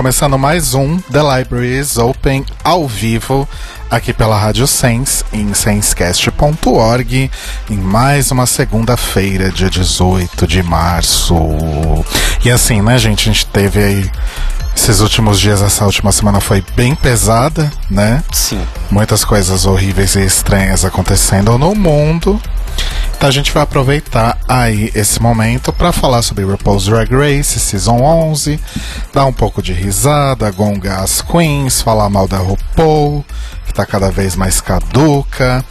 [0.00, 3.46] Começando mais um The Libraries Open ao vivo
[3.90, 7.30] aqui pela Rádio Sense em sensecast.org
[7.68, 11.36] em mais uma segunda-feira, dia 18 de março.
[12.42, 14.10] E assim, né, gente, a gente teve aí
[14.74, 18.24] esses últimos dias, essa última semana foi bem pesada, né?
[18.32, 18.62] Sim.
[18.90, 22.40] Muitas coisas horríveis e estranhas acontecendo no mundo.
[23.20, 28.00] Então a gente vai aproveitar aí esse momento para falar sobre RuPaul's Drag Race Season
[28.00, 28.58] 11,
[29.12, 33.22] dar um pouco de risada, gongar as queens, falar mal da RuPaul,
[33.66, 35.62] que tá cada vez mais caduca.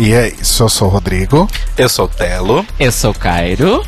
[0.00, 1.48] E é isso, eu sou o Rodrigo.
[1.78, 2.66] Eu sou o Telo.
[2.76, 3.84] Eu sou o Cairo.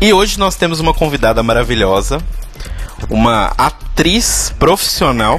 [0.00, 2.18] E hoje nós temos uma convidada maravilhosa,
[3.10, 5.38] uma atriz profissional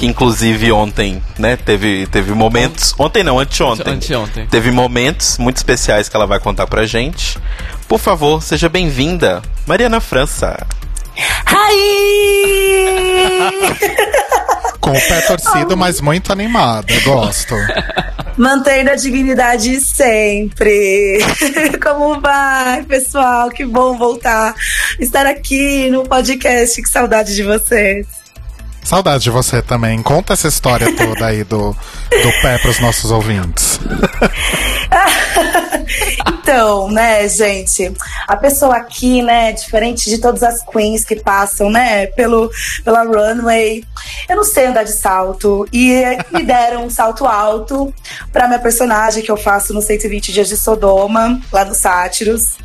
[0.00, 2.94] que inclusive ontem, né, teve, teve momentos.
[2.98, 3.92] Ontem não, anteontem.
[3.96, 4.46] Anteontem.
[4.46, 7.38] Teve momentos muito especiais que ela vai contar pra gente.
[7.86, 10.66] Por favor, seja bem-vinda, Mariana França.
[11.44, 11.76] Ai!
[14.80, 16.98] Com o pé torcido, mas muito animada.
[17.04, 17.54] Gosto.
[18.38, 21.18] Mantendo a dignidade sempre.
[21.82, 23.50] Como vai, pessoal?
[23.50, 24.54] Que bom voltar.
[24.98, 26.80] Estar aqui no podcast.
[26.80, 28.19] Que saudade de vocês.
[28.82, 30.02] Saudade de você também.
[30.02, 33.78] Conta essa história toda aí do, do pé pros nossos ouvintes.
[36.26, 37.92] então, né, gente,
[38.26, 42.50] a pessoa aqui, né, diferente de todas as queens que passam, né, pelo,
[42.84, 43.84] pela runway,
[44.28, 47.92] eu não sei andar de salto e me deram um salto alto
[48.32, 52.56] para minha personagem que eu faço no 120 dias de Sodoma, lá no Sátiros.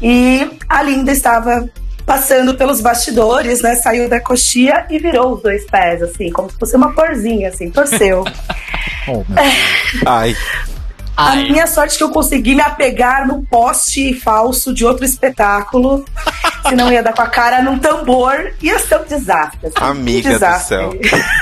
[0.00, 1.68] E a Linda estava
[2.06, 3.74] passando pelos bastidores, né?
[3.74, 7.70] Saiu da coxia e virou os dois pés, assim, como se fosse uma porzinha, assim,
[7.70, 8.24] torceu.
[9.08, 9.22] Oh,
[10.04, 10.36] Ai,
[11.16, 11.44] A Ai.
[11.48, 16.04] minha sorte é que eu consegui me apegar no poste falso de outro espetáculo.
[16.68, 18.52] Senão ia dar com a cara num tambor.
[18.60, 19.60] Ia ser um desastre.
[19.68, 20.76] assim, Amiga um do desastre.
[20.76, 20.92] céu.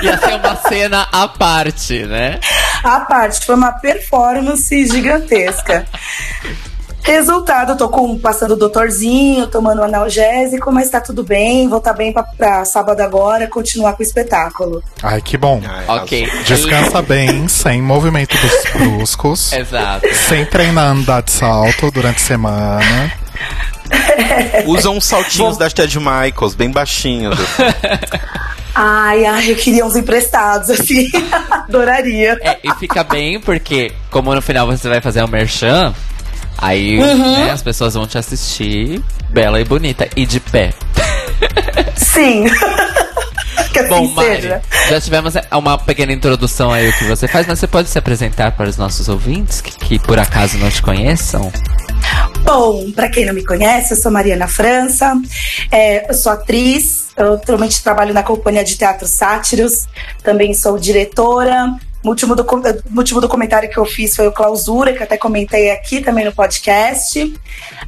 [0.03, 2.39] Ia ser uma cena à parte, né?
[2.83, 5.87] A parte foi uma performance gigantesca.
[7.05, 11.69] Resultado, eu tô com, passando o doutorzinho, tomando um analgésico, mas tá tudo bem.
[11.69, 14.83] Vou estar bem pra, pra sábado agora, continuar com o espetáculo.
[15.03, 15.61] Ai, que bom.
[15.67, 16.27] Ai, Ok.
[16.47, 19.53] Descansa bem, sem movimento dos bruscos.
[19.53, 20.07] Exato.
[20.15, 23.11] Sem treinar andar de salto durante a semana.
[24.65, 27.37] Usa uns saltinhos da Ted Michaels, bem baixinhos.
[28.73, 31.07] Ai, ai, eu queria uns emprestados, assim.
[31.51, 32.37] Adoraria.
[32.41, 35.93] É, e fica bem porque, como no final você vai fazer o merchan,
[36.57, 40.73] aí né, as pessoas vão te assistir bela e bonita e de pé.
[41.95, 42.45] Sim.
[43.75, 44.61] que assim Bom, Mari, seja.
[44.89, 48.53] já tivemos uma pequena introdução aí o que você faz, mas você pode se apresentar
[48.53, 51.51] para os nossos ouvintes que, que por acaso não te conheçam?
[52.43, 55.13] Bom, pra quem não me conhece, eu sou Mariana França,
[55.71, 59.87] é, eu sou atriz, eu atualmente trabalho na companhia de teatro Sátiros,
[60.23, 61.75] também sou diretora.
[62.05, 65.71] O último, docu- o último documentário que eu fiz foi o Clausura, que até comentei
[65.71, 67.33] aqui também no podcast.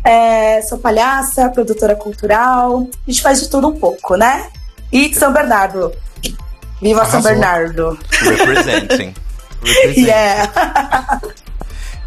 [0.03, 4.47] É, sou palhaça, produtora cultural, a gente faz de tudo um pouco, né?
[4.91, 5.93] E São Bernardo.
[6.81, 7.21] Viva São Arrasou.
[7.31, 7.99] Bernardo!
[8.21, 9.13] Representing.
[9.97, 11.19] Yeah!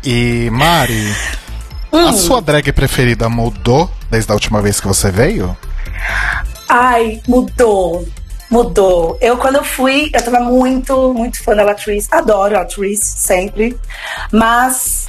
[0.05, 1.15] E, Mari,
[1.93, 5.57] a sua drag preferida mudou desde a última vez que você veio?
[6.69, 8.07] Ai, mudou.
[8.51, 9.17] Mudou.
[9.21, 12.09] Eu, quando eu fui, eu tava muito, muito fã da Latrice.
[12.11, 13.79] Adoro a Latrice, sempre.
[14.33, 15.09] Mas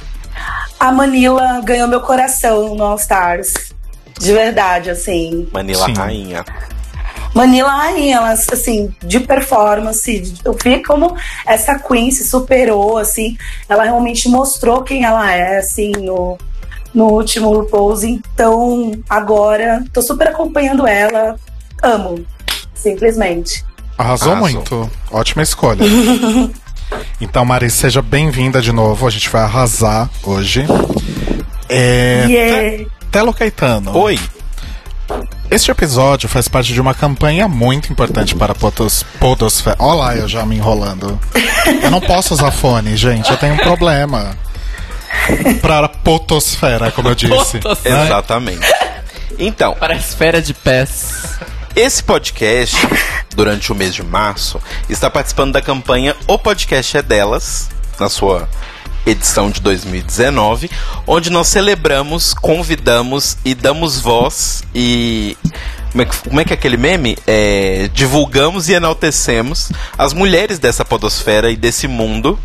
[0.78, 3.52] a Manila ganhou meu coração no All Stars.
[4.18, 5.48] De verdade, assim.
[5.52, 5.94] Manila Sim.
[5.94, 6.44] Rainha.
[7.34, 10.34] Manila Rainha, ela, assim, de performance.
[10.44, 13.36] Eu vi como essa Queen se superou, assim.
[13.68, 16.38] Ela realmente mostrou quem ela é, assim, no,
[16.94, 18.04] no último RuPaul's.
[18.04, 21.36] Então, agora, tô super acompanhando ela.
[21.82, 22.24] Amo,
[22.82, 23.64] simplesmente.
[23.96, 24.50] Arrasou, Arrasou.
[24.52, 24.90] muito.
[25.10, 25.84] Ótima escolha.
[27.20, 29.06] então, Mari, seja bem-vinda de novo.
[29.06, 30.64] A gente vai arrasar hoje.
[31.68, 32.84] É, Yeah.
[33.10, 33.96] Telo Caetano.
[33.96, 34.18] Oi.
[35.50, 39.76] Este episódio faz parte de uma campanha muito importante para a potos, Podosfera.
[39.78, 41.20] Olha lá, eu já me enrolando.
[41.82, 44.34] Eu não posso usar fone, gente, eu tenho um problema.
[45.60, 47.58] Para a Potosfera, como eu disse.
[47.58, 47.96] Potosfera.
[47.96, 48.04] né?
[48.06, 48.66] Exatamente.
[49.38, 51.36] Então, Para a esfera de pés.
[51.74, 52.76] Esse podcast,
[53.34, 58.48] durante o mês de março, está participando da campanha O Podcast é Delas, na sua
[59.06, 60.70] edição de 2019,
[61.06, 65.36] onde nós celebramos, convidamos e damos voz e.
[65.90, 67.18] Como é que, como é, que é aquele meme?
[67.26, 72.38] É, divulgamos e enaltecemos as mulheres dessa podosfera e desse mundo.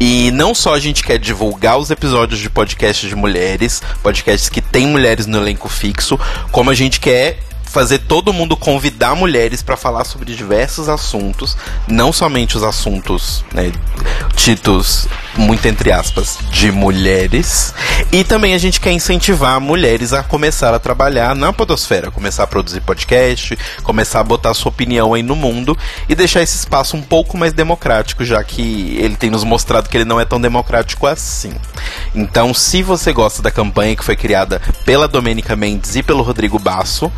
[0.00, 4.62] E não só a gente quer divulgar os episódios de podcasts de mulheres, podcasts que
[4.62, 6.18] tem mulheres no elenco fixo,
[6.50, 11.56] como a gente quer fazer todo mundo convidar mulheres para falar sobre diversos assuntos,
[11.86, 13.72] não somente os assuntos, né,
[14.34, 15.06] tidos
[15.36, 17.72] muito entre aspas de mulheres,
[18.10, 22.46] e também a gente quer incentivar mulheres a começar a trabalhar na podosfera, começar a
[22.46, 25.76] produzir podcast, começar a botar sua opinião aí no mundo
[26.08, 29.96] e deixar esse espaço um pouco mais democrático, já que ele tem nos mostrado que
[29.96, 31.52] ele não é tão democrático assim.
[32.14, 36.58] Então, se você gosta da campanha que foi criada pela Domênica Mendes e pelo Rodrigo
[36.58, 37.12] Basso,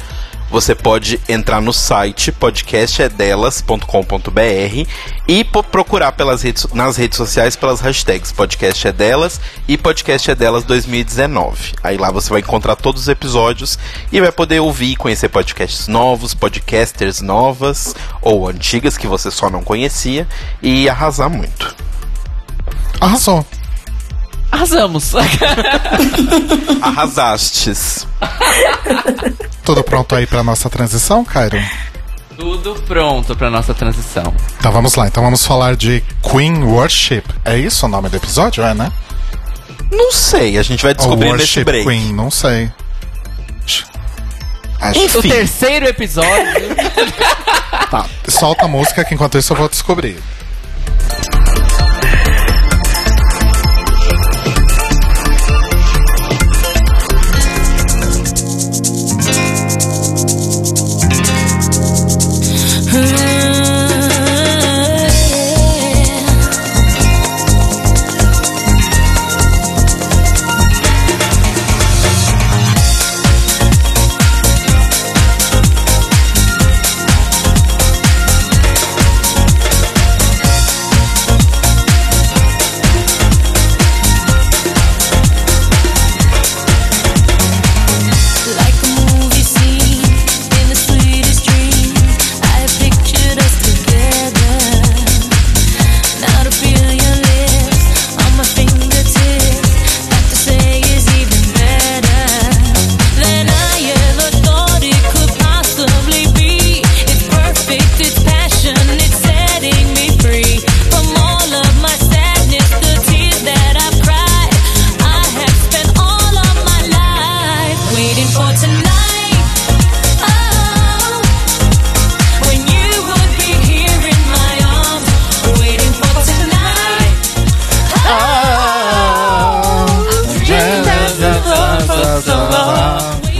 [0.51, 4.89] você pode entrar no site podcastedelas.com.br
[5.29, 10.31] e po- procurar pelas redes, nas redes sociais pelas hashtags podcast é delas e podcast
[10.31, 11.75] é delas 2019.
[11.83, 13.79] Aí lá você vai encontrar todos os episódios
[14.11, 19.49] e vai poder ouvir e conhecer podcasts novos, podcasters novas ou antigas que você só
[19.49, 20.27] não conhecia
[20.61, 21.75] e arrasar muito.
[23.01, 23.47] Arrasou.
[24.51, 25.13] Arrasamos.
[26.83, 28.07] Arrasastes.
[29.65, 31.59] Tudo pronto aí pra nossa transição, Cairo?
[32.37, 34.35] Tudo pronto para nossa transição.
[34.59, 35.07] Então vamos lá.
[35.07, 37.23] Então vamos falar de Queen Worship.
[37.45, 38.65] É isso o nome do episódio?
[38.65, 38.91] É, né?
[39.93, 41.87] Não sei, a gente vai Ou descobrir nesse Worship break.
[41.87, 42.71] Queen, não sei.
[44.81, 46.31] Acho O terceiro episódio.
[47.91, 50.17] Tá, solta a música que enquanto isso eu vou descobrir.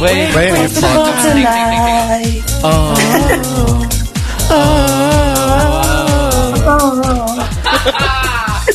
[0.01, 0.35] Wait.
[0.35, 0.89] Waiting for
[1.23, 2.45] Tonight.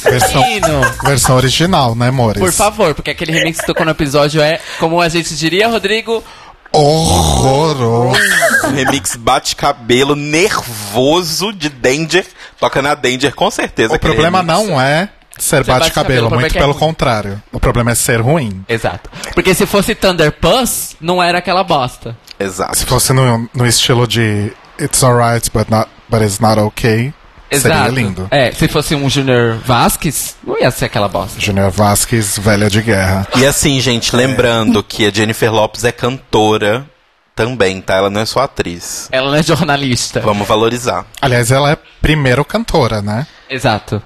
[0.03, 2.39] versão, Menino, versão original, né, amores?
[2.39, 6.23] por favor, porque aquele remix que tocou no episódio é, como a gente diria, Rodrigo,
[6.71, 8.19] Horroroso.
[8.73, 12.25] Remix bate-cabelo nervoso de Danger.
[12.59, 13.95] Toca na Danger, com certeza.
[13.95, 14.67] O problema remix.
[14.67, 16.79] não é ser bate-cabelo, muito é é pelo ruim.
[16.79, 17.41] contrário.
[17.51, 18.63] O problema é ser ruim.
[18.69, 19.09] Exato.
[19.33, 22.15] Porque se fosse Thunder Puss, não era aquela bosta.
[22.39, 22.77] Exato.
[22.77, 27.13] Se fosse no, no estilo de It's alright, but, not, but it's not okay,
[27.49, 27.75] Exato.
[27.75, 28.27] seria lindo.
[28.29, 31.39] É, se fosse um Junior Vasquez, não ia ser aquela bosta.
[31.39, 33.25] Junior Vasquez, velha de guerra.
[33.37, 36.85] E assim, gente, lembrando que a Jennifer Lopes é cantora
[37.35, 37.95] também, tá?
[37.95, 39.07] Ela não é só atriz.
[39.11, 40.19] Ela não é jornalista.
[40.21, 41.05] Vamos valorizar.
[41.21, 43.25] Aliás, ela é primeiro cantora, né?
[43.49, 44.01] Exato.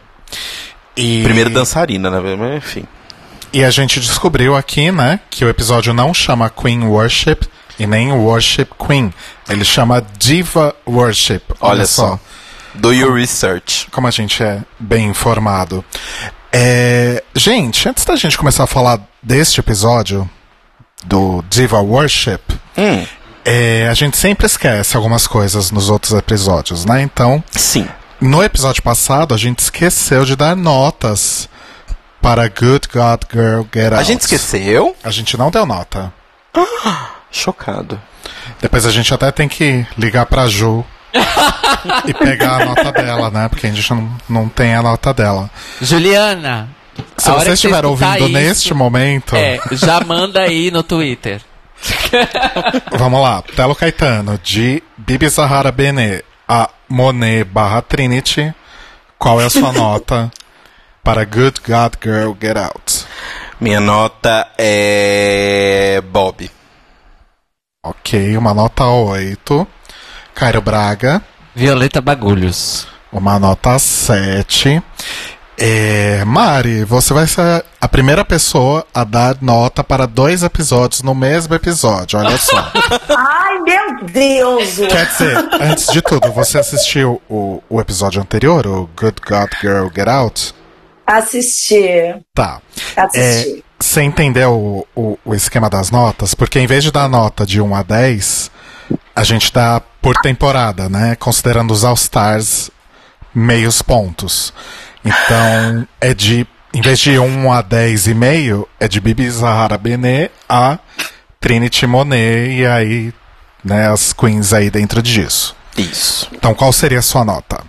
[0.99, 2.35] E, Primeiro dançarina, né?
[2.37, 2.83] Mas, enfim.
[3.53, 7.37] e a gente descobriu aqui, né, que o episódio não chama Queen Worship
[7.79, 9.13] e nem Worship Queen.
[9.47, 11.41] Ele chama Diva Worship.
[11.61, 12.19] Olha, só.
[12.75, 13.87] Do your research.
[13.91, 15.83] como a gente é bem informado.
[16.51, 20.29] É, gente, antes da gente começar a falar deste episódio
[21.05, 22.39] do Diva Worship,
[22.77, 23.05] Hum,
[23.45, 27.01] é, a gente sempre esquece algumas coisas nos outros episódios, né?
[27.01, 27.87] Então, sim.
[28.21, 31.49] No episódio passado, a gente esqueceu de dar notas
[32.21, 33.95] para Good God Girl Get Out.
[33.95, 34.95] A gente esqueceu?
[35.03, 36.11] A gente não deu nota.
[37.31, 37.99] Chocado.
[38.61, 40.83] Depois a gente até tem que ligar pra Ju
[42.05, 43.47] e pegar a nota dela, né?
[43.47, 45.49] Porque a gente não, não tem a nota dela.
[45.81, 46.69] Juliana.
[47.17, 51.41] Se você estiver ouvindo isso, neste momento, É, já manda aí no Twitter.
[52.91, 53.41] Vamos lá.
[53.55, 58.51] Telo Caetano, de Bibi Zahara Bene a Monet barra Trinity.
[59.19, 60.31] Qual é a sua nota
[61.03, 63.05] para Good God Girl Get Out?
[63.61, 66.01] Minha nota é.
[66.11, 66.49] Bob.
[67.85, 69.67] Ok, uma nota 8.
[70.33, 71.21] Cairo Braga,
[71.53, 72.87] Violeta Bagulhos.
[73.11, 74.81] uma nota 7.
[75.61, 81.13] É, Mari, você vai ser a primeira pessoa a dar nota para dois episódios no
[81.13, 82.71] mesmo episódio, olha só.
[83.17, 84.77] Ai, meu Deus!
[84.77, 89.87] Quer dizer, antes de tudo, você assistiu o, o episódio anterior, o Good God Girl
[89.93, 90.55] Get Out?
[91.05, 92.21] Assistir.
[92.33, 92.61] Tá.
[92.95, 93.59] Assisti.
[93.59, 96.33] É, você entendeu o, o, o esquema das notas?
[96.33, 98.51] Porque em vez de dar nota de 1 a 10,
[99.13, 101.17] a gente dá por temporada, né?
[101.17, 102.71] Considerando os All-Stars
[103.33, 104.53] meios pontos.
[105.03, 106.47] Então, é de.
[106.71, 110.77] Em vez de 1 a 10,5, é de Bibi Zahara Benet a
[111.39, 113.13] Trinity Monet e aí,
[113.63, 115.55] né, as queens aí dentro disso.
[115.75, 116.29] Isso.
[116.31, 117.63] Então, qual seria a sua nota?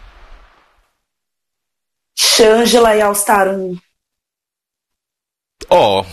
[2.14, 3.78] Shangela e All Star 1.
[5.70, 6.04] Ó,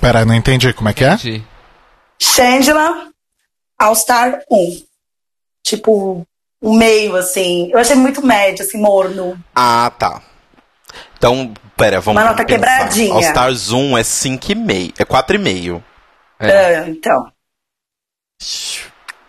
[0.00, 1.12] Pera, não entendi como é que é?
[1.12, 1.44] Entendi.
[2.20, 3.12] Shangela,
[3.78, 4.82] All Star 1.
[5.62, 6.26] Tipo,
[6.62, 7.70] um meio, assim.
[7.72, 9.36] Eu achei muito médio, assim, morno.
[9.54, 10.22] Ah, tá.
[11.18, 12.58] Então, pera, vamos Uma nota pensar.
[12.60, 13.12] quebradinha.
[13.14, 14.94] All Stars 1 é 5,5.
[14.98, 15.82] É 4,5.
[16.40, 17.26] É, então.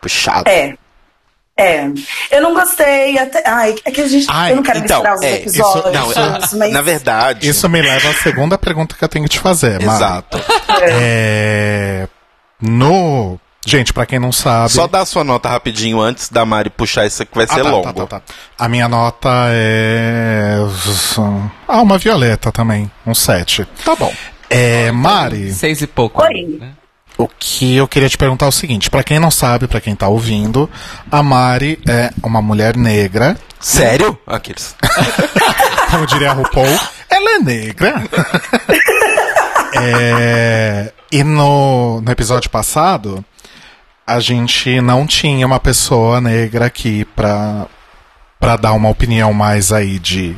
[0.01, 0.49] Puxado.
[0.49, 0.75] É.
[1.55, 1.85] É.
[2.31, 3.15] Eu não gostei.
[3.17, 3.43] Até...
[3.45, 4.25] Ai, é que a gente.
[4.27, 5.93] Ai, eu não quero então, misturar os é, episódios.
[5.93, 6.71] Não, eu- mas...
[6.73, 7.47] na verdade.
[7.47, 9.79] Isso me leva à segunda pergunta que eu tenho que te fazer.
[9.81, 10.39] Exato.
[10.81, 12.07] É,
[12.59, 13.39] No.
[13.65, 14.71] Gente, pra quem não sabe.
[14.73, 17.63] Só dá a sua nota rapidinho antes da Mari puxar isso que vai Ah, ser
[17.63, 17.83] tá, longo.
[17.93, 18.21] tá, tá, tá.
[18.59, 20.57] A minha nota é.
[21.67, 22.91] Ah, uma violeta também.
[23.05, 23.65] Um 7.
[23.85, 24.13] Tá bom.
[24.49, 26.21] É, Mari, Seis e pouco.
[26.23, 26.57] Oi.
[26.59, 26.71] né?
[27.17, 29.95] o que eu queria te perguntar é o seguinte: pra quem não sabe, pra quem
[29.95, 30.69] tá ouvindo,
[31.11, 33.37] a Mari é uma mulher negra.
[33.59, 34.17] Sério?
[34.27, 34.75] Aqueles.
[35.89, 36.79] Como diria a RuPaul,
[37.09, 38.03] ela é negra.
[39.75, 43.25] É, e no, no episódio passado,
[44.05, 47.65] a gente não tinha uma pessoa negra aqui pra,
[48.39, 50.35] pra dar uma opinião mais aí de.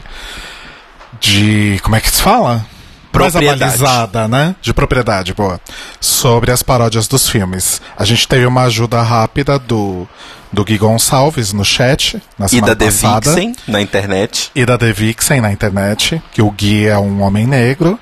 [1.19, 1.79] De.
[1.83, 2.65] Como é que se fala?
[3.13, 3.63] Mais Propriedade.
[3.63, 4.55] avalizada, né?
[4.61, 5.59] De propriedade, boa.
[6.01, 7.81] Sobre as paródias dos filmes.
[7.97, 10.05] A gente teve uma ajuda rápida do,
[10.51, 14.51] do Gui Gonçalves no chat na E semana da The passada Vixen na internet.
[14.53, 17.97] e da The Vixen na internet, que o Gui é um homem negro.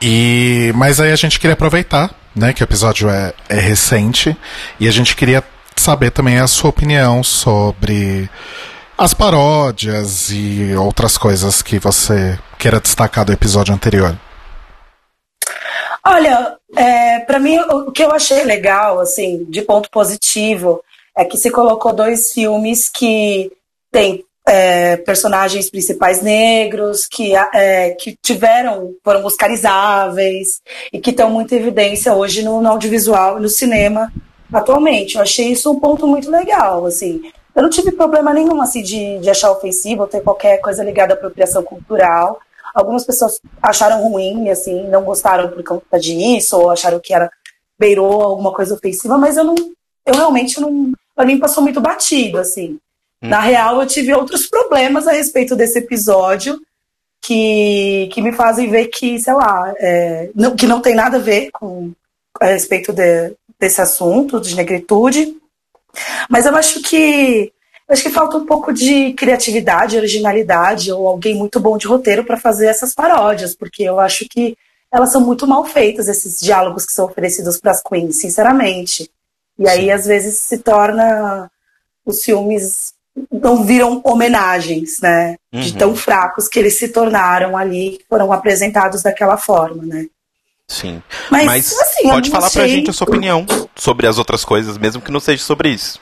[0.00, 4.36] E mas aí a gente queria aproveitar, né, que o episódio é, é recente
[4.78, 5.42] e a gente queria
[5.74, 8.28] saber também a sua opinião sobre
[8.98, 14.16] as paródias e outras coisas que você queira destacar do episódio anterior.
[16.04, 20.82] Olha, é, para mim o que eu achei legal, assim, de ponto positivo,
[21.16, 23.50] é que se colocou dois filmes que
[23.90, 30.60] têm é, personagens principais negros, que, é, que tiveram, foram oscarizáveis
[30.92, 34.12] e que estão muito em evidência hoje no, no audiovisual e no cinema
[34.52, 35.16] atualmente.
[35.16, 37.22] Eu achei isso um ponto muito legal, assim.
[37.54, 41.14] Eu não tive problema nenhum, assim, de, de achar ofensivo ou ter qualquer coisa ligada
[41.14, 42.38] à apropriação cultural.
[42.74, 47.30] Algumas pessoas acharam ruim, assim, não gostaram por conta disso, ou acharam que era
[47.78, 49.54] beirou alguma coisa ofensiva, mas eu não,
[50.06, 52.78] eu realmente não, pra mim passou muito batido, assim.
[53.28, 56.60] Na real, eu tive outros problemas a respeito desse episódio
[57.22, 61.20] que, que me fazem ver que, sei lá, é, não- que não tem nada a
[61.20, 61.92] ver com
[62.40, 65.36] a respeito de- desse assunto de negritude.
[66.28, 67.52] Mas eu acho que
[67.88, 72.24] eu acho que falta um pouco de criatividade, originalidade ou alguém muito bom de roteiro
[72.24, 74.56] para fazer essas paródias, porque eu acho que
[74.92, 79.08] elas são muito mal feitas esses diálogos que são oferecidos para as queens, sinceramente.
[79.58, 81.48] E aí às vezes se torna
[82.04, 82.92] os filmes
[83.30, 85.36] não viram homenagens, né?
[85.52, 85.78] De Uhum.
[85.78, 90.06] tão fracos que eles se tornaram ali, foram apresentados daquela forma, né?
[90.68, 91.02] Sim.
[91.30, 93.46] Mas, Mas assim, pode falar pra achei- gente a sua opinião
[93.76, 96.00] sobre as outras coisas, mesmo que não seja sobre isso.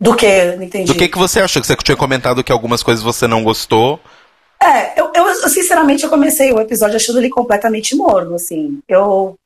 [0.00, 0.44] Do que?
[0.56, 0.92] Não entendi.
[0.92, 1.60] Do que, que você achou?
[1.62, 4.00] Que você tinha comentado que algumas coisas você não gostou.
[4.60, 8.80] É, eu, eu, eu, sinceramente eu comecei o episódio achando ele completamente morno, assim.
[8.88, 9.36] Eu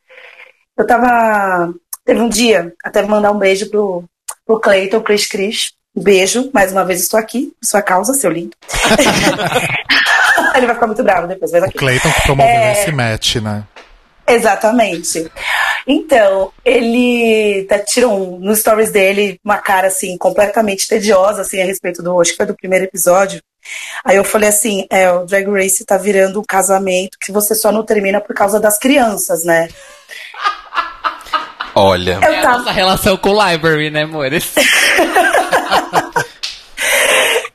[0.76, 1.72] eu tava
[2.04, 4.04] teve um dia até mandar um beijo pro
[4.46, 5.72] pro Cleiton, Cris Cris.
[5.96, 8.56] Um beijo, mais uma vez estou aqui, sua causa, seu lindo.
[10.54, 11.78] ele vai ficar muito bravo depois, mas O aqui.
[11.78, 12.72] Clayton que promoveu É.
[12.72, 13.64] esse match, né?
[14.26, 15.30] Exatamente.
[15.86, 21.64] Então, ele tá, tirou um, no stories dele uma cara assim completamente tediosa assim a
[21.64, 23.40] respeito do, acho que foi do primeiro episódio.
[24.04, 27.72] Aí eu falei assim, é, o Drag Race tá virando um casamento que você só
[27.72, 29.68] não termina por causa das crianças, né?
[31.78, 32.58] Olha, Eu a tava.
[32.58, 34.52] nossa relação com o library, né, amores?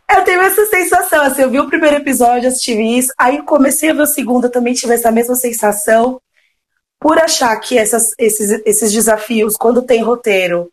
[0.09, 3.93] Eu tenho essa sensação, assim, eu vi o primeiro episódio, assisti isso, aí comecei a
[3.93, 6.21] ver o segundo, também tive essa mesma sensação,
[6.99, 10.69] por achar que essas- esses, esses desafios, quando tem roteiro,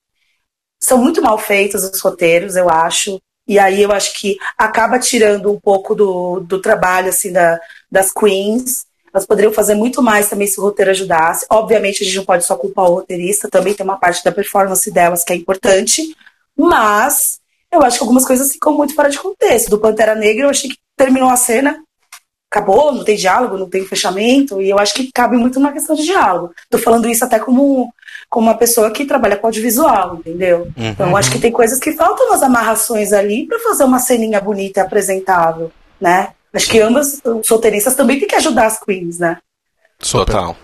[0.78, 5.50] são muito mal feitos os roteiros, eu acho, e aí eu acho que acaba tirando
[5.50, 7.58] um pouco do, do trabalho, assim, da,
[7.90, 12.16] das queens, elas poderiam fazer muito mais também se o roteiro ajudasse, obviamente a gente
[12.16, 15.36] não pode só culpar o roteirista, também tem uma parte da performance delas que é
[15.36, 16.14] importante,
[16.56, 17.40] mas
[17.72, 19.70] eu acho que algumas coisas ficam muito fora de contexto.
[19.70, 21.82] Do Pantera Negra, eu achei que terminou a cena,
[22.50, 25.94] acabou, não tem diálogo, não tem fechamento, e eu acho que cabe muito na questão
[25.94, 26.52] de diálogo.
[26.68, 27.92] Tô falando isso até como,
[28.28, 30.68] como uma pessoa que trabalha com audiovisual, entendeu?
[30.76, 34.40] Então eu acho que tem coisas que faltam nas amarrações ali para fazer uma ceninha
[34.40, 36.30] bonita e apresentável, né?
[36.52, 39.38] Acho que ambas, os solteiristas também têm que ajudar as queens, né?
[40.00, 40.56] total.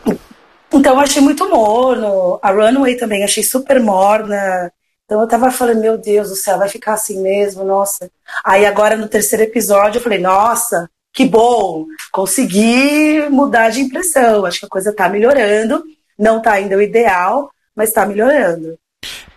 [0.73, 2.39] Então eu achei muito morno.
[2.43, 4.73] A Runway também achei super morna.
[5.05, 8.11] Então eu tava falando, meu Deus do céu, vai ficar assim mesmo, nossa.
[8.45, 14.45] Aí agora no terceiro episódio eu falei, nossa, que bom, consegui mudar de impressão.
[14.45, 15.85] Acho que a coisa tá melhorando.
[16.19, 18.77] Não tá ainda o ideal, mas tá melhorando.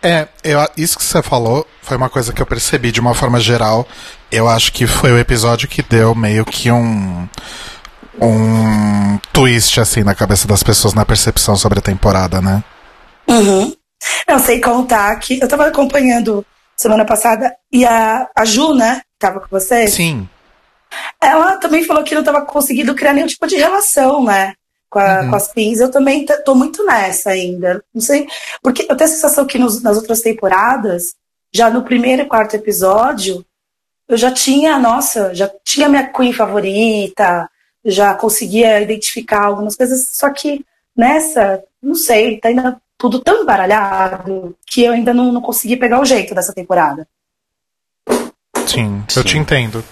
[0.01, 3.39] É, eu, isso que você falou foi uma coisa que eu percebi de uma forma
[3.39, 3.87] geral.
[4.31, 7.27] Eu acho que foi o episódio que deu meio que um.
[8.21, 12.63] um twist, assim, na cabeça das pessoas na percepção sobre a temporada, né?
[13.27, 13.73] Uhum.
[14.27, 19.41] Não sei contar que eu tava acompanhando semana passada e a, a Ju, né, tava
[19.41, 19.87] com você?
[19.87, 20.27] Sim.
[21.21, 24.53] Ela também falou que não estava conseguindo criar nenhum tipo de relação, né?
[24.89, 25.79] Com, a- com as pins.
[25.79, 27.83] Eu também tô muito nessa ainda.
[27.93, 28.27] Não sei.
[28.61, 31.13] Porque eu tenho a sensação que nos- nas outras temporadas,
[31.53, 33.45] já no primeiro e quarto episódio,
[34.07, 37.47] eu já tinha, nossa, já tinha minha Queen favorita,
[37.85, 40.65] já conseguia identificar algumas coisas, só que
[40.97, 46.01] nessa, não sei, tá ainda tudo tão embaralhado que eu ainda não, não consegui pegar
[46.01, 47.07] o jeito dessa temporada.
[48.67, 49.83] Sim, eu te entendo.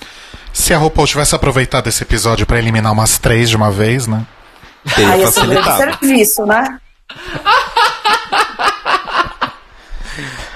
[0.54, 4.26] Se a RuPaul tivesse aproveitado esse episódio pra eliminar umas três de uma vez, né?
[4.95, 5.78] Teria Aí é facilitado.
[5.78, 6.80] serviço, né?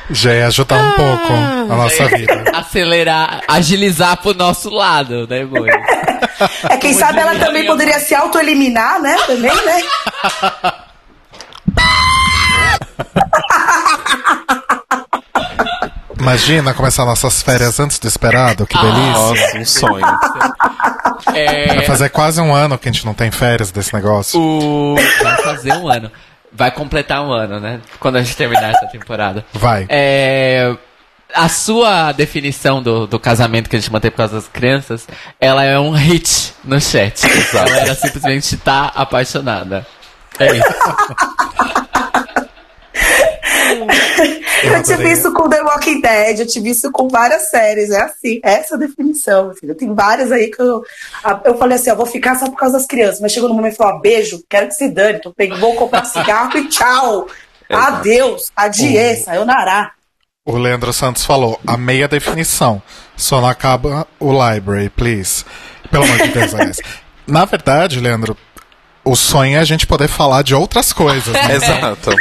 [0.10, 2.44] Já ia ajudar um pouco a nossa vida.
[2.54, 5.74] Acelerar, agilizar pro nosso lado, né, amores?
[6.70, 9.16] É, quem sabe ela também poderia se autoeliminar, né?
[9.26, 9.84] Também, né?
[16.22, 19.12] Imagina começar nossas férias antes do esperado, que delícia.
[19.12, 20.06] Nossa, um sonho.
[21.34, 24.40] É, Vai fazer quase um ano que a gente não tem férias desse negócio.
[24.40, 24.96] o...
[25.22, 26.12] Vai fazer um ano.
[26.52, 27.80] Vai completar um ano, né?
[28.00, 29.46] Quando a gente terminar essa temporada.
[29.54, 29.86] Vai.
[29.90, 30.76] É,
[31.34, 35.08] a sua definição do, do casamento que a gente mantém por causa das crianças,
[35.40, 37.26] ela é um hit no chat.
[37.26, 39.88] A galera simplesmente tá apaixonada.
[40.40, 40.66] É isso.
[44.72, 47.90] Eu tive isso com The Walking Dead, eu tive isso com várias séries.
[47.90, 49.50] É assim, essa definição.
[49.50, 50.84] Assim, tem várias aí que eu,
[51.46, 53.20] eu falei assim: eu vou ficar só por causa das crianças.
[53.20, 55.20] Mas chegou no momento e falou: ó, beijo, quero que se dane.
[55.36, 57.28] Pegando, vou comprar cigarro e tchau.
[57.70, 57.96] Exato.
[57.96, 59.92] Adeus, adie, sayonara.
[60.44, 62.82] O Leandro Santos falou, a meia definição.
[63.16, 65.46] Só não acaba o library, please.
[65.90, 66.78] Pelo amor de Deus, aliás.
[67.28, 68.36] Na verdade, Leandro,
[69.06, 71.56] o sonho é a gente poder falar de outras coisas, né?
[71.56, 72.12] Exato.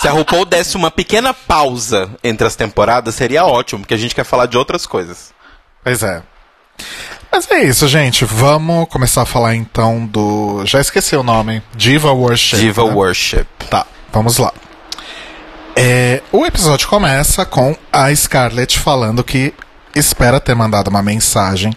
[0.00, 4.14] Se a RuPaul desse uma pequena pausa entre as temporadas, seria ótimo, porque a gente
[4.14, 5.30] quer falar de outras coisas.
[5.84, 6.22] Pois é.
[7.30, 8.24] Mas é isso, gente.
[8.24, 10.64] Vamos começar a falar então do.
[10.64, 11.62] Já esqueci o nome.
[11.76, 12.56] Diva Worship.
[12.56, 12.94] Diva né?
[12.94, 13.44] Worship.
[13.68, 14.54] Tá, vamos lá.
[15.76, 19.52] É, o episódio começa com a Scarlett falando que
[19.94, 21.76] espera ter mandado uma mensagem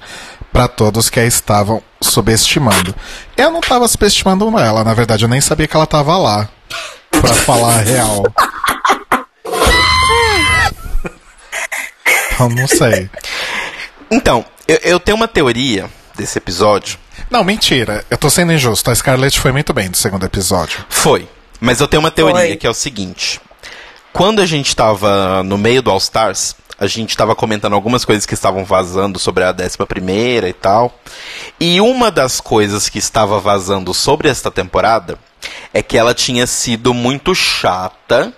[0.50, 2.96] pra todos que a estavam subestimando.
[3.36, 6.48] Eu não tava subestimando ela, na verdade, eu nem sabia que ela tava lá
[7.22, 8.24] pra falar a real.
[12.40, 13.10] Eu não sei.
[14.12, 16.98] Então, eu, eu tenho uma teoria desse episódio.
[17.30, 18.04] Não, mentira.
[18.10, 18.92] Eu tô sendo injusto.
[18.92, 20.86] A Scarlett foi muito bem do segundo episódio.
[20.90, 21.28] Foi.
[21.60, 22.56] Mas eu tenho uma teoria Foi.
[22.58, 23.40] que é o seguinte.
[24.12, 28.26] Quando a gente tava no meio do All Stars, a gente tava comentando algumas coisas
[28.26, 30.94] que estavam vazando sobre a décima primeira e tal.
[31.58, 35.18] E uma das coisas que estava vazando sobre esta temporada
[35.74, 38.34] é que ela tinha sido muito chata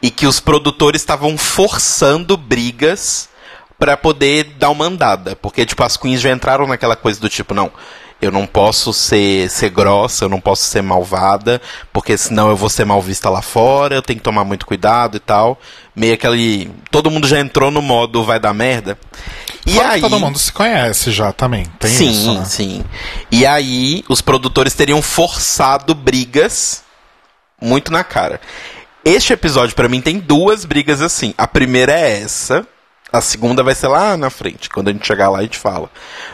[0.00, 3.28] e que os produtores estavam forçando brigas
[3.78, 5.36] pra poder dar uma andada.
[5.36, 7.70] Porque, tipo, as queens já entraram naquela coisa do tipo, não,
[8.22, 11.60] eu não posso ser, ser grossa, eu não posso ser malvada,
[11.92, 15.16] porque senão eu vou ser mal vista lá fora, eu tenho que tomar muito cuidado
[15.16, 15.60] e tal.
[15.94, 16.70] Meio aquele.
[16.88, 18.96] Todo mundo já entrou no modo vai dar merda.
[19.66, 20.00] E que aí.
[20.00, 21.66] todo mundo se conhece já também.
[21.80, 22.44] Tem sim, isso, né?
[22.44, 22.84] sim.
[23.28, 26.84] E aí, os produtores teriam forçado brigas
[27.60, 28.40] muito na cara.
[29.04, 31.34] Este episódio, pra mim, tem duas brigas assim.
[31.36, 32.64] A primeira é essa.
[33.12, 34.70] A segunda vai ser lá na frente.
[34.70, 35.90] Quando a gente chegar lá, a gente fala.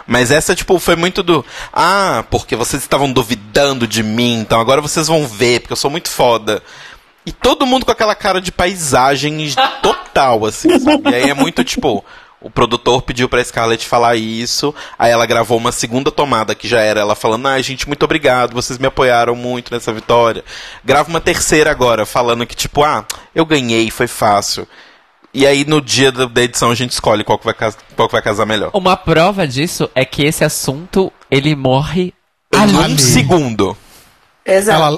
[0.07, 1.45] Mas essa, tipo, foi muito do.
[1.73, 5.91] Ah, porque vocês estavam duvidando de mim, então agora vocês vão ver, porque eu sou
[5.91, 6.63] muito foda.
[7.27, 11.11] E todo mundo com aquela cara de paisagem total, assim, sabe?
[11.11, 12.05] E aí é muito tipo.
[12.41, 16.81] O produtor pediu pra Scarlett falar isso, aí ela gravou uma segunda tomada que já
[16.81, 20.45] era ela falando: "Ai, gente, muito obrigado, vocês me apoiaram muito nessa vitória".
[20.85, 24.69] Grava uma terceira agora, falando que tipo: "Ah, eu ganhei, foi fácil".
[25.33, 28.13] E aí no dia da edição a gente escolhe qual que vai, cas- qual que
[28.13, 28.71] vai casar melhor.
[28.73, 32.15] Uma prova disso é que esse assunto, ele morre
[32.55, 32.95] Em ali.
[32.95, 33.77] um segundo.
[34.45, 34.81] Exato.
[34.83, 34.97] Ela,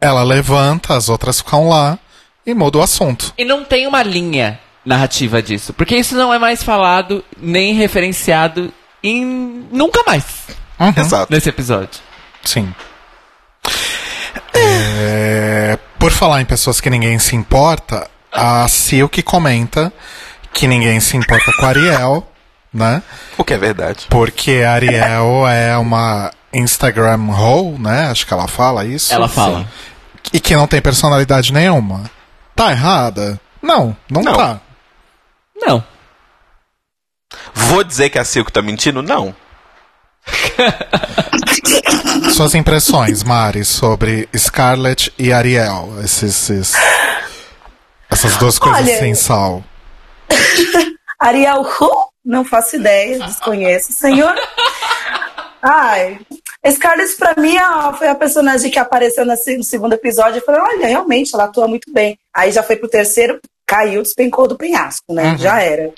[0.00, 1.98] ela levanta, as outras ficam lá
[2.46, 3.32] e muda o assunto.
[3.38, 5.72] E não tem uma linha narrativa disso.
[5.72, 9.24] Porque isso não é mais falado, nem referenciado em
[9.72, 10.24] nunca mais
[10.78, 11.32] Uhum, Exato.
[11.32, 12.00] nesse episódio.
[12.44, 12.72] Sim.
[14.54, 19.92] É, por falar em pessoas que ninguém se importa, a Silk comenta
[20.52, 22.26] que ninguém se importa com a Ariel,
[22.72, 23.02] né?
[23.36, 24.06] O que é verdade.
[24.08, 28.08] Porque a Ariel é uma Instagram hoe, né?
[28.10, 29.12] Acho que ela fala isso.
[29.12, 29.66] Ela fala.
[30.32, 32.10] E que não tem personalidade nenhuma.
[32.54, 33.40] Tá errada?
[33.62, 34.34] Não, não, Não.
[34.34, 34.60] tá.
[35.60, 35.82] Não.
[37.54, 39.02] Vou dizer que a Silco tá mentindo?
[39.02, 39.34] Não.
[42.32, 45.94] Suas impressões, Mari, sobre Scarlett e Ariel.
[46.02, 46.76] Esses, esses-
[48.10, 49.62] essas duas coisas Olha, sem sal.
[51.18, 52.08] Ariel Who?
[52.24, 54.34] Não faço ideia, desconheço, senhor.
[55.62, 56.20] Ai,
[56.70, 60.38] Scarlett pra mim ó, foi a personagem que apareceu no segundo episódio.
[60.38, 62.18] Eu falei, olha, realmente, ela atua muito bem.
[62.34, 65.36] Aí já foi pro terceiro, caiu, despencou do penhasco, né?
[65.38, 65.92] Já era.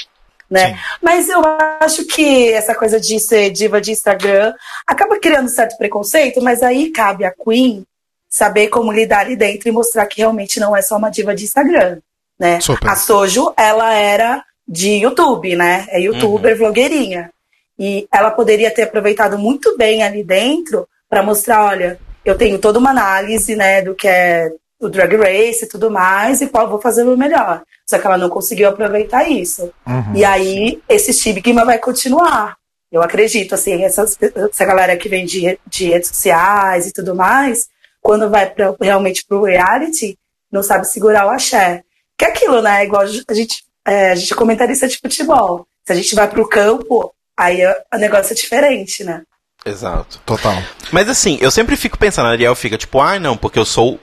[0.48, 0.68] Né?
[0.68, 0.78] Sim.
[1.00, 1.40] Mas eu
[1.80, 4.52] acho que essa coisa de ser diva de Instagram
[4.86, 7.84] acaba criando certo preconceito, mas aí cabe a Queen
[8.30, 11.44] saber como lidar ali dentro e mostrar que realmente não é só uma diva de
[11.44, 11.98] Instagram,
[12.38, 12.60] né?
[12.60, 12.88] Super.
[12.88, 15.86] A Sojo, ela era de YouTube, né?
[15.90, 17.30] É youtuber, vlogueirinha.
[17.76, 22.78] E ela poderia ter aproveitado muito bem ali dentro para mostrar, olha, eu tenho toda
[22.78, 27.02] uma análise, né, do que é o drag race e tudo mais, e vou fazer
[27.02, 27.62] o melhor.
[27.86, 29.72] Só que ela não conseguiu aproveitar isso.
[29.86, 30.14] Uhum.
[30.14, 32.56] E aí, esse estigma vai continuar.
[32.92, 37.68] Eu acredito, assim, essas, essa galera que vem de, de redes sociais e tudo mais,
[38.00, 40.18] quando vai pra, realmente pro reality,
[40.50, 41.82] não sabe segurar o axé.
[42.18, 42.84] Que é aquilo, né?
[42.84, 45.66] Igual a gente, é, a gente é comentarista de futebol.
[45.86, 49.22] Se a gente vai pro campo, aí é- o negócio é diferente, né?
[49.64, 50.18] Exato.
[50.24, 50.54] Total.
[50.90, 54.00] Mas assim, eu sempre fico pensando, a Ariel fica tipo, ai não, porque eu sou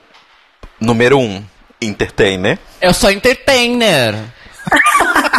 [0.80, 1.44] número um
[1.82, 2.60] entertainer.
[2.82, 4.16] Eu sou entertainer.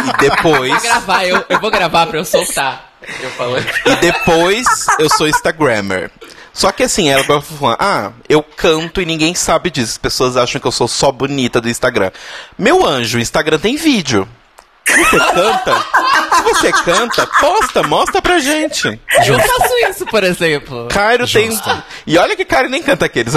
[0.07, 0.71] E depois.
[0.71, 2.93] Vou gravar, eu, eu vou gravar pra eu soltar.
[3.21, 3.65] Eu falando.
[3.85, 4.65] e depois
[4.99, 6.11] eu sou Instagrammer.
[6.59, 9.93] Só que assim, ela vai falar, ah, eu canto e ninguém sabe disso.
[9.93, 12.11] As pessoas acham que eu sou só bonita do Instagram.
[12.57, 14.27] Meu anjo, o Instagram tem vídeo.
[14.85, 15.85] Você canta?
[16.35, 18.87] Se você canta, posta, mostra pra gente.
[19.25, 20.89] Eu faço isso, por exemplo.
[20.89, 21.49] Cairo tem.
[22.05, 23.35] E olha que Cairo nem canta aqueles.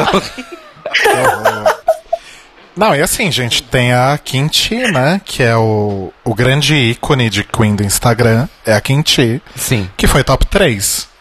[2.74, 5.20] Não, e assim, gente, tem a Kinti, né?
[5.24, 8.48] Que é o, o grande ícone de Queen do Instagram.
[8.66, 9.88] É a Kinti, Sim.
[9.96, 11.11] que foi top 3.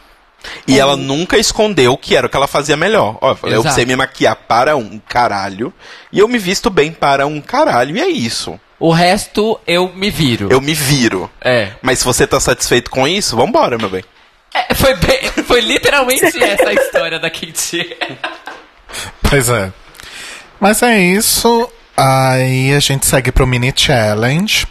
[0.68, 3.18] E ela nunca escondeu que era o que ela fazia melhor.
[3.22, 3.76] Ó, eu Exato.
[3.76, 5.74] sei me maquiar para um caralho.
[6.12, 7.96] E eu me visto bem para um caralho.
[7.96, 8.60] E é isso.
[8.80, 10.50] O resto eu me viro.
[10.52, 11.30] Eu me viro.
[11.40, 11.74] É.
[11.82, 14.04] Mas se você tá satisfeito com isso, vambora, meu bem.
[14.54, 17.96] É, Foi, bem, foi literalmente essa a história da Kitty.
[19.22, 19.72] Pois é.
[20.60, 21.70] Mas é isso.
[21.96, 24.68] Aí a gente segue pro mini challenge.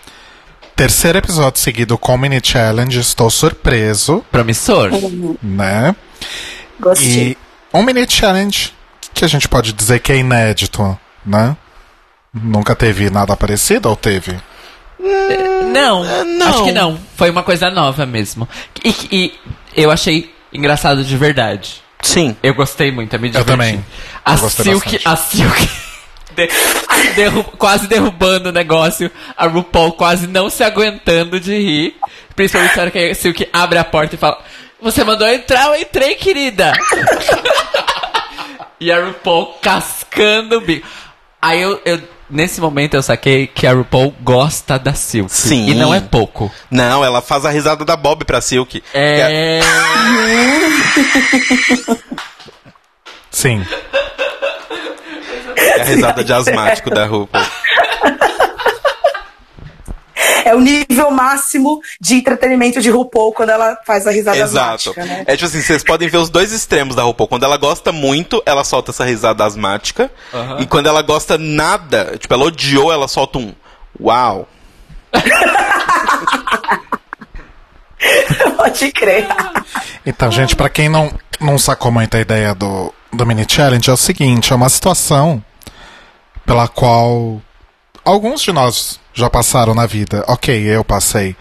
[0.81, 2.99] Terceiro episódio seguido com mini challenge.
[3.01, 4.89] Estou surpreso, Promissor.
[5.43, 5.95] né?
[6.81, 7.33] Gostei.
[7.33, 7.39] E
[7.75, 8.73] um mini challenge
[9.13, 11.55] que a gente pode dizer que é inédito, né?
[12.33, 14.41] Nunca teve nada parecido ou teve?
[15.71, 16.47] Não, não.
[16.49, 16.99] acho que não.
[17.15, 18.49] Foi uma coisa nova mesmo.
[18.83, 19.35] E, e
[19.77, 21.83] eu achei engraçado de verdade.
[22.01, 22.35] Sim.
[22.43, 23.51] Eu gostei muito, eu me Eu diverti.
[23.51, 23.85] também.
[24.25, 25.09] A Eu gostei Silk, bastante.
[25.09, 25.90] a Silk
[26.35, 26.49] de-
[27.17, 31.97] derru- quase derrubando o negócio, a RuPaul quase não se aguentando de rir.
[32.37, 34.39] Principalmente na hora que a Silk abre a porta e fala:
[34.81, 36.73] Você mandou eu entrar, eu entrei, querida.
[38.81, 40.87] e a RuPaul cascando o bico.
[41.43, 45.31] Aí eu, eu- nesse momento eu saquei que a RuPaul gosta da Silk.
[45.33, 45.69] Sim.
[45.71, 46.51] E não é pouco.
[46.71, 48.83] Não, ela faz a risada da Bob pra Silk.
[48.95, 49.61] É- É.
[53.31, 53.65] Sim.
[55.81, 57.45] É a risada de asmático da RuPaul.
[60.45, 64.91] é o nível máximo de entretenimento de RuPaul quando ela faz a risada Exato.
[64.91, 65.25] asmática, né?
[65.27, 67.29] É tipo assim, vocês podem ver os dois extremos da RuPaul.
[67.29, 70.11] Quando ela gosta muito, ela solta essa risada asmática.
[70.59, 73.55] E quando ela gosta nada, tipo, ela odiou, ela solta um
[74.01, 74.49] uau.
[78.57, 79.27] Pode crer.
[80.05, 83.93] Então, gente, pra quem não, não sacou muito a ideia do, do mini challenge, é
[83.93, 85.43] o seguinte: é uma situação
[86.51, 87.41] pela qual
[88.05, 90.25] alguns de nós já passaram na vida.
[90.27, 91.37] Ok, eu passei.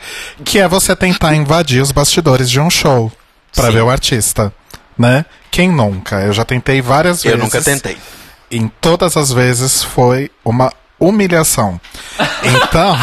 [0.45, 3.11] Que é você tentar invadir os bastidores de um show
[3.51, 3.71] Sim.
[3.71, 4.53] ver o artista.
[4.95, 5.25] Né?
[5.49, 6.17] Quem nunca?
[6.21, 7.43] Eu já tentei várias Eu vezes.
[7.43, 7.97] nunca tentei.
[8.51, 11.81] Em todas as vezes foi uma humilhação.
[12.43, 12.95] Então.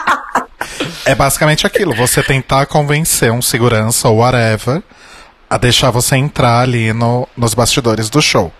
[1.04, 4.82] é basicamente aquilo: você tentar convencer um segurança ou whatever
[5.50, 8.50] a deixar você entrar ali no, nos bastidores do show.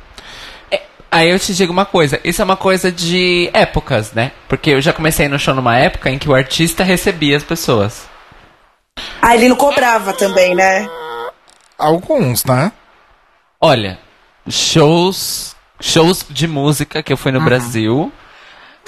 [1.13, 4.33] Aí eu te digo uma coisa, isso é uma coisa de épocas, né?
[4.49, 8.09] Porque eu já comecei no show numa época em que o artista recebia as pessoas.
[9.21, 10.89] Ah, ele não cobrava também, né?
[11.77, 12.73] Alguns, né?
[13.61, 13.99] Olha,
[14.49, 18.11] shows, shows de música que eu fui no Brasil,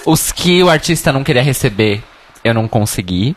[0.06, 2.02] os que o artista não queria receber,
[2.42, 3.37] eu não consegui.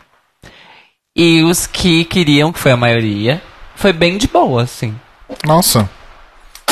[1.14, 3.42] E os que queriam, que foi a maioria,
[3.76, 4.98] foi bem de boa, assim.
[5.44, 5.90] Nossa.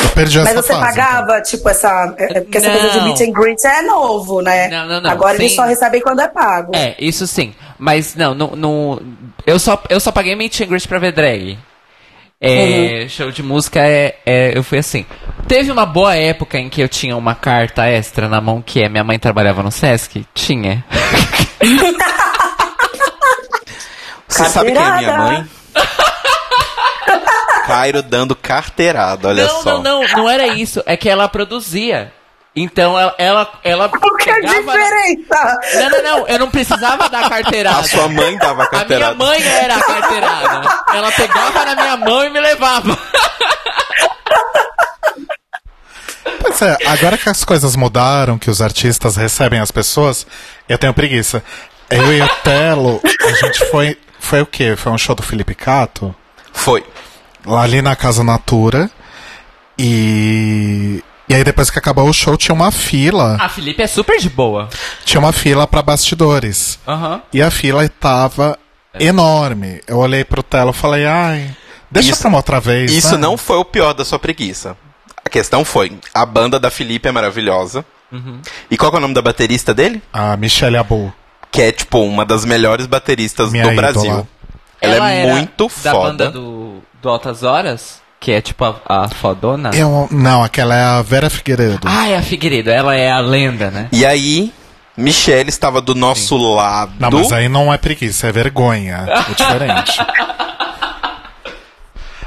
[0.03, 0.85] Eu perdi Mas essa você fase.
[0.95, 2.15] pagava, tipo, essa.
[2.17, 4.67] é, Porque essa coisa de meet and greet é novo, né?
[4.67, 5.55] Não, não, não, Agora eles sim.
[5.57, 6.71] só recebem quando é pago.
[6.75, 7.53] É, isso sim.
[7.79, 9.01] Mas não, no, no-
[9.45, 11.57] eu, só, eu só paguei meet and greet pra ver drag.
[12.39, 15.03] É, Show de música é, é- Eu fui assim.
[15.47, 18.87] Teve uma boa época em que eu tinha uma carta extra na mão que é
[18.89, 20.23] minha mãe trabalhava no Sesc?
[20.35, 20.85] Tinha.
[24.27, 25.47] Você sabe quem é minha mãe?
[27.67, 29.73] Cairo dando carteirada, olha não, só.
[29.81, 30.81] não, não, não era isso.
[30.85, 32.13] É que ela produzia.
[32.55, 33.13] Então ela.
[33.19, 35.59] ela, ela Qual que é a diferença?
[35.75, 36.27] Não, não, não.
[36.27, 37.81] Eu não precisava dar carteirada.
[37.81, 39.13] A sua mãe dava A minha carteirada.
[39.15, 40.83] mãe era a carteirada.
[40.93, 42.97] Ela pegava na minha mão e me levava.
[46.41, 50.25] Pois é, agora que as coisas mudaram, que os artistas recebem as pessoas,
[50.67, 51.43] eu tenho preguiça.
[51.89, 53.97] Eu e o Telo, a gente foi.
[54.19, 54.75] Foi o quê?
[54.75, 56.13] Foi um show do Felipe Cato?
[56.51, 56.83] Foi.
[57.47, 58.89] Lá ali na Casa Natura.
[59.77, 61.03] E.
[61.29, 63.35] E aí depois que acabou o show tinha uma fila.
[63.39, 64.69] A Felipe é super de boa.
[65.03, 66.79] Tinha uma fila pra bastidores.
[66.87, 67.21] Aham.
[67.33, 68.57] E a fila tava
[68.97, 69.81] enorme.
[69.87, 71.53] Eu olhei pro Telo e falei, ai,
[71.91, 72.91] deixa Isso- pra uma outra vez.
[72.93, 73.21] Isso né?
[73.21, 74.77] não foi o pior da sua preguiça.
[75.23, 77.85] A questão foi, a banda da Felipe é maravilhosa.
[78.71, 80.01] E qual que é o nome da baterista dele?
[80.13, 81.13] A Michelle Abu.
[81.51, 83.91] Que é, tipo, uma das melhores bateristas Minha do ídola.
[83.91, 84.27] Brasil.
[84.81, 86.07] Ela, é era muito da foda.
[86.09, 89.71] banda do, do Altas Horas, que é tipo a, a fodona.
[89.73, 91.79] Eu, não, aquela é a Vera Figueiredo.
[91.85, 92.69] Ah, é a Figueiredo.
[92.69, 93.87] Ela é a lenda, né?
[93.91, 94.53] E aí,
[94.95, 96.93] Michelle estava do nosso lado.
[96.99, 99.05] Não, mas aí não é preguiça, é vergonha.
[99.07, 99.99] É diferente.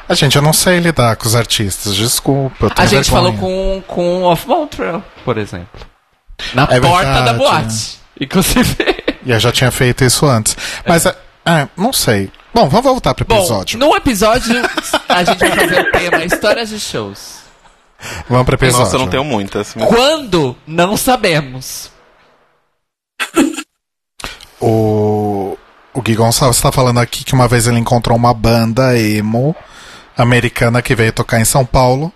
[0.09, 2.67] A gente, eu não sei lidar com os artistas, desculpa.
[2.67, 3.33] Eu A gente vergonha.
[3.33, 5.81] falou com, com o Off Montreal, por exemplo.
[6.53, 7.99] Na É porta verdade, da boate.
[8.21, 8.77] Inclusive.
[9.25, 10.57] E eu já tinha feito isso antes.
[10.85, 11.15] Mas, é,
[11.47, 12.31] é, não sei.
[12.53, 13.79] Bom, vamos voltar pro Bom, episódio.
[13.79, 14.55] no episódio
[15.09, 17.41] a gente vai fazer o tema Histórias de shows.
[18.29, 18.85] Vamos pro episódio.
[18.85, 19.73] Nossa, eu não tenho muitas.
[19.75, 20.57] Quando?
[20.67, 21.91] Não sabemos.
[24.61, 25.57] O,
[25.95, 29.55] o Gui Gonçalves está falando aqui que uma vez ele encontrou uma banda emo
[30.17, 32.13] americana que veio tocar em São Paulo.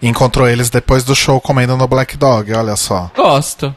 [0.00, 2.52] E encontrou eles depois do show comendo no Black Dog.
[2.52, 3.74] Olha só, Gosto.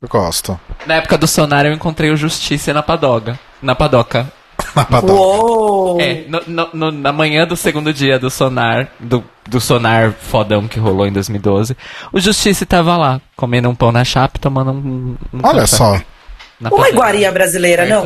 [0.00, 0.58] eu gosto.
[0.86, 3.38] Na época do Sonar eu encontrei o Justiça na Padoga.
[3.60, 4.30] Na Padoca.
[5.12, 6.00] Uou!
[6.00, 10.66] É, no- no- no- na manhã do segundo dia do Sonar, do, do Sonar fodão
[10.68, 11.76] que rolou em 2012,
[12.12, 15.16] o Justiça tava lá, comendo um pão na chapa e tomando um.
[15.32, 16.00] um Olha café só.
[16.60, 18.02] Na Uma iguaria brasileira, não?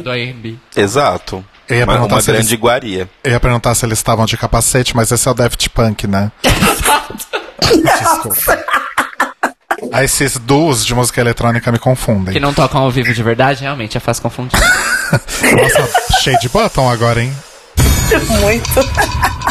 [0.76, 1.44] Exato.
[1.68, 3.08] Eu ia Uma, perguntar uma se eles- grande iguaria.
[3.24, 6.30] Eu ia perguntar se eles estavam de capacete, mas esse é o Daft Punk, né?
[7.60, 8.64] Desculpa.
[9.92, 12.32] Aí esses duos de música eletrônica me confundem.
[12.32, 14.58] Que não tocam ao vivo de verdade, realmente é fácil confundir.
[15.10, 17.32] Nossa, cheio de bottom agora, hein?
[18.40, 18.68] Muito.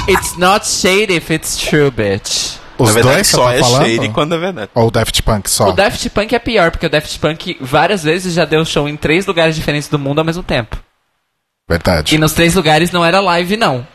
[0.08, 2.58] it's not shady if it's true, bitch.
[2.78, 3.86] Os Na verdade, dois só tá é falando?
[3.86, 4.70] shady quando é verdade.
[4.74, 5.70] Ou o Daft Punk só?
[5.70, 8.98] O Daft Punk é pior, porque o Daft Punk várias vezes já deu show em
[8.98, 10.78] três lugares diferentes do mundo ao mesmo tempo.
[11.70, 12.14] Verdade.
[12.14, 13.88] E nos três lugares não era live, não.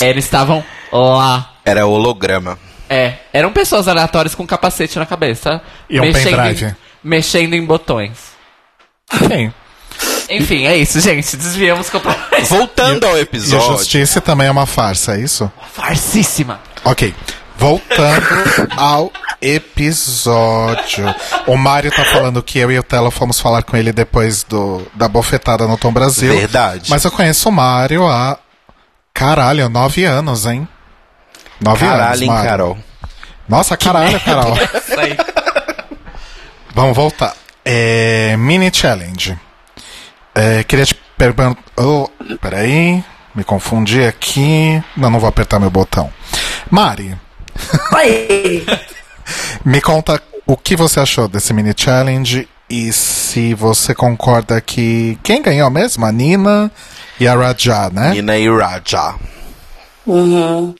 [0.00, 1.52] Eles estavam lá.
[1.64, 2.58] Era holograma.
[2.88, 5.60] É, eram pessoas aleatórias com capacete na cabeça.
[5.88, 6.66] E um pendrive.
[6.66, 8.34] em, mexendo em botões.
[9.12, 9.52] Enfim.
[10.28, 11.36] Enfim, é isso, gente.
[11.36, 12.48] Desviamos completamente.
[12.48, 13.78] Voltando ao E o episódio.
[13.78, 15.50] Justiça também é uma farsa, é isso?
[15.72, 16.60] Farcíssima.
[16.84, 17.14] Ok.
[17.56, 21.14] Voltando ao episódio.
[21.46, 24.86] O Mário tá falando que eu e o Telo fomos falar com ele depois do,
[24.94, 26.34] da bofetada no Tom Brasil.
[26.34, 26.90] Verdade.
[26.90, 28.38] Mas eu conheço o Mário há.
[29.12, 30.66] Caralho, nove anos, hein?
[31.60, 31.98] Nove anos.
[31.98, 32.48] Caralho, hein, Mário.
[32.48, 32.78] Carol.
[33.48, 34.54] Nossa, caralho, Carol.
[36.74, 37.34] Vamos voltar.
[37.64, 39.38] É, mini challenge.
[40.34, 41.62] É, queria te perguntar.
[41.76, 42.08] Oh,
[42.40, 43.04] peraí.
[43.34, 44.82] Me confundi aqui.
[44.96, 46.12] Não, não vou apertar meu botão.
[46.70, 47.16] Mari,
[47.92, 48.64] Oi!
[49.64, 55.18] me conta o que você achou desse mini challenge e se você concorda que.
[55.22, 56.04] Quem ganhou mesmo?
[56.04, 56.70] A Nina
[57.18, 58.10] e a Raja, né?
[58.10, 59.14] Nina e Raja.
[60.06, 60.74] Uhum.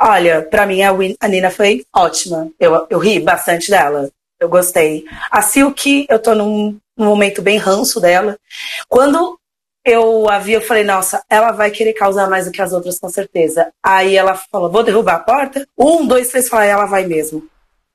[0.00, 2.48] Olha, pra mim a, Win- a Nina foi ótima.
[2.58, 4.10] Eu, eu ri bastante dela.
[4.40, 5.04] Eu gostei.
[5.30, 8.36] A Silk, eu tô num, num momento bem ranço dela.
[8.88, 9.38] Quando
[9.84, 12.98] eu a vi, eu falei, nossa, ela vai querer causar mais do que as outras,
[12.98, 13.68] com certeza.
[13.82, 15.66] Aí ela falou, vou derrubar a porta?
[15.78, 17.44] Um, dois, três, falei, ela vai mesmo.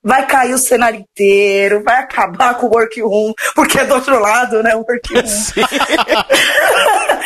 [0.02, 4.64] Vai cair o cenário inteiro, vai acabar com o workroom, porque é do outro lado,
[4.64, 4.74] né?
[4.76, 5.22] O workroom.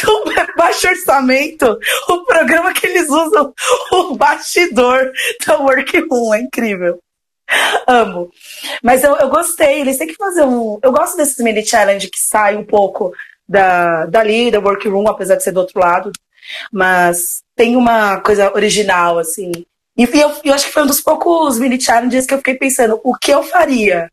[0.00, 0.24] tão
[0.56, 3.52] baixo orçamento o programa que eles usam,
[3.92, 5.12] o bastidor
[5.46, 6.98] do workroom, é incrível.
[7.86, 8.30] Amo.
[8.82, 10.78] Mas eu, eu gostei, eles têm que fazer um.
[10.82, 13.14] Eu gosto desses mini challenge que sai um pouco
[13.48, 16.12] da, dali, da workroom, apesar de ser do outro lado.
[16.70, 19.50] Mas tem uma coisa original, assim.
[19.96, 23.00] E eu, eu acho que foi um dos poucos mini challenges que eu fiquei pensando,
[23.02, 24.10] o que eu faria?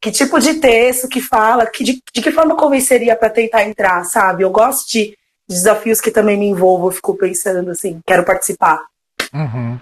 [0.00, 4.04] Que tipo de texto que fala, que de, de que forma convenceria para tentar entrar,
[4.04, 4.44] sabe?
[4.44, 5.16] Eu gosto de
[5.48, 8.80] desafios que também me envolvam, eu fico pensando assim, quero participar.
[9.32, 9.78] Uhum.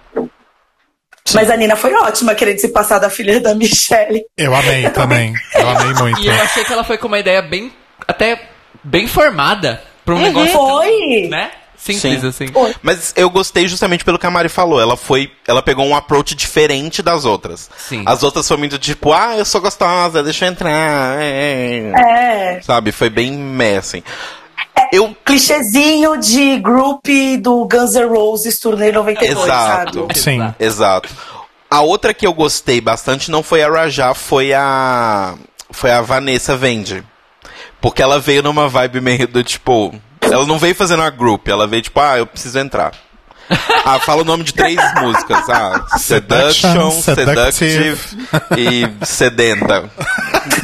[1.32, 4.24] Mas a Nina foi ótima querendo se passar da filha da Michelle.
[4.36, 5.32] Eu amei também.
[5.54, 6.20] Eu amei muito.
[6.20, 7.72] E eu achei que ela foi com uma ideia bem.
[8.06, 8.40] até
[8.82, 10.52] bem formada pra um negócio.
[10.52, 11.28] Foi!
[11.28, 11.50] Né?
[11.76, 12.28] Simples Sim.
[12.28, 12.46] assim.
[12.48, 12.74] Foi.
[12.82, 14.80] Mas eu gostei justamente pelo que a Mari falou.
[14.80, 15.30] Ela foi.
[15.46, 17.70] Ela pegou um approach diferente das outras.
[17.76, 18.02] Sim.
[18.06, 21.20] As outras foram muito tipo, ah, eu sou gostosa, deixa eu entrar.
[21.20, 22.56] é, é.
[22.56, 22.62] É.
[22.62, 22.92] Sabe?
[22.92, 24.02] Foi bem meh, assim.
[24.92, 25.14] Eu.
[25.24, 27.06] Clichêzinho de group
[27.40, 30.00] do Guns N' Roses turnê 92, Exato.
[30.00, 30.18] sabe?
[30.18, 30.54] Sim.
[30.58, 31.08] Exato.
[31.70, 35.34] A outra que eu gostei bastante não foi a Rajá, foi a.
[35.70, 37.02] Foi a Vanessa Vende.
[37.80, 39.92] Porque ela veio numa vibe meio do tipo.
[40.20, 42.92] Ela não veio fazendo uma group, ela veio tipo, ah, eu preciso entrar.
[43.86, 45.46] Ah, fala o nome de três músicas.
[45.50, 48.00] Ah, Seduction, Seduction, Seductive
[48.56, 49.90] e Sedenta.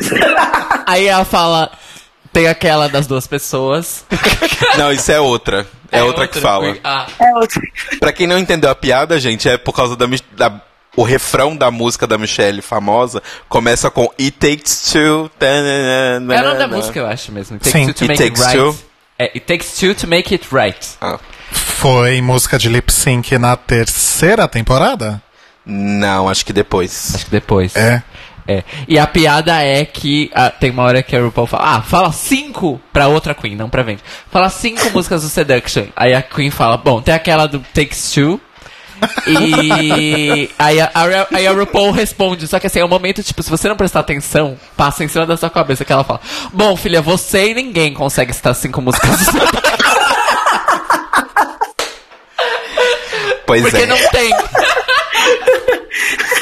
[0.87, 1.71] Aí ela fala.
[2.33, 4.05] Tem aquela das duas pessoas.
[4.79, 5.67] Não, isso é outra.
[5.91, 6.77] É, outra, que fala.
[6.85, 7.61] Ah, É outro.
[7.99, 10.61] Pra quem não entendeu a piada, gente, é por causa da, da-
[10.97, 15.29] o refrão da música da Michelle famosa começa com It Takes Two.
[15.41, 17.57] é o nome da música, eu acho mesmo.
[17.57, 17.87] It Sim.
[17.87, 18.59] takes two to It make takes it right.
[18.79, 18.85] two.
[19.19, 20.89] É, it takes two to make it right.
[21.01, 21.19] Ah,
[21.51, 25.21] Foi música de lip sync na terceira temporada?
[25.67, 27.15] não, acho que depois.
[27.17, 27.75] Acho que depois.
[27.77, 28.03] É.
[28.51, 28.65] É.
[28.89, 32.11] E a piada é que ah, tem uma hora que a RuPaul fala, ah, fala
[32.11, 34.03] cinco pra outra Queen, não pra Vende.
[34.29, 35.85] Fala cinco músicas do Seduction.
[35.95, 38.41] Aí a Queen fala, bom, tem aquela do Takes Two.
[39.29, 43.41] e aí a, a, aí a RuPaul responde, só que assim, é um momento, tipo,
[43.41, 46.21] se você não prestar atenção, passa em cima da sua cabeça que ela fala,
[46.53, 49.61] bom, filha, você e ninguém consegue citar cinco músicas do Seduction,
[53.47, 53.87] Pois porque é.
[53.87, 54.31] não tem.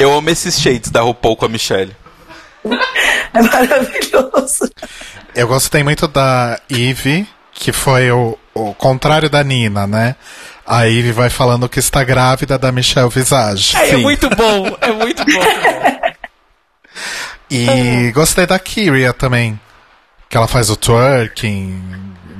[0.00, 1.94] Eu amo esses shades da RuPaul com a Michelle.
[3.32, 4.68] É maravilhoso.
[5.36, 10.16] Eu gostei muito da Eve, que foi o, o contrário da Nina, né?
[10.66, 13.76] A Eve vai falando que está grávida da Michelle Visage.
[13.76, 15.40] É, muito bom, é muito bom.
[17.48, 19.58] E gostei da Kyria também.
[20.28, 21.80] Que ela faz o twerking.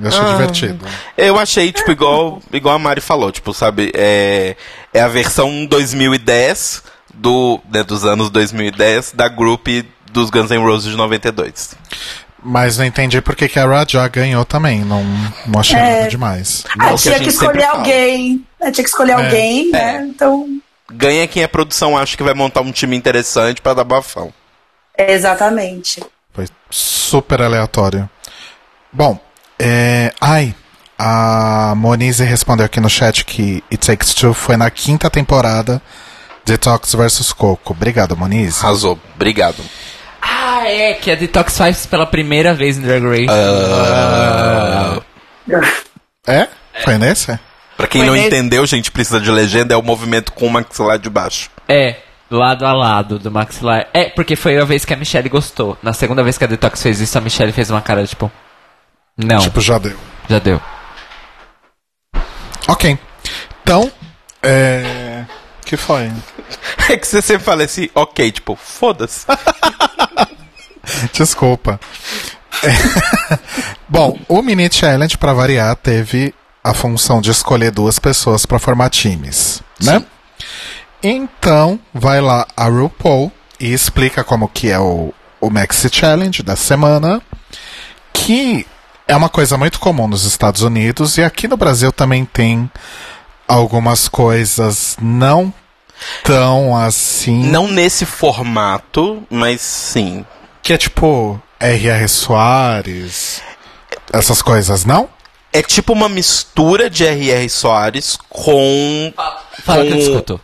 [0.02, 0.86] Eu achei divertido.
[1.16, 4.56] Eu achei, tipo, igual, igual a Mari falou, tipo, sabe, é,
[4.92, 6.82] é a versão 2010
[7.14, 9.66] do, né, dos anos 2010 da group
[10.12, 11.74] dos Guns N' Roses de 92.
[12.42, 14.80] Mas não entendi por que, que a Raja ganhou também.
[14.84, 15.04] Não,
[15.46, 15.96] não achei É.
[15.98, 16.64] nada demais.
[16.78, 18.46] Ah, que tinha que sempre escolher alguém.
[18.58, 18.70] né?
[18.70, 19.14] Tinha que escolher É.
[19.14, 19.96] alguém, né?
[19.96, 20.02] É.
[20.02, 20.46] Então,
[20.92, 24.32] Ganha quem a produção acha que vai montar um time interessante pra dar bafão.
[24.98, 26.02] exatamente.
[26.32, 28.08] Foi super aleatório.
[28.92, 29.18] Bom,
[29.58, 30.12] é...
[30.20, 30.54] Ai,
[30.98, 35.80] a Monize respondeu aqui no chat que It Takes Two foi na quinta temporada
[36.50, 37.72] Detox vs Coco.
[37.72, 38.58] Obrigado, Monize.
[38.64, 38.98] Arrasou.
[39.14, 39.62] Obrigado.
[40.20, 43.26] Ah, é, que a Detox faz pela primeira vez em Drag Race.
[43.30, 45.00] Ah,
[46.26, 46.48] É?
[46.84, 47.38] Foi nesse?
[47.76, 50.50] pra quem Foi não nesse- entendeu, gente, precisa de legenda, é o movimento com o
[50.50, 51.48] maxilar de baixo.
[51.68, 51.96] É,
[52.30, 53.86] lado a lado do maxilar.
[53.94, 55.78] É, porque foi a vez que a Michelle gostou.
[55.82, 58.30] Na segunda vez que a Detox fez isso, a Michelle fez uma cara tipo.
[59.16, 59.96] Não, Tipo, já deu.
[60.28, 60.60] já deu.
[62.68, 62.98] Ok.
[63.62, 63.90] Então,
[64.42, 64.99] é...
[65.70, 66.10] que foi?
[66.88, 69.24] É que você sempre fala assim, ok, tipo, foda-se.
[71.14, 71.78] Desculpa.
[72.64, 73.38] É.
[73.88, 78.90] Bom, o Mini Challenge, pra variar, teve a função de escolher duas pessoas pra formar
[78.90, 80.04] times, né?
[81.00, 86.56] Então, vai lá a RuPaul e explica como que é o, o Maxi Challenge da
[86.56, 87.22] semana,
[88.12, 88.66] que
[89.06, 92.68] é uma coisa muito comum nos Estados Unidos e aqui no Brasil também tem
[93.50, 95.52] algumas coisas não
[96.22, 97.44] tão assim.
[97.50, 100.24] Não nesse formato, mas sim.
[100.62, 102.08] Que é tipo R.R.
[102.08, 103.42] Soares,
[104.12, 105.08] essas coisas, não?
[105.52, 107.48] É tipo uma mistura de R.R.
[107.48, 109.12] Soares com.
[109.64, 110.40] Fala que eu com- discuto.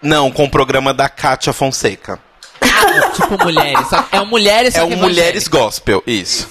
[0.00, 2.18] Não, com o programa da Kátia Fonseca.
[3.14, 3.86] tipo mulheres.
[4.12, 5.48] É um mulheres, É um Mulheres.
[5.48, 6.48] Gospel, isso.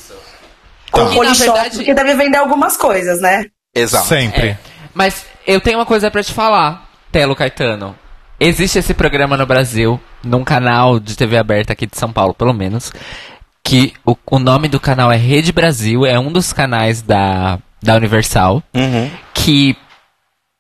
[0.92, 1.02] Tá.
[1.12, 3.46] E, na verdade- porque deve vender algumas coisas, né?
[3.74, 4.08] Exato.
[4.08, 4.50] Sempre.
[4.50, 4.58] É.
[4.94, 7.96] Mas eu tenho uma coisa pra te falar, Telo Caetano.
[8.40, 12.54] Existe esse programa no Brasil, num canal de TV aberta aqui de São Paulo, pelo
[12.54, 12.92] menos,
[13.64, 17.96] que o, o nome do canal é Rede Brasil, é um dos canais da, da
[17.96, 19.10] Universal, Uhum.
[19.34, 19.78] que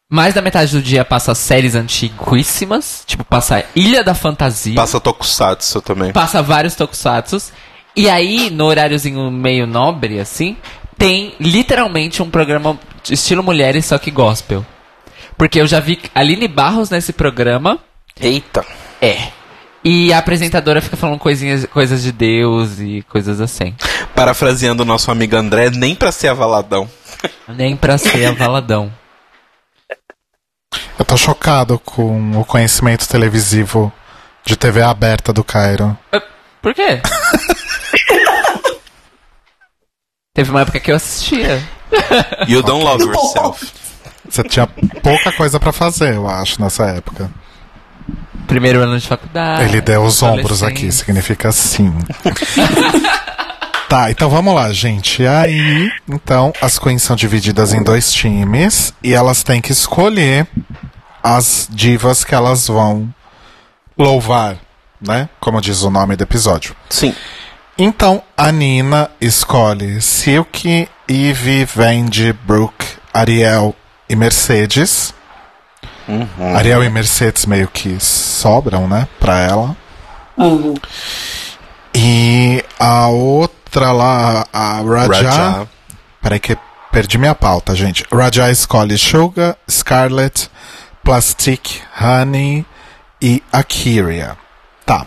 [0.09, 5.81] mais da metade do dia passa séries antiguíssimas, tipo, passa Ilha da Fantasia, Passa Tokusatsu
[5.81, 6.11] também.
[6.13, 7.51] passa vários tokusatsus.
[7.95, 10.55] E aí, no horáriozinho meio nobre, assim,
[10.97, 12.77] tem literalmente um programa
[13.09, 14.65] estilo mulheres, só que gospel.
[15.43, 17.77] Porque eu já vi Aline Barros nesse programa.
[18.17, 18.65] Eita.
[19.01, 19.27] É.
[19.83, 23.75] E a apresentadora fica falando coisinhas, coisas de Deus e coisas assim.
[24.15, 26.89] Parafraseando o nosso amigo André, nem pra ser avaladão.
[27.45, 28.89] Nem pra ser avaladão.
[30.97, 33.91] Eu tô chocado com o conhecimento televisivo
[34.45, 35.97] de TV aberta do Cairo.
[36.61, 37.01] Por quê?
[40.33, 41.61] Teve uma época que eu assistia.
[42.47, 43.83] You don't love yourself.
[44.29, 44.67] Você tinha
[45.01, 47.29] pouca coisa pra fazer, eu acho, nessa época.
[48.47, 49.63] Primeiro ano de faculdade.
[49.63, 51.93] Ele deu os ombros aqui, significa sim.
[53.87, 55.21] tá, então vamos lá, gente.
[55.21, 60.47] E aí, então, as queens são divididas em dois times e elas têm que escolher
[61.21, 63.13] as divas que elas vão
[63.97, 64.57] louvar,
[65.01, 65.29] né?
[65.39, 66.75] Como diz o nome do episódio.
[66.89, 67.15] Sim.
[67.77, 73.75] Então, a Nina escolhe Silk, Eve, Vendi, Brooke, Ariel
[74.09, 75.13] e Mercedes.
[76.55, 79.77] Ariel e Mercedes meio que sobram, né, pra ela.
[81.95, 85.29] E a outra lá, a Raja.
[85.29, 85.67] Raja.
[86.21, 86.57] Peraí que
[86.91, 88.03] perdi minha pauta, gente.
[88.11, 90.49] Raja escolhe Sugar, Scarlet,
[91.03, 92.65] Plastic, Honey
[93.21, 94.37] e Akiria.
[94.85, 95.05] Tá.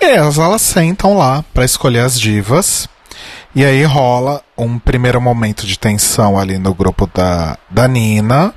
[0.00, 2.88] E elas, elas sentam lá pra escolher as divas.
[3.54, 8.52] E aí rola um primeiro momento de tensão ali no grupo da, da Nina.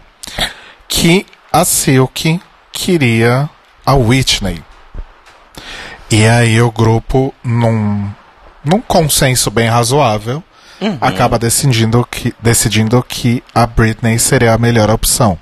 [0.88, 2.40] Que a Silk
[2.72, 3.50] queria
[3.86, 4.64] a Whitney.
[6.10, 8.10] E aí o grupo, num,
[8.64, 10.44] num consenso bem razoável,
[11.02, 15.38] acaba decidindo que, decidindo que a Britney seria a melhor opção.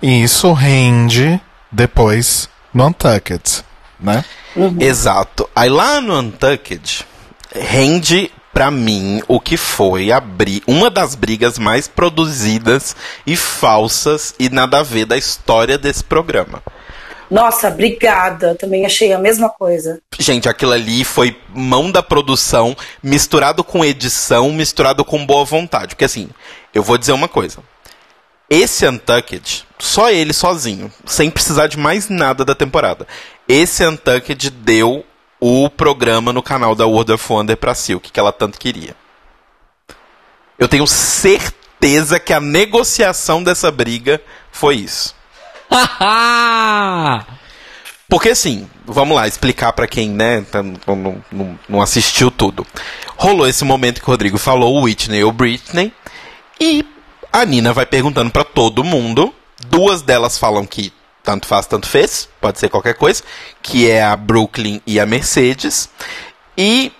[0.00, 3.64] E isso rende depois no Untucked,
[4.00, 4.24] né?
[4.80, 5.48] Exato.
[5.54, 7.06] Aí lá no Untucked,
[7.54, 12.94] rende pra mim o que foi a bri uma das brigas mais produzidas
[13.26, 16.62] e falsas e nada a ver da história desse programa.
[17.30, 18.54] Nossa, obrigada.
[18.54, 20.02] Também achei a mesma coisa.
[20.18, 25.94] Gente, aquilo ali foi mão da produção, misturado com edição, misturado com boa vontade.
[25.94, 26.28] Porque assim,
[26.74, 27.60] eu vou dizer uma coisa.
[28.50, 33.06] Esse Untucked, só ele sozinho, sem precisar de mais nada da temporada.
[33.48, 35.02] Esse Untucked deu
[35.44, 38.94] o programa no canal da World of Wonder pra Silk, que ela tanto queria.
[40.56, 44.22] Eu tenho certeza que a negociação dessa briga
[44.52, 45.12] foi isso.
[48.08, 52.64] Porque assim, vamos lá, explicar pra quem, né, tá- não, não- não assistiu tudo.
[53.16, 55.92] Rolou esse momento que o Rodrigo falou, Whitney ou Britney,
[56.60, 56.84] e
[57.32, 59.34] a Nina vai perguntando pra todo mundo.
[59.66, 60.92] Duas delas falam que
[61.22, 63.22] tanto faz, tanto fez, pode ser qualquer coisa,
[63.62, 65.88] que é a Brooklyn e a Mercedes.
[66.56, 66.92] E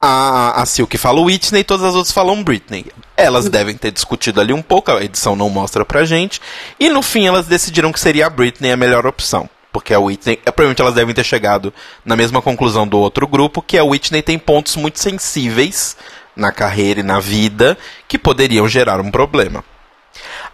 [0.00, 2.86] a, a Silk fala Whitney, todas as outras falam Britney.
[3.16, 6.40] Elas devem ter discutido ali um pouco, a edição não mostra pra gente.
[6.78, 9.48] E no fim elas decidiram que seria a Britney a melhor opção.
[9.72, 11.72] Porque a Whitney, é, provavelmente elas devem ter chegado
[12.04, 15.96] na mesma conclusão do outro grupo, que a Whitney tem pontos muito sensíveis
[16.34, 17.76] na carreira e na vida
[18.08, 19.62] que poderiam gerar um problema.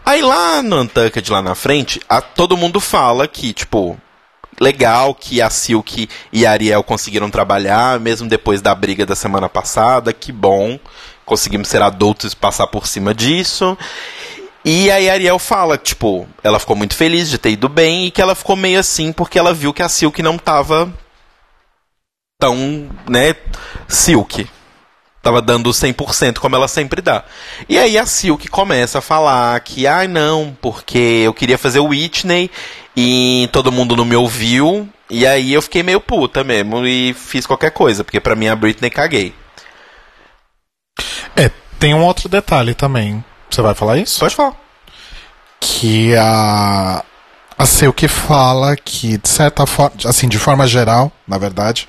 [0.04, 3.98] Aí lá no Untucked, lá na frente, a- todo mundo fala que, tipo,
[4.60, 9.48] legal que a Silk e a Ariel conseguiram trabalhar, mesmo depois da briga da semana
[9.48, 10.78] passada, que bom.
[11.24, 13.76] Conseguimos ser adultos e passar por cima disso.
[14.64, 18.10] E aí a Ariel fala, tipo, ela ficou muito feliz de ter ido bem e
[18.10, 20.92] que ela ficou meio assim porque ela viu que a Silk não tava
[22.38, 23.34] tão, né,
[23.88, 24.48] Silk.
[25.26, 27.24] Tava dando 100% como ela sempre dá.
[27.68, 31.80] E aí a Silk começa a falar que, ai ah, não, porque eu queria fazer
[31.80, 32.48] o Whitney
[32.96, 34.88] e todo mundo não me ouviu.
[35.10, 38.54] E aí eu fiquei meio puta mesmo e fiz qualquer coisa, porque pra mim a
[38.54, 39.34] Britney caguei.
[41.34, 43.24] É, tem um outro detalhe também.
[43.50, 44.20] Você vai falar isso?
[44.20, 44.54] Pode falar.
[45.58, 47.04] Que a.
[47.58, 51.88] A Silk fala que, de certa forma, assim, de forma geral, na verdade,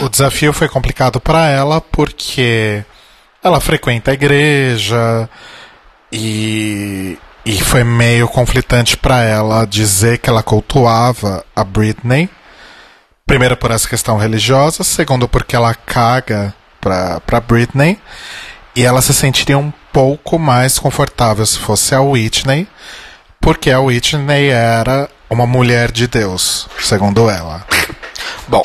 [0.00, 2.84] o desafio foi complicado para ela porque
[3.42, 5.28] ela frequenta a igreja
[6.10, 7.16] e,
[7.46, 12.28] e foi meio conflitante para ela dizer que ela cultuava a Britney.
[13.24, 17.98] Primeiro por essa questão religiosa, segundo porque ela caga pra, pra Britney
[18.74, 22.66] e ela se sentiria um pouco mais confortável se fosse a Whitney,
[23.42, 27.66] porque a Whitney era uma mulher de Deus, segundo ela.
[28.48, 28.62] Bom,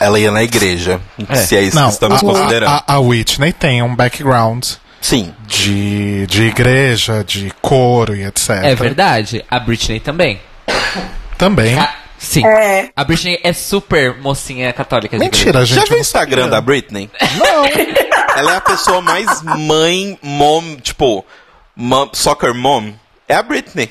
[0.00, 1.00] ela ia na igreja,
[1.36, 2.68] se é isso Não, que estamos a, considerando.
[2.68, 4.64] a, a Whitney tem um background
[5.00, 5.32] Sim.
[5.46, 8.50] de, de igreja, de coro e etc.
[8.62, 9.44] É verdade.
[9.50, 10.40] A Britney também.
[11.38, 11.78] Também.
[11.78, 12.44] A- sim.
[12.46, 12.90] É.
[12.96, 15.44] A Britney é super mocinha católica de igreja.
[15.46, 15.76] Mentira, gente.
[15.76, 17.08] Já viu o não Instagram da Britney?
[17.38, 17.64] Não.
[18.36, 21.24] ela é a pessoa mais mãe, mom, tipo,
[21.76, 22.92] mom, soccer mom.
[23.32, 23.88] É a Britney.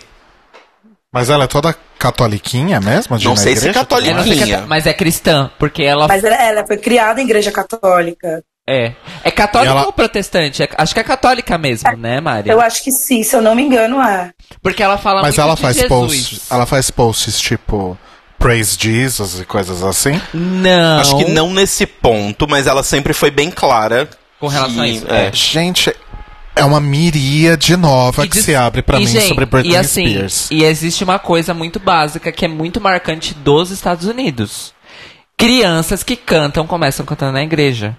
[1.11, 3.17] Mas ela é toda catoliquinha mesmo?
[3.19, 6.77] Não sei se sei que é- mas é cristã, porque ela Mas ela, ela foi
[6.77, 8.43] criada em igreja católica.
[8.67, 8.93] é.
[9.23, 10.63] É católica ela- ou protestante?
[10.63, 12.49] É- acho que é católica mesmo, né, Mari?
[12.49, 14.31] Eu acho que sim, se eu não me engano, é.
[14.61, 15.89] Porque ela fala Mas muito ela de faz Jesus.
[15.89, 16.51] posts.
[16.51, 17.97] Ela faz posts tipo
[18.39, 20.19] Praise Jesus e coisas assim.
[20.33, 20.99] Não.
[21.01, 24.07] Acho que não nesse ponto, mas ela sempre foi bem clara.
[24.39, 25.29] Com relação a isso, É.
[25.33, 25.93] Gente,
[26.55, 29.73] é uma miríade nova E que diz- se abre pra e, mim gente, sobre Britney
[29.73, 30.51] e assim, Spears.
[30.51, 34.73] E existe uma coisa muito básica que é muito marcante dos Estados Unidos.
[35.37, 37.95] Crianças que cantam começam cantando na igreja.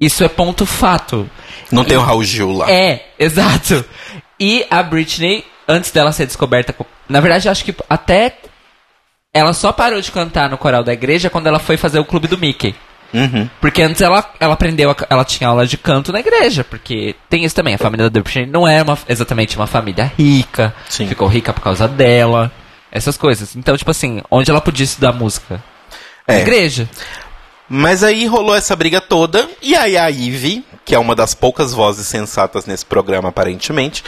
[0.00, 1.28] Isso é ponto fato.
[1.72, 2.70] Não tem o Raul Gil lá.
[2.70, 3.84] É, exato.
[4.38, 8.36] E a Britney, antes dela ser descoberta, co- na verdade, eu acho que até
[9.34, 12.28] ela só parou de cantar no coral da igreja quando ela foi fazer o clube
[12.28, 12.74] do Mickey.
[13.12, 13.48] Uhum.
[13.60, 17.44] Porque antes ela, ela aprendeu, a- ela tinha aula de canto na igreja, porque tem
[17.44, 21.06] isso também, a família da Britney não é uma- exatamente uma família rica, Sim.
[21.08, 22.52] ficou rica por causa dela,
[22.92, 23.56] essas coisas.
[23.56, 25.62] Então, tipo assim, onde ela podia estudar música?
[26.26, 26.40] Na É.
[26.42, 26.88] igreja.
[27.68, 31.72] Mas aí rolou essa briga toda, e aí a Ivy, que é uma das poucas
[31.72, 34.02] vozes sensatas nesse programa, aparentemente,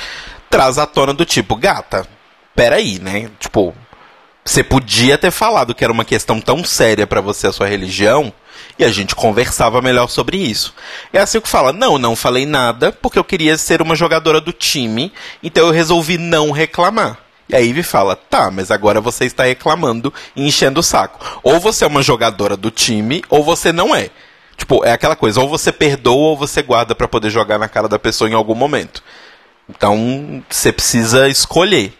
[0.49, 2.07] traz à tona do tipo, gata,
[2.57, 3.29] peraí, né?
[3.39, 3.75] Tipo,
[4.45, 8.33] você podia ter falado que era uma questão tão séria pra você a sua religião,
[8.81, 10.74] e a gente conversava melhor sobre isso.
[11.12, 14.55] É assim que fala, não, não falei nada, porque eu queria ser uma jogadora do
[14.55, 15.12] time,
[15.43, 17.18] então eu resolvi não reclamar.
[17.47, 21.41] E a Ivy fala, tá, mas agora você está reclamando e enchendo o saco.
[21.43, 24.09] Ou você é uma jogadora do time, ou você não é.
[24.57, 27.87] Tipo, é aquela coisa, ou você perdoa ou você guarda pra poder jogar na cara
[27.87, 29.03] da pessoa em algum momento.
[29.68, 31.93] Então, você precisa escolher.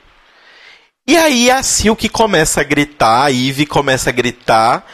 [1.07, 4.87] E aí a Silk começa a gritar, a Ivy começa a gritar.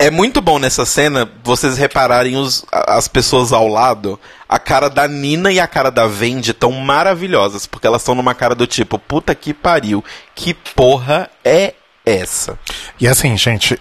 [0.00, 4.18] É muito bom nessa cena vocês repararem os, as pessoas ao lado.
[4.48, 8.32] A cara da Nina e a cara da Vendi tão maravilhosas, porque elas estão numa
[8.32, 10.04] cara do tipo, puta que pariu,
[10.36, 11.74] que porra é
[12.06, 12.56] essa?
[13.00, 13.76] E assim, gente,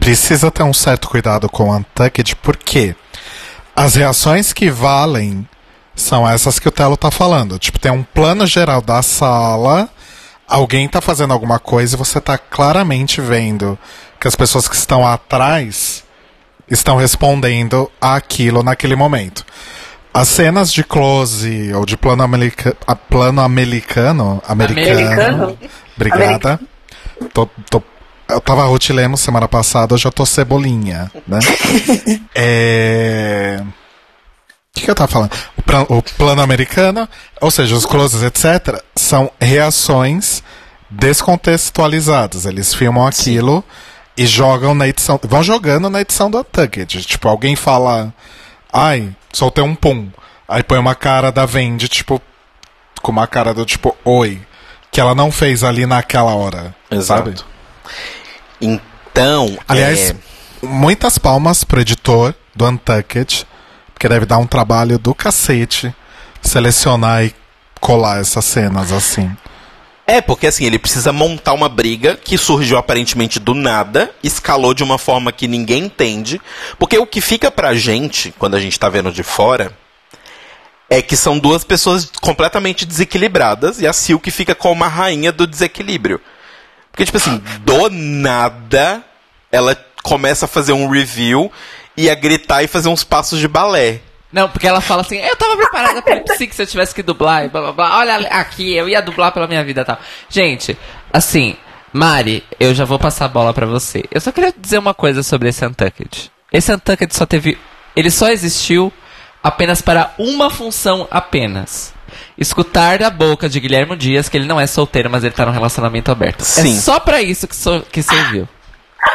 [0.00, 2.96] precisa ter um certo cuidado com o Untucked, porque
[3.76, 5.48] as reações que valem
[5.94, 7.60] são essas que o Telo tá falando.
[7.60, 9.88] Tipo, tem um plano geral da sala,
[10.48, 13.78] alguém tá fazendo alguma coisa e você tá claramente vendo
[14.20, 16.04] que as pessoas que estão atrás
[16.70, 19.44] estão respondendo àquilo naquele momento.
[20.12, 22.76] As cenas de close ou de plano, america
[23.08, 25.58] plano americano, americano, Americano?
[25.96, 26.60] obrigada.
[27.32, 27.82] Tô, tô-
[28.28, 31.38] eu tava Ruth Lemos semana passada, hoje eu tô cebolinha, né?
[32.34, 33.62] é...
[33.62, 35.32] O que, que eu tava falando?
[35.56, 37.08] O, plan- o plano americano,
[37.40, 40.42] ou seja, os closes, etc., são reações
[40.90, 42.46] descontextualizadas.
[42.46, 43.64] Eles filmam aquilo
[44.18, 45.18] e jogam na edição.
[45.22, 47.04] Vão jogando na edição do Untucked.
[47.04, 48.12] Tipo, alguém fala.
[48.72, 50.10] Ai, soltei um pum.
[50.48, 52.20] Aí põe uma cara da Vendi, tipo.
[53.00, 54.42] Com uma cara do tipo, oi.
[54.90, 56.74] Que ela não fez ali naquela hora.
[57.00, 57.36] Sabe?
[58.60, 60.16] Então, Aliás, é,
[60.62, 63.46] muitas palmas pro editor do Untucked,
[63.94, 65.94] porque deve dar um trabalho do cacete
[66.42, 67.34] selecionar e
[67.80, 69.30] colar essas cenas assim.
[70.10, 74.82] É, porque assim, ele precisa montar uma briga que surgiu aparentemente do nada, escalou de
[74.82, 76.40] uma forma que ninguém entende.
[76.78, 79.70] Porque o que fica pra gente, quando a gente tá vendo de fora,
[80.88, 85.46] é que são duas pessoas completamente desequilibradas e a Silk fica como a rainha do
[85.46, 86.22] desequilíbrio.
[86.90, 89.04] Porque, tipo assim, do nada
[89.52, 91.52] ela começa a fazer um review
[91.94, 94.00] e a gritar e fazer uns passos de balé.
[94.32, 97.02] Não, porque ela fala assim, eu tava preparada pro lip sync se eu tivesse que
[97.02, 97.98] dublar e blá blá blá.
[97.98, 99.98] Olha aqui, eu ia dublar pela minha vida e tal.
[100.28, 100.78] Gente,
[101.12, 101.56] assim,
[101.92, 104.04] Mari, eu já vou passar a bola pra você.
[104.10, 106.30] Eu só queria dizer uma coisa sobre esse Untucked.
[106.52, 107.58] Esse Untucked só teve.
[107.96, 108.92] Ele só existiu
[109.42, 111.94] apenas para uma função apenas.
[112.36, 115.52] Escutar da boca de Guilherme Dias que ele não é solteiro, mas ele tá num
[115.52, 116.42] relacionamento aberto.
[116.42, 116.76] Sim.
[116.76, 118.46] É só pra isso que, so- que serviu.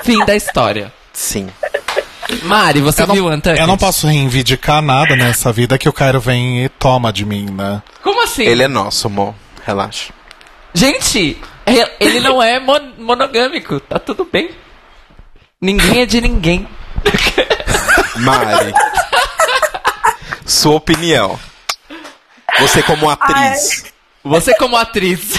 [0.03, 0.91] Fim da história.
[1.11, 1.49] Sim.
[2.43, 3.59] Mari, você Eu não, viu o Untucked?
[3.59, 7.49] eu não posso reivindicar nada nessa vida que o Cairo vem e toma de mim,
[7.51, 7.81] né?
[8.01, 8.43] Como assim?
[8.43, 9.33] Ele é nosso, amor.
[9.65, 10.13] Relaxa.
[10.73, 11.37] Gente,
[11.99, 14.49] ele não é mon- monogâmico, tá tudo bem.
[15.61, 16.67] Ninguém é de ninguém.
[18.17, 18.73] Mari.
[20.45, 21.39] sua opinião.
[22.59, 23.85] Você como atriz.
[24.23, 25.33] Você como atriz.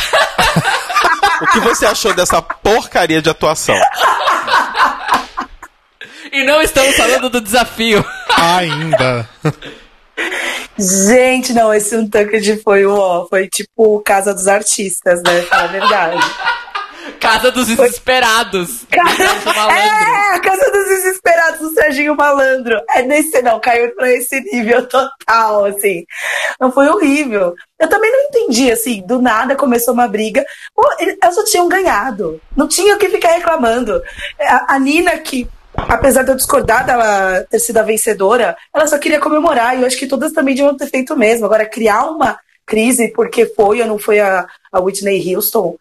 [1.42, 3.76] O que você achou dessa porcaria de atuação?
[6.44, 8.04] E não estamos falando do desafio.
[8.36, 9.28] Ainda.
[10.78, 15.42] Gente, não, esse Untucked foi o ó, foi tipo Casa dos Artistas, né?
[15.42, 16.26] Fala a verdade.
[17.20, 18.84] Casa dos Desesperados.
[18.90, 19.72] Sérgio Malandro.
[19.78, 22.80] É, a Casa dos Desesperados do Serginho Malandro.
[22.94, 26.04] É nesse, não, caiu pra esse nível total, assim.
[26.60, 27.54] Não foi horrível.
[27.78, 30.44] Eu também não entendi, assim, do nada começou uma briga.
[30.74, 32.40] Pô, ele- elas só tinham ganhado.
[32.56, 34.02] Não tinha o que ficar reclamando.
[34.40, 35.46] A, a Nina, que,
[35.76, 39.76] apesar de eu discordar dela ter sido a vencedora, ela só queria comemorar.
[39.76, 41.46] E eu acho que todas também deviam ter feito o mesmo.
[41.46, 45.76] Agora, criar uma crise porque foi ou não foi a, a Whitney Houston.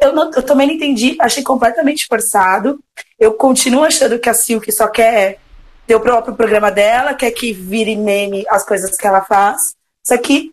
[0.00, 2.78] Eu, não- eu também não entendi, achei completamente forçado.
[3.18, 5.38] Eu continuo achando que a Silk só quer
[5.86, 9.74] ter o próprio programa dela, quer que vire meme as coisas que ela faz.
[10.06, 10.52] Só que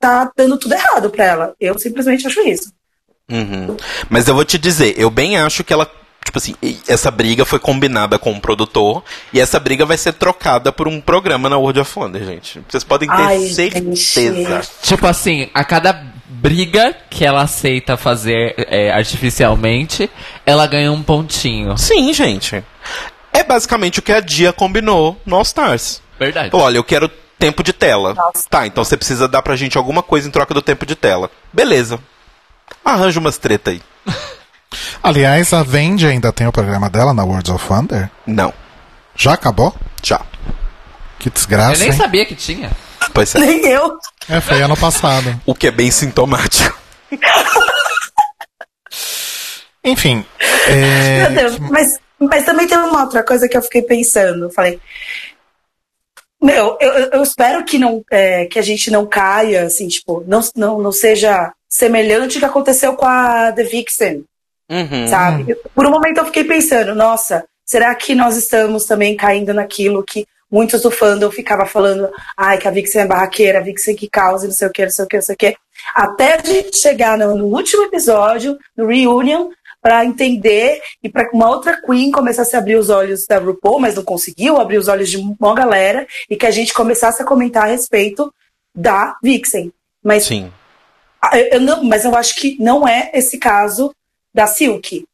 [0.00, 1.54] tá dando tudo errado pra ela.
[1.60, 2.72] Eu simplesmente acho isso.
[3.30, 3.76] Uhum.
[4.10, 5.90] Mas eu vou te dizer, eu bem acho que ela.
[6.24, 6.54] Tipo assim,
[6.88, 9.02] essa briga foi combinada com o produtor
[9.32, 12.62] e essa briga vai ser trocada por um programa na World of Wonder, gente.
[12.68, 13.82] Vocês podem ter Ai, certeza.
[13.82, 14.70] gente.
[14.82, 15.92] Tipo assim, a cada
[16.26, 20.08] briga que ela aceita fazer é, artificialmente,
[20.46, 21.76] ela ganha um pontinho.
[21.76, 22.64] Sim, gente.
[23.32, 26.02] É basicamente o que a Dia combinou no All Stars.
[26.18, 26.50] Verdade.
[26.52, 28.14] Olha, eu quero tempo de tela.
[28.14, 28.48] Nossa.
[28.48, 31.30] Tá, então você precisa dar pra gente alguma coisa em troca do tempo de tela.
[31.52, 31.98] Beleza.
[32.84, 33.82] Arranja umas treta aí.
[35.02, 38.10] Aliás, a Vendi ainda tem o programa dela na Worlds of Wonder?
[38.26, 38.52] Não.
[39.16, 39.74] Já acabou?
[40.02, 40.20] Já.
[41.18, 41.96] Que Eu desgraça, nem hein?
[41.96, 42.70] sabia que tinha.
[43.14, 43.38] Pois é.
[43.38, 43.98] Nem eu.
[44.28, 45.40] É, foi ano passado.
[45.46, 46.76] O que é bem sintomático.
[49.84, 50.24] Enfim.
[50.68, 54.50] é, Meu Deus, mas, mas também tem uma outra coisa que eu fiquei pensando.
[54.50, 54.80] Falei,
[56.40, 60.22] meu, eu, eu- eu espero que, não, é, que a gente não caia, assim, tipo,
[60.26, 64.24] não, não, não seja semelhante ao que aconteceu com a The Vixen,
[64.70, 65.06] Uhum.
[65.06, 65.54] sabe?
[65.74, 70.26] Por um momento eu fiquei pensando, nossa, será que nós estamos também caindo naquilo que
[70.50, 74.46] muitos do fandom ficava falando, ai, que a Vixen é barraqueira, a Vixen que causa,
[74.46, 75.56] não sei o que, não sei o que, não sei o que.
[75.94, 79.48] Até a gente chegar no, no último episódio, no Reunion,
[79.80, 83.96] pra entender e pra uma outra Queen começasse a abrir os olhos da RuPaul, mas
[83.96, 87.64] não conseguiu abrir os olhos de uma galera, e que a gente começasse a comentar
[87.64, 88.32] a respeito
[88.74, 89.72] da Vixen.
[90.04, 90.52] Mas Sim.
[91.32, 93.92] Eu, eu não, mas eu acho que não é esse caso
[94.34, 95.04] da Silk.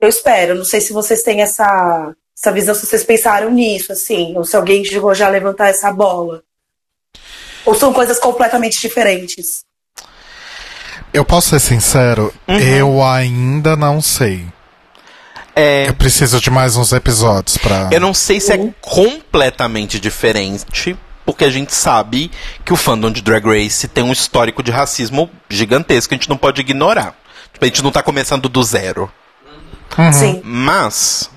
[0.00, 0.54] Eu espero.
[0.54, 4.56] Não sei se vocês têm essa, essa visão, se vocês pensaram nisso, assim, ou se
[4.56, 6.42] alguém chegou já a levantar essa bola.
[7.64, 9.64] Ou são coisas completamente diferentes.
[11.12, 14.46] Eu posso ser sincero, eu ainda não sei.
[15.56, 15.88] É.
[15.88, 17.90] Eu preciso de mais uns episódios pra.
[17.90, 22.30] Eu não sei se é completamente diferente, porque a gente sabe
[22.64, 26.28] que o fandom de Drag Race tem um histórico de racismo gigantesco que a gente
[26.28, 27.17] não pode ignorar.
[27.52, 29.10] Tipo, a gente não tá começando do zero.
[30.12, 30.40] Sim.
[30.44, 31.30] Mas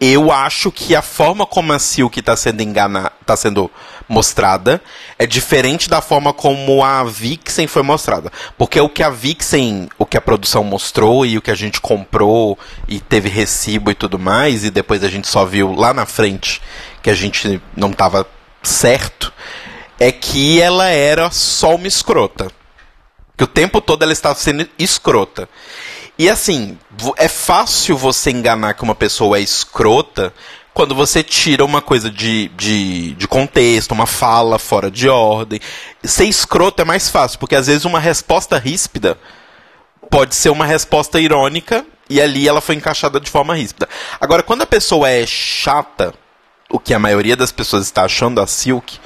[0.00, 3.70] eu acho que a forma como a Silk tá sendo engana, tá sendo
[4.08, 4.80] mostrada
[5.18, 8.32] é diferente da forma como a Vixen foi mostrada.
[8.56, 11.80] Porque o que a Vixen, o que a produção mostrou e o que a gente
[11.80, 12.56] comprou
[12.86, 16.62] e teve recibo e tudo mais, e depois a gente só viu lá na frente
[17.02, 18.26] que a gente não tava
[18.62, 19.32] certo,
[19.98, 22.48] é que ela era só uma escrota.
[23.38, 25.48] Que o tempo todo ela estava sendo escrota.
[26.18, 26.76] E assim,
[27.16, 30.34] é fácil você enganar que uma pessoa é escrota
[30.74, 35.60] quando você tira uma coisa de, de, de contexto, uma fala fora de ordem.
[36.04, 39.18] Ser escroto é mais fácil, porque às vezes uma resposta ríspida
[40.10, 43.88] pode ser uma resposta irônica e ali ela foi encaixada de forma ríspida.
[44.20, 46.14] Agora, quando a pessoa é chata,
[46.70, 48.98] o que a maioria das pessoas está achando da Silk,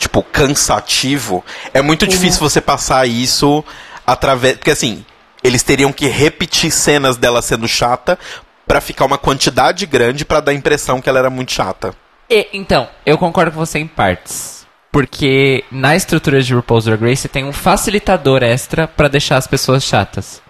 [0.00, 1.44] tipo, cansativo,
[1.74, 3.62] é muito difícil você passar isso
[4.06, 4.56] através.
[4.56, 5.04] Porque assim,
[5.44, 8.18] eles teriam que repetir cenas dela sendo chata
[8.66, 11.94] pra ficar uma quantidade grande pra dar a impressão que ela era muito chata.
[12.28, 14.66] E, então, eu concordo com você em partes.
[14.90, 19.84] Porque na estrutura de RuPaul's Drag Race tem um facilitador extra pra deixar as pessoas
[19.84, 20.40] chatas.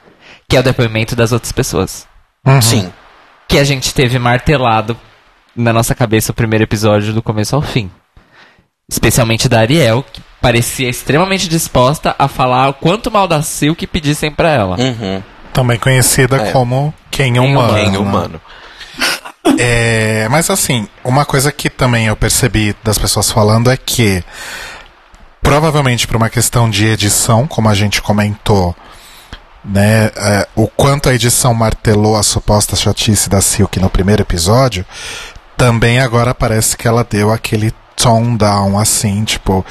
[0.48, 2.06] Que é o depoimento das outras pessoas.
[2.62, 2.92] Sim.
[3.48, 4.96] Que a gente teve martelado
[5.56, 7.90] na nossa cabeça o primeiro episódio do começo ao fim.
[8.90, 14.32] Especialmente da Ariel, que parecia extremamente disposta a falar o quanto mal da Silk pedissem
[14.32, 14.76] pra ela.
[14.78, 15.22] Uhum.
[15.52, 16.52] Também conhecida É.
[16.52, 17.74] como quem humano.
[17.74, 18.40] Quem humano.
[19.58, 24.22] É, mas assim, uma coisa que também eu percebi das pessoas falando é que
[25.42, 28.74] provavelmente por uma questão de edição, como a gente comentou,
[29.64, 34.84] né, é, o quanto a edição martelou a suposta chatice da Silk no primeiro episódio,
[35.56, 37.72] também agora parece que ela deu aquele
[38.02, 39.64] tone down assim, tipo,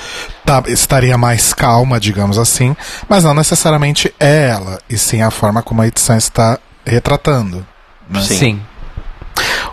[0.46, 2.76] tá- estaria mais calma, digamos assim,
[3.08, 7.66] mas não necessariamente é ela, e sim a forma como a edição está retratando.
[8.10, 8.22] né?
[8.22, 8.38] Sim.
[8.38, 8.62] Sim.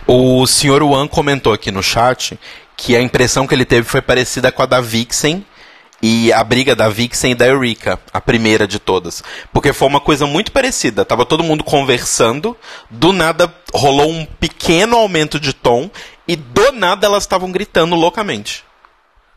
[0.07, 0.83] O Sr.
[0.83, 2.39] Wan comentou aqui no chat
[2.77, 5.45] que a impressão que ele teve foi parecida com a da Vixen
[6.03, 9.25] e a briga da Vixen e da Eureka, a primeira de todas.
[9.53, 11.05] Porque foi uma coisa muito parecida.
[11.05, 12.57] Tava todo mundo conversando,
[12.91, 15.91] do nada rolou um pequeno aumento de tom
[16.27, 18.65] e do nada elas estavam gritando loucamente.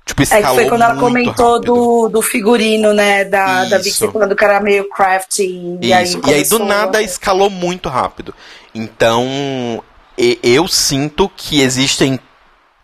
[0.05, 1.73] Tipo, É que foi quando ela comentou rápido.
[1.73, 3.25] do, do figurino, né?
[3.25, 3.77] Da, da.
[3.77, 5.77] Vixen falando que era meio crafty.
[5.81, 6.11] E aí.
[6.25, 8.33] E aí, do nada escalou muito rápido.
[8.73, 9.83] Então,
[10.17, 12.19] eu sinto que existem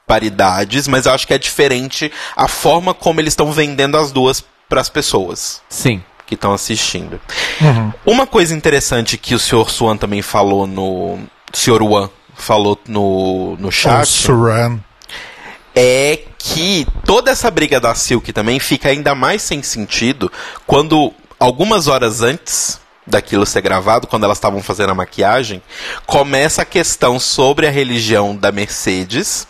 [0.05, 4.45] paridades, mas eu acho que é diferente a forma como eles estão vendendo as duas
[4.69, 6.03] para as pessoas Sim.
[6.27, 7.19] que estão assistindo.
[7.59, 7.91] Uhum.
[8.05, 9.69] Uma coisa interessante que o Sr.
[9.69, 11.17] Swan também falou no.
[11.51, 11.81] Sr.
[11.81, 14.05] Wan falou no, no chat
[15.75, 20.31] é que toda essa briga da Silk também fica ainda mais sem sentido
[20.65, 25.61] quando algumas horas antes daquilo ser gravado, quando elas estavam fazendo a maquiagem,
[26.05, 29.47] começa a questão sobre a religião da Mercedes.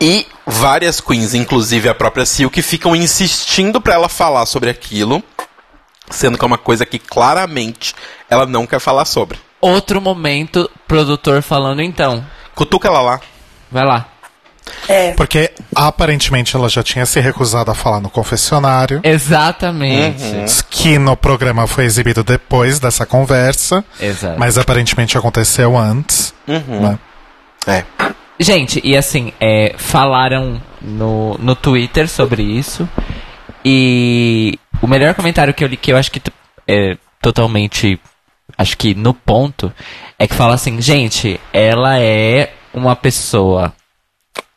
[0.00, 5.22] E várias queens, inclusive a própria Silk, ficam insistindo pra ela falar sobre aquilo,
[6.08, 7.94] sendo que é uma coisa que claramente
[8.30, 9.38] ela não quer falar sobre.
[9.60, 12.24] Outro momento, produtor falando então.
[12.54, 13.20] Cutuca ela lá.
[13.70, 14.06] Vai lá.
[14.88, 15.12] É.
[15.12, 19.00] Porque aparentemente ela já tinha se recusado a falar no confessionário.
[19.02, 20.22] Exatamente.
[20.70, 23.84] Que no programa foi exibido depois dessa conversa.
[24.00, 24.38] Exato.
[24.38, 26.34] Mas aparentemente aconteceu antes.
[26.46, 26.80] Uhum.
[26.80, 26.98] Né?
[27.66, 27.84] É.
[28.40, 32.88] Gente, e assim, é, falaram no, no Twitter sobre isso.
[33.64, 36.22] E o melhor comentário que eu li, que eu acho que
[36.66, 38.00] é totalmente.
[38.58, 39.72] Acho que no ponto,
[40.18, 43.72] é que fala assim, gente, ela é uma pessoa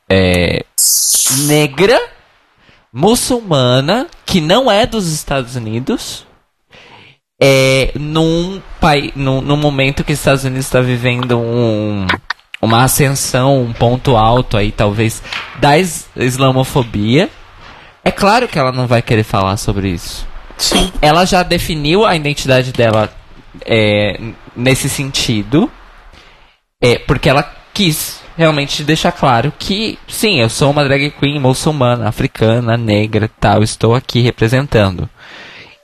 [0.10, 0.66] é,
[1.46, 2.02] negra,
[2.92, 6.26] muçulmana, que não é dos Estados Unidos.
[7.40, 12.06] É, num, pai, num, num momento que os Estados Unidos está vivendo um,
[12.62, 15.24] uma ascensão, um ponto alto aí, talvez,
[15.60, 17.30] da is- islamofobia.
[18.04, 20.28] É claro que ela não vai querer falar sobre isso.
[20.58, 20.92] Sim.
[21.02, 23.12] Ela já definiu a identidade dela
[23.66, 24.20] é,
[24.56, 25.70] nesse sentido.
[26.82, 27.44] É, porque ela
[27.74, 33.62] quis realmente deixar claro que, sim, eu sou uma drag queen muçulmana, africana, negra tal,
[33.62, 35.08] estou aqui representando.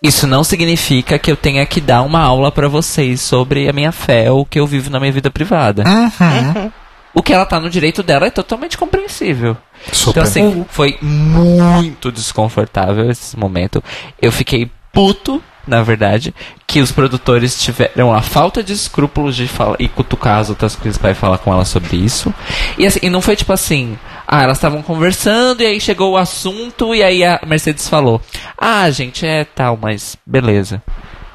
[0.01, 3.91] Isso não significa que eu tenha que dar uma aula pra vocês sobre a minha
[3.91, 5.83] fé ou o que eu vivo na minha vida privada.
[5.87, 6.71] Uhum.
[7.13, 9.57] O que ela tá no direito dela é totalmente compreensível.
[9.91, 10.11] Super.
[10.11, 13.83] Então, assim, foi muito desconfortável esse momento.
[14.21, 16.33] Eu fiquei puto, na verdade,
[16.65, 20.97] que os produtores tiveram a falta de escrúpulos de falar e cutucar as outras coisas
[20.97, 22.33] pra ir falar com ela sobre isso.
[22.77, 23.97] E, assim, e não foi tipo assim,
[24.27, 28.21] ah, elas estavam conversando e aí chegou o assunto e aí a Mercedes falou:
[28.57, 30.81] Ah, gente, é tal, mas beleza.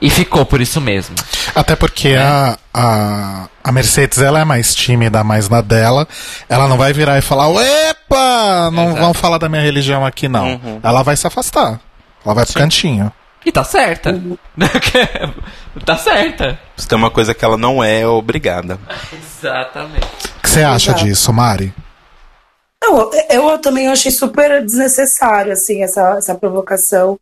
[0.00, 1.14] E ficou por isso mesmo.
[1.54, 6.08] Até porque a, a, a Mercedes ela é mais tímida, mais na dela.
[6.48, 7.46] Ela não vai virar e falar,
[7.88, 9.00] epa, não Exato.
[9.00, 10.60] vão falar da minha religião aqui não.
[10.82, 11.78] Ela vai se afastar.
[12.24, 13.12] Ela vai pro cantinho.
[13.44, 14.20] E tá certa.
[15.84, 16.58] tá certa.
[16.76, 18.78] Se tem uma coisa que ela não é, é obrigada.
[19.12, 20.06] Exatamente.
[20.38, 21.04] O que você acha Exato.
[21.04, 21.74] disso, Mari?
[22.82, 27.18] Eu, eu também achei super desnecessário, assim, essa, essa provocação.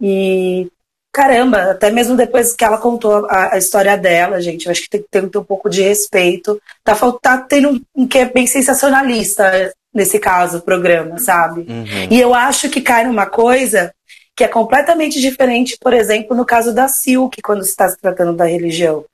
[0.00, 0.70] E,
[1.12, 4.90] caramba, até mesmo depois que ela contou a, a história dela, gente, eu acho que
[4.90, 6.60] tem que ter, ter um pouco de respeito.
[6.84, 11.66] Tá, tá tendo um, um que é bem sensacionalista nesse caso, o programa, sabe?
[12.10, 13.92] E eu acho que cai numa coisa
[14.40, 18.32] que é completamente diferente, por exemplo, no caso da Silk, quando se está se tratando
[18.32, 19.04] da religião.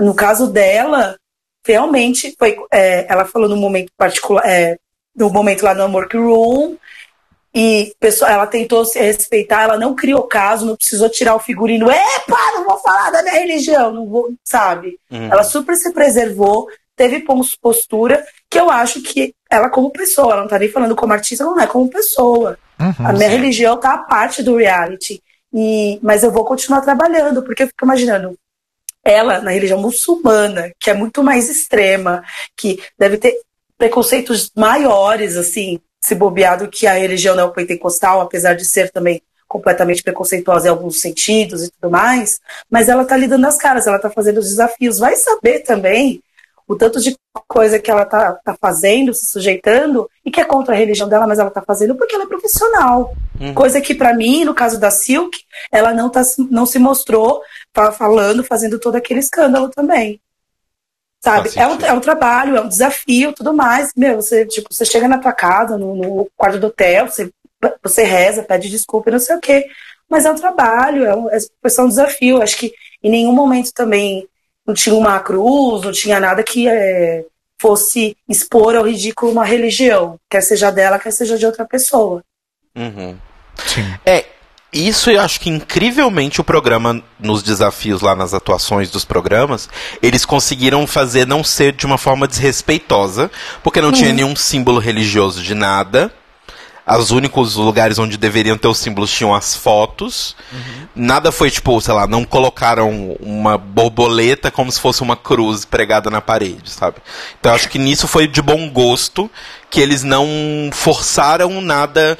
[0.00, 1.18] No caso dela,
[1.62, 2.56] realmente foi.
[2.72, 4.78] é, ela falou no momento particular, é,
[5.14, 6.76] no momento lá no workroom,
[7.54, 11.90] e pessoa, ela tentou se respeitar, ela não criou caso, não precisou tirar o figurino.
[11.90, 14.98] Epa, não vou falar da minha religião, não vou, sabe?
[15.10, 15.28] Uhum.
[15.30, 20.40] Ela super se preservou, teve pos- postura, que eu acho que ela, como pessoa, ela
[20.40, 22.58] não tá nem falando como artista, não é como pessoa.
[22.78, 23.06] Uhum.
[23.06, 25.22] A minha religião tá a parte do reality.
[25.52, 28.36] E, mas eu vou continuar trabalhando, porque eu fico imaginando
[29.04, 32.24] ela na religião muçulmana, que é muito mais extrema,
[32.56, 33.38] que deve ter
[33.76, 40.66] preconceitos maiores, assim, se bobeado que a religião neopentecostal, apesar de ser também completamente preconceituosa
[40.66, 44.38] em alguns sentidos e tudo mais, mas ela tá lidando as caras, ela tá fazendo
[44.38, 44.98] os desafios.
[44.98, 46.22] Vai saber também
[46.66, 47.14] o tanto de
[47.46, 51.26] coisa que ela tá, tá fazendo, se sujeitando, e que é contra a religião dela,
[51.26, 53.14] mas ela tá fazendo porque ela é profissional.
[53.52, 55.38] Coisa que, pra mim, no caso da Silk,
[55.70, 57.42] ela não, tá, não se mostrou
[57.74, 60.20] fa- falando, fazendo todo aquele escândalo também.
[61.22, 61.50] Sabe?
[61.56, 63.90] É um, é um trabalho, é um desafio, tudo mais.
[63.96, 67.30] Meu, você, tipo, você chega na tua casa, no, no quarto do hotel, você,
[67.82, 69.66] você reza, pede desculpa, e não sei o quê.
[70.08, 72.42] Mas é um trabalho, é, um, é um desafio.
[72.42, 74.28] Acho que em nenhum momento também
[74.66, 77.24] não tinha uma cruz, não tinha nada que é,
[77.60, 82.22] fosse expor ao ridículo uma religião, quer seja dela, quer seja de outra pessoa.
[82.76, 83.16] Uhum.
[83.66, 83.94] Sim.
[84.04, 84.24] É,
[84.74, 89.68] isso eu acho que incrivelmente o programa, nos desafios lá nas atuações dos programas,
[90.02, 93.30] eles conseguiram fazer não ser de uma forma desrespeitosa,
[93.62, 96.12] porque não tinha nenhum símbolo religioso de nada.
[96.86, 100.36] Os únicos lugares onde deveriam ter os símbolos tinham as fotos.
[100.94, 106.10] Nada foi tipo, sei lá, não colocaram uma borboleta como se fosse uma cruz pregada
[106.10, 106.98] na parede, sabe?
[107.40, 109.30] Então eu acho que nisso foi de bom gosto
[109.70, 110.26] que eles não
[110.72, 112.18] forçaram nada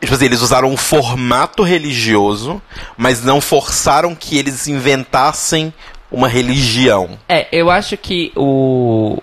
[0.00, 2.60] Tipo assim, eles usaram um formato religioso,
[2.96, 5.72] mas não forçaram que eles inventassem
[6.10, 7.18] uma religião.
[7.28, 9.20] É, eu acho que o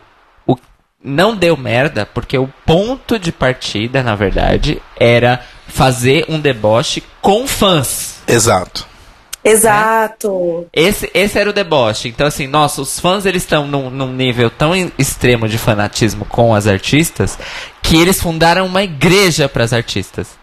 [1.03, 7.47] não deu merda, porque o ponto de partida, na verdade, era fazer um deboche com
[7.47, 8.21] fãs.
[8.27, 8.87] Exato.
[9.43, 10.65] Exato.
[10.71, 12.07] Esse, esse era o deboche.
[12.07, 16.55] Então, assim, nossa, os fãs eles estão num, num nível tão extremo de fanatismo com
[16.55, 17.37] as artistas
[17.81, 20.41] que eles fundaram uma igreja para as artistas.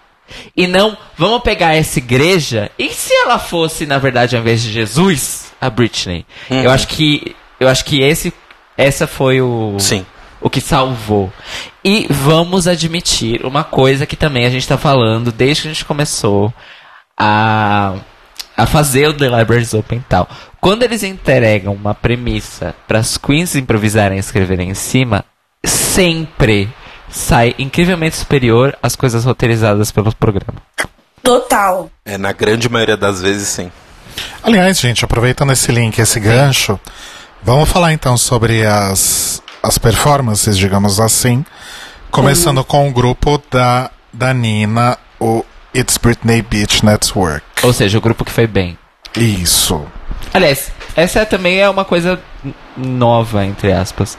[0.57, 4.71] E não, vamos pegar essa igreja e se ela fosse, na verdade, ao invés de
[4.71, 6.25] Jesus, a Britney?
[6.49, 8.33] Eu acho que eu acho que esse
[8.77, 10.07] essa foi o Sim.
[10.41, 11.33] O que salvou.
[11.85, 15.85] E vamos admitir uma coisa que também a gente tá falando desde que a gente
[15.85, 16.53] começou
[17.17, 17.95] a,
[18.57, 20.29] a fazer o The Libraries Open e tal.
[20.61, 25.25] Quando eles entregam uma premissa para as queens improvisarem e escreverem em cima,
[25.65, 26.69] sempre
[27.09, 30.63] sai incrivelmente superior às coisas roteirizadas pelo programa.
[31.23, 31.91] Total.
[32.05, 33.71] É, na grande maioria das vezes, sim.
[34.43, 36.79] Aliás, gente, aproveitando esse link, esse gancho,
[37.43, 41.45] vamos falar então sobre as, as performances, digamos assim.
[42.11, 45.45] Começando com o grupo da, da Nina, o
[45.75, 47.45] It's Britney Beach Network.
[47.63, 48.77] Ou seja, o grupo que foi bem.
[49.17, 49.85] Isso.
[50.35, 52.21] Aliás, essa também é uma coisa
[52.77, 54.19] nova, entre aspas.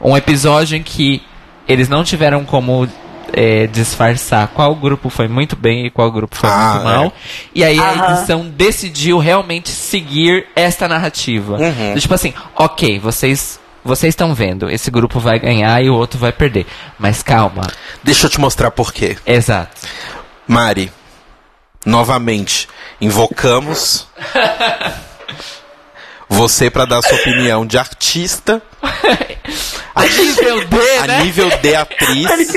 [0.00, 1.22] Um episódio em que
[1.66, 2.88] eles não tiveram como
[3.32, 7.04] é, disfarçar qual grupo foi muito bem e qual grupo foi Ah, muito mal.
[7.06, 7.12] é.
[7.54, 8.12] E aí a Aham.
[8.16, 11.56] edição decidiu realmente seguir esta narrativa.
[11.56, 11.94] Uhum.
[11.98, 13.58] Tipo assim, ok, vocês.
[13.84, 16.66] Vocês estão vendo, esse grupo vai ganhar e o outro vai perder.
[16.98, 17.62] Mas calma.
[18.02, 19.16] Deixa eu te mostrar por quê.
[19.26, 19.88] Exato.
[20.46, 20.92] Mari,
[21.84, 22.68] novamente,
[23.00, 24.06] invocamos
[26.28, 28.62] você para dar sua opinião de artista
[29.94, 31.22] A nível D, a né?
[31.24, 32.52] nível de atriz.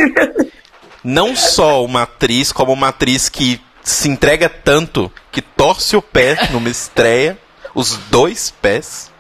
[1.03, 6.49] Não só uma atriz, como uma atriz que se entrega tanto que torce o pé
[6.51, 7.38] numa estreia,
[7.73, 9.11] os dois pés.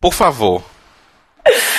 [0.00, 0.64] Por favor.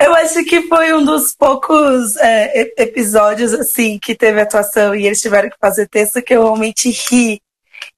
[0.00, 5.20] Eu acho que foi um dos poucos é, episódios assim que teve atuação e eles
[5.20, 7.38] tiveram que fazer texto que eu realmente ri,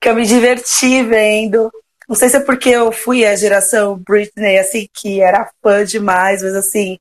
[0.00, 1.70] que eu me diverti vendo.
[2.08, 6.42] Não sei se é porque eu fui a geração Britney, assim, que era fã demais,
[6.42, 6.98] mas assim,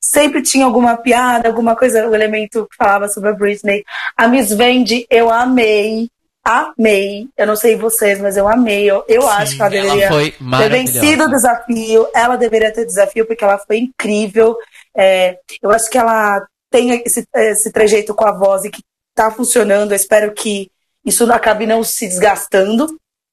[0.00, 3.84] sempre tinha alguma piada, alguma coisa, um elemento que falava sobre a Britney.
[4.16, 6.08] A Miss Vendi, eu amei.
[6.44, 7.28] Amei.
[7.36, 8.90] Eu não sei vocês, mas eu amei.
[8.90, 12.06] Eu, eu acho que ela deveria Ela ter vencido o desafio.
[12.14, 14.56] Ela deveria ter desafio porque ela foi incrível.
[14.96, 18.82] É, eu acho que ela tem esse, esse trejeito com a voz e que
[19.14, 19.92] tá funcionando.
[19.92, 20.70] Eu espero que
[21.04, 22.86] isso não acabe não se desgastando.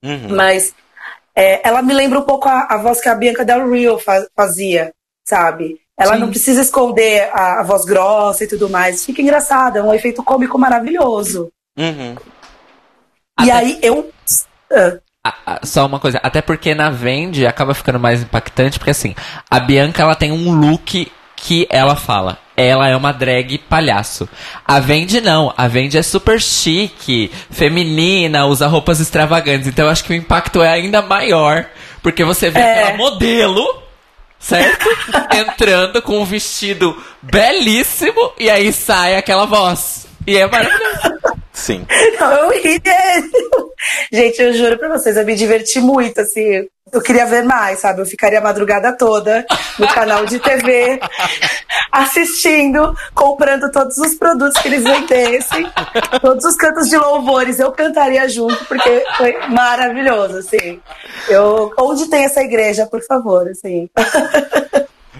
[0.04, 0.30] Uhum.
[0.36, 0.74] Mas
[1.36, 4.28] é, ela me lembra um pouco a, a voz que a Bianca Del Rio fa-
[4.36, 4.94] fazia,
[5.28, 5.82] sabe?
[5.98, 6.20] Ela Sim.
[6.22, 9.04] não precisa esconder a, a voz grossa e tudo mais.
[9.04, 11.52] Fica engraçada, é um efeito cômico maravilhoso.
[11.78, 12.16] Uhum.
[13.40, 14.12] E Até- aí eu.
[14.72, 18.92] ah, a- a- só uma coisa, até porque na Vende acaba ficando mais impactante, porque
[18.92, 19.16] assim,
[19.50, 22.38] a Bianca ela tem um look que ela fala.
[22.58, 24.28] Ela é uma drag palhaço.
[24.68, 25.54] A Vende não.
[25.56, 29.66] A Vende é super chique, feminina, usa roupas extravagantes.
[29.68, 31.66] Então eu acho que o impacto é ainda maior.
[32.04, 32.84] Porque você vê É.
[32.84, 33.66] aquela modelo,
[34.38, 34.86] certo?
[35.34, 40.06] Entrando com um vestido belíssimo e aí sai aquela voz.
[40.28, 41.39] E é maravilhoso.
[41.54, 41.86] Sim.
[42.20, 42.82] Não, eu ri.
[44.12, 46.68] Gente, eu juro pra vocês, eu me diverti muito, assim.
[46.92, 48.02] Eu queria ver mais, sabe?
[48.02, 49.46] Eu ficaria a madrugada toda
[49.78, 51.00] no canal de TV,
[51.92, 55.70] assistindo, comprando todos os produtos que eles vendessem,
[56.20, 57.60] todos os cantos de louvores.
[57.60, 60.80] Eu cantaria junto, porque foi maravilhoso, assim.
[61.28, 63.88] Eu, onde tem essa igreja, por favor, assim.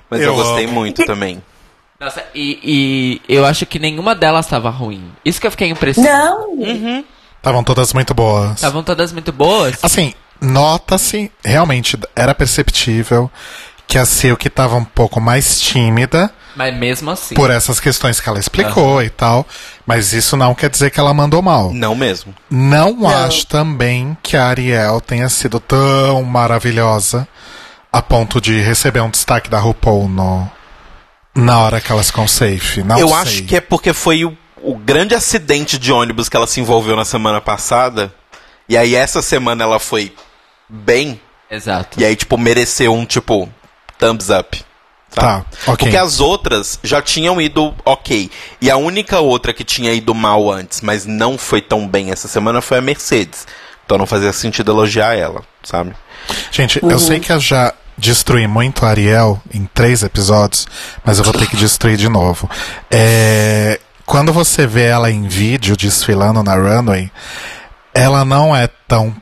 [0.10, 1.42] Mas eu, Eu gostei muito também.
[2.00, 5.12] Nossa, e, e eu acho que nenhuma delas estava ruim.
[5.26, 6.48] Isso que eu fiquei impressionado.
[6.56, 7.04] Não,
[7.36, 8.56] Estavam todas muito boas.
[8.56, 9.78] Estavam todas muito boas.
[9.82, 13.30] Assim, nota-se, realmente era perceptível
[13.86, 17.34] que a Silk estava um pouco mais tímida Mas mesmo assim.
[17.34, 19.46] por essas questões que ela explicou e tal,
[19.86, 21.74] mas isso não quer dizer que ela mandou mal.
[21.74, 22.34] Não mesmo.
[22.50, 27.28] Não, acho também que a Ariel tenha sido tão maravilhosa
[27.92, 30.52] a ponto de receber um destaque da RuPaul no,
[31.40, 32.84] na hora que elas ficam safe.
[32.84, 33.18] Não eu sei.
[33.18, 36.96] acho que é porque foi o, o grande acidente de ônibus que ela se envolveu
[36.96, 38.14] na semana passada.
[38.68, 40.14] E aí essa semana ela foi
[40.68, 41.20] bem.
[41.50, 42.00] Exato.
[42.00, 43.50] E aí, tipo, mereceu um, tipo,
[43.98, 44.64] thumbs up.
[45.14, 45.76] Tá, ok.
[45.78, 48.30] Porque as outras já tinham ido ok.
[48.62, 52.28] E a única outra que tinha ido mal antes, mas não foi tão bem essa
[52.28, 53.48] semana foi a Mercedes.
[53.86, 55.96] Então não fazia sentido elogiar ela, sabe?
[56.52, 60.68] Gente, eu sei que eu já destruí muito a Ariel em três episódios,
[61.04, 62.50] mas eu vou ter que destruir de novo.
[62.90, 67.12] É, quando você vê ela em vídeo desfilando na runway,
[67.94, 69.16] ela não é tão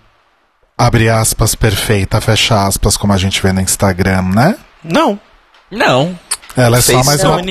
[0.77, 4.55] abre aspas perfeita, fecha aspas como a gente vê no Instagram, né?
[4.83, 5.19] Não.
[5.71, 6.17] Não.
[6.55, 7.41] Ela é só mais uma,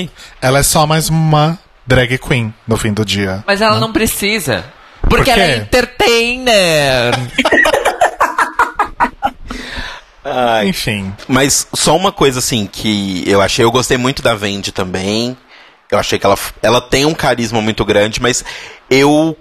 [0.41, 3.43] ela é só mais uma drag queen no fim do dia.
[3.47, 4.65] Mas ela não precisa.
[5.03, 7.15] Porque Por ela é entertainer.
[10.29, 14.73] Ai, Enfim, Mas só uma coisa assim que eu achei, eu gostei muito da Vendi
[14.73, 15.37] também.
[15.91, 18.45] Eu achei que ela, ela tem um carisma muito grande, mas
[18.91, 19.37] eu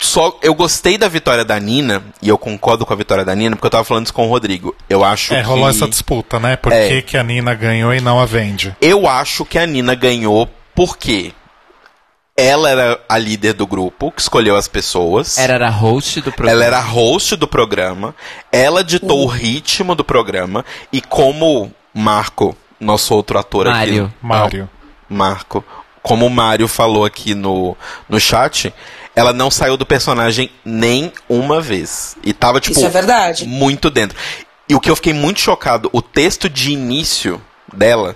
[0.00, 3.56] só eu gostei da vitória da Nina e eu concordo com a vitória da Nina
[3.56, 4.74] porque eu tava falando isso com o Rodrigo.
[4.88, 6.54] Eu acho é, que rolou essa disputa, né?
[6.54, 6.88] Por É.
[6.88, 8.74] que, que a Nina ganhou e não a Vendi?
[8.80, 11.32] eu acho que a Nina ganhou porque
[12.38, 15.36] ela era a líder do grupo, que escolheu as pessoas.
[15.36, 16.52] Era a host do programa.
[16.52, 18.14] Ela era a host do programa,
[18.52, 24.04] ela ditou o ritmo do programa e como Marco, nosso outro ator Mário.
[24.04, 24.70] aqui, Mário.
[25.08, 25.64] Marco,
[26.00, 27.76] como o Mário falou aqui no,
[28.08, 28.72] no chat,
[29.16, 32.16] ela não saiu do personagem nem uma vez.
[32.22, 33.46] E tava, tipo, Isso é verdade.
[33.46, 34.16] muito dentro.
[34.68, 38.14] E o que eu fiquei muito chocado, o texto de início dela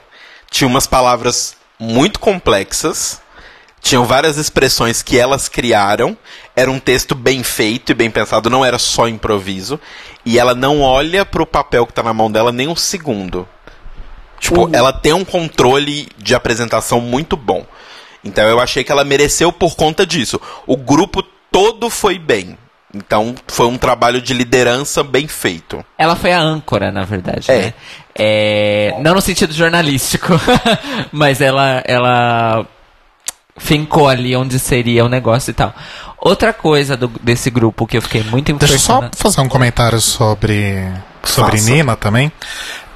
[0.48, 3.21] tinha umas palavras muito complexas,
[3.82, 6.16] tinham várias expressões que elas criaram,
[6.54, 9.78] era um texto bem feito e bem pensado, não era só improviso,
[10.24, 13.46] e ela não olha pro papel que tá na mão dela nem um segundo.
[14.38, 17.64] Tipo, ela tem um controle de apresentação muito bom.
[18.24, 20.40] Então eu achei que ela mereceu por conta disso.
[20.66, 22.56] O grupo todo foi bem.
[22.94, 25.84] Então foi um trabalho de liderança bem feito.
[25.96, 27.58] Ela foi a âncora, na verdade, É.
[27.58, 27.74] né?
[28.14, 30.28] É, não no sentido jornalístico,
[31.10, 32.66] mas ela, ela
[33.58, 35.74] fincou ali onde seria o negócio e tal.
[36.18, 40.00] Outra coisa do- desse grupo que eu fiquei muito Deixa eu só fazer um comentário
[40.00, 40.84] sobre,
[41.24, 41.70] sobre Faça.
[41.70, 42.30] Nina também.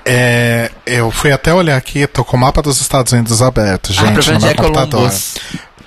[0.04, 3.92] É, eu fui até olhar aqui, tô com o mapa dos Estados Unidos aberto, Ah,
[3.92, 4.90] gente, ver no onde meu é computador.
[5.00, 5.34] Columbus.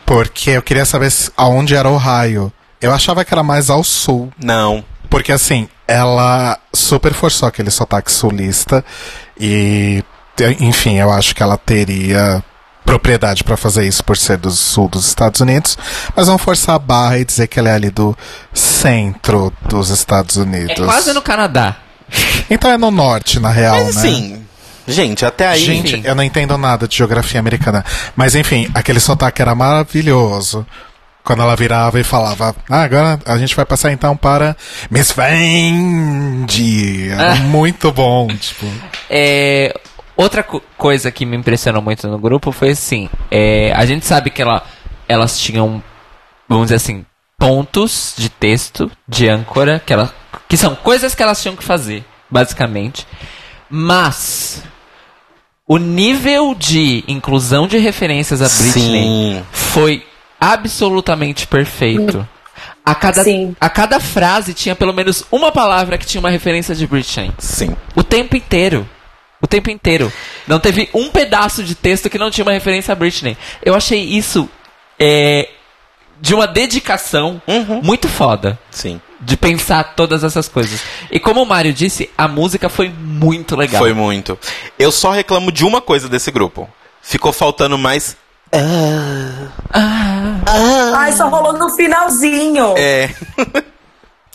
[0.06, 2.52] Porque eu queria saber se- aonde era Ohio.
[2.82, 4.32] Eu achava que era mais ao sul.
[4.42, 4.84] Não.
[5.10, 8.84] Porque assim, ela super forçou aquele sotaque sulista.
[9.40, 10.04] E,
[10.60, 12.44] enfim, eu acho que ela teria
[12.90, 15.78] propriedade pra fazer isso por ser do sul dos Estados Unidos.
[16.16, 18.18] Mas vão forçar a barra e dizer que ela é ali do
[18.52, 20.86] centro dos Estados É Unidos.
[20.86, 21.76] quase no Canadá.
[22.50, 24.02] Então é no norte, na real, Mas né?
[24.02, 24.44] assim,
[24.88, 25.64] gente, até aí.
[25.64, 26.08] Gente, enfim.
[26.08, 27.86] eu não entendo nada de geografia americana.
[28.16, 30.66] Mas enfim, aquele sotaque era maravilhoso.
[31.24, 34.56] Quando ela virava e falava, ah, agora a gente vai passar então para
[34.90, 37.10] Miss Fendi.
[37.12, 37.36] Era Ah.
[37.36, 38.66] muito bom, tipo.
[39.08, 39.80] É,
[40.22, 44.30] outra co- coisa que me impressionou muito no grupo foi assim: é, a gente sabe
[44.30, 44.64] que ela,
[45.08, 45.82] elas tinham,
[46.48, 47.06] vamos dizer assim,
[47.38, 50.14] pontos de texto, de âncora, que, ela,
[50.48, 53.08] que são coisas que elas tinham que fazer, basicamente.
[53.70, 54.64] Mas
[55.68, 59.44] o nível de inclusão de referências a Britney Sim.
[59.52, 60.06] foi
[60.42, 62.28] absolutamente perfeito.
[62.86, 63.56] A cada, Sim.
[63.62, 67.32] a cada frase tinha pelo menos uma palavra que tinha uma referência de Britney.
[67.38, 67.76] Sim.
[67.96, 68.90] O tempo inteiro.
[69.42, 70.12] O tempo inteiro.
[70.48, 73.38] Não teve um pedaço de texto que não tinha uma referência a Britney.
[73.64, 74.50] Eu achei isso
[75.00, 75.50] é,
[76.20, 77.42] de uma dedicação
[77.82, 78.60] muito foda.
[78.70, 79.02] Sim.
[79.22, 80.82] De pensar todas essas coisas.
[81.12, 83.82] E como o Mário disse, a música foi muito legal.
[83.82, 84.38] Foi muito.
[84.78, 86.70] Eu só reclamo de uma coisa desse grupo.
[87.02, 88.16] Ficou faltando mais.
[90.96, 92.74] Ai, só rolou no finalzinho.
[92.78, 93.10] É.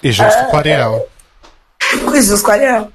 [0.03, 1.09] E justo com o Ariel.
[2.13, 2.93] Jesus, com Ariel.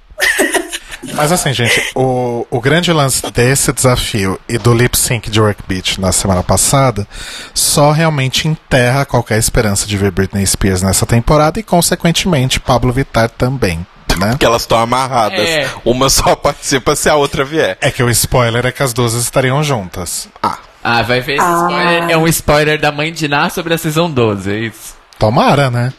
[1.14, 5.64] Mas assim, gente, o, o grande lance desse desafio e do lip sync de Work
[5.68, 7.08] Beach na semana passada
[7.54, 13.30] só realmente enterra qualquer esperança de ver Britney Spears nessa temporada e, consequentemente, Pablo Vittar
[13.30, 13.86] também,
[14.18, 14.36] né?
[14.40, 15.40] Que elas estão amarradas.
[15.40, 15.70] É.
[15.84, 17.78] Uma só participa se a outra vier.
[17.82, 20.30] É que o spoiler é que as duas estariam juntas.
[20.42, 20.58] Ah.
[20.82, 21.68] Ah, vai ver esse Ah.
[21.70, 22.10] spoiler.
[22.10, 24.96] É um spoiler da mãe de Ná sobre a Season 12, é isso.
[25.18, 25.92] Tomara, né?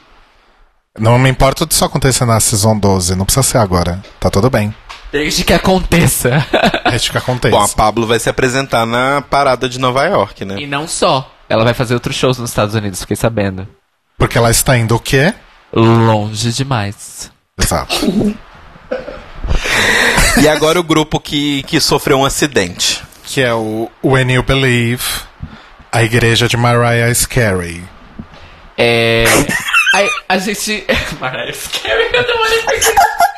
[0.99, 4.01] Não me importa disso acontecer na Season 12, não precisa ser agora.
[4.19, 4.75] Tá tudo bem.
[5.13, 6.47] Desde que aconteça.
[6.89, 7.57] Deixa que aconteça.
[7.57, 10.57] Bom, a Pablo vai se apresentar na parada de Nova York, né?
[10.59, 11.33] e não só.
[11.49, 13.67] Ela vai fazer outros shows nos Estados Unidos, fiquei sabendo.
[14.17, 15.35] Porque ela está indo o quê?
[15.73, 17.31] Longe demais.
[17.59, 17.95] Exato.
[20.41, 23.03] E agora o grupo que, que sofreu um acidente.
[23.25, 25.03] que é o When You Believe,
[25.91, 27.83] a igreja de Mariah Carey.
[28.79, 29.25] É.
[29.93, 30.85] A, a gente.
[31.21, 31.53] Mariah
[31.83, 33.30] Carey, eu pra entender.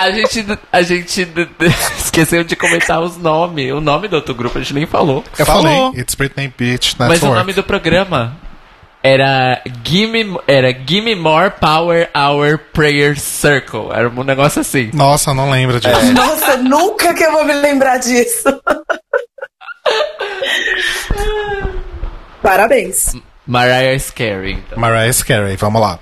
[0.00, 1.28] A gente, a gente
[1.98, 3.72] esqueceu de comentar os nomes.
[3.72, 5.24] O nome do outro grupo a gente nem falou.
[5.38, 5.62] Eu Falou.
[5.62, 7.08] falei, It's Britney Beach Network.
[7.08, 8.36] Mas o nome do programa
[9.02, 13.92] era Gimme, era Gimme More Power Hour Prayer Circle.
[13.92, 14.90] Era um negócio assim.
[14.92, 15.94] Nossa, eu não lembro disso.
[15.94, 16.10] É.
[16.12, 18.48] Nossa, nunca que eu vou me lembrar disso.
[22.42, 23.14] Parabéns.
[23.46, 24.52] Mariah Carey.
[24.54, 24.78] Então.
[24.78, 25.98] Mariah Carey, vamos lá.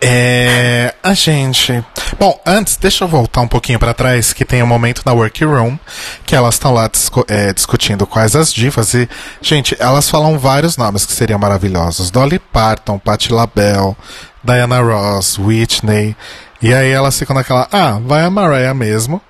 [0.00, 0.94] É.
[1.02, 1.84] A gente.
[2.18, 5.76] Bom, antes, deixa eu voltar um pouquinho pra trás, que tem um momento na Workroom
[6.24, 9.08] que elas estão lá discu- é, discutindo quais as divas e,
[9.40, 13.96] gente, elas falam vários nomes que seriam maravilhosos: Dolly Parton, Patti LaBelle,
[14.42, 16.16] Diana Ross, Whitney.
[16.60, 19.20] E aí elas ficam naquela, ah, vai a Mariah mesmo.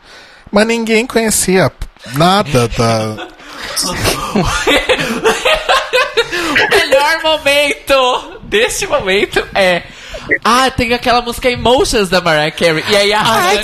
[0.50, 1.70] Mas ninguém conhecia
[2.14, 3.28] nada da.
[6.60, 9.82] O melhor momento deste momento é.
[10.44, 12.84] Ah, tem aquela música Emotions da Mariah Carey.
[12.88, 13.60] E aí a Hannah-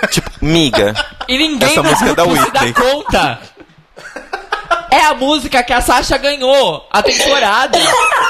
[0.10, 0.94] Tipo, miga.
[1.28, 3.40] E ninguém Essa música é da se dá conta.
[4.90, 7.78] É a música que a Sasha ganhou a temporada.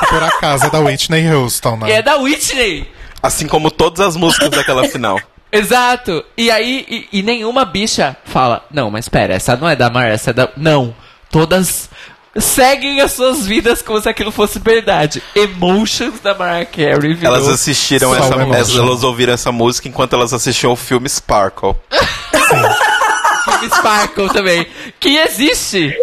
[0.09, 2.03] Por acaso é da Whitney Houston, e é né?
[2.03, 2.91] da Whitney.
[3.23, 5.19] Assim como todas as músicas daquela final.
[5.53, 6.25] Exato.
[6.37, 10.15] E aí, e, e nenhuma bicha fala, não, mas pera, essa não é da Mariah,
[10.15, 10.49] essa é da...
[10.57, 10.95] Não.
[11.31, 11.89] Todas
[12.39, 15.23] seguem as suas vidas como se aquilo fosse verdade.
[15.35, 17.35] Emotions da Mariah Carey virou...
[17.35, 21.75] Elas assistiram essa uma elas, ouviram essa música enquanto elas assistiam o filme Sparkle.
[22.31, 24.67] Filme Sparkle também.
[24.99, 25.95] Que existe.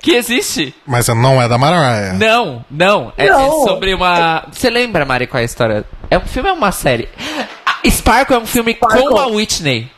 [0.00, 0.74] Que existe.
[0.86, 2.14] Mas não é da Mariah.
[2.14, 3.12] Não, não.
[3.16, 3.64] É, Não.
[3.64, 4.46] é sobre uma.
[4.52, 5.84] Você lembra, Mari, qual é a história?
[6.10, 7.08] É um filme ou é uma série?
[7.66, 9.08] Ah, Sparkle é um filme Sparkle.
[9.08, 9.90] com a Whitney.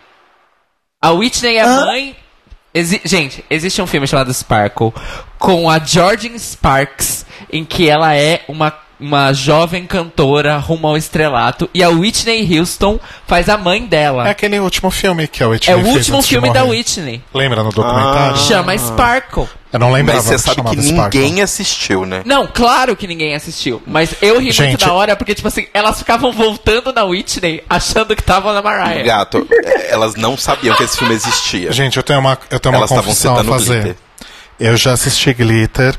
[1.00, 1.84] A Whitney é Hã?
[1.86, 2.16] mãe.
[2.78, 4.92] Exi- Gente, existe um filme chamado Sparkle
[5.38, 11.68] com a Jordan Sparks, em que ela é uma, uma jovem cantora rumo ao estrelato,
[11.72, 14.26] e a Whitney Houston faz a mãe dela.
[14.26, 16.64] É aquele último filme que a Whitney É o fez último antes de filme da
[16.64, 16.78] morrer.
[16.78, 17.22] Whitney.
[17.32, 18.36] Lembra no documentário?
[18.38, 19.48] Chama Sparkle.
[19.70, 21.20] Eu não lembrava Mas você sabe que chamava Sparkle.
[21.20, 22.22] ninguém assistiu, né?
[22.24, 23.82] Não, claro que ninguém assistiu.
[23.86, 27.62] Mas eu ri muito Gente- da hora, porque, tipo assim, elas ficavam voltando na Whitney,
[27.68, 29.02] achando que estavam na Mariah.
[29.04, 31.70] Gato, é, elas não sabiam que esse filme existia.
[31.70, 33.82] Gente, eu tenho uma, eu tenho uma elas estavam confissão a citando fazer.
[33.82, 33.96] Glitter.
[34.58, 35.94] Eu já assisti Glitter.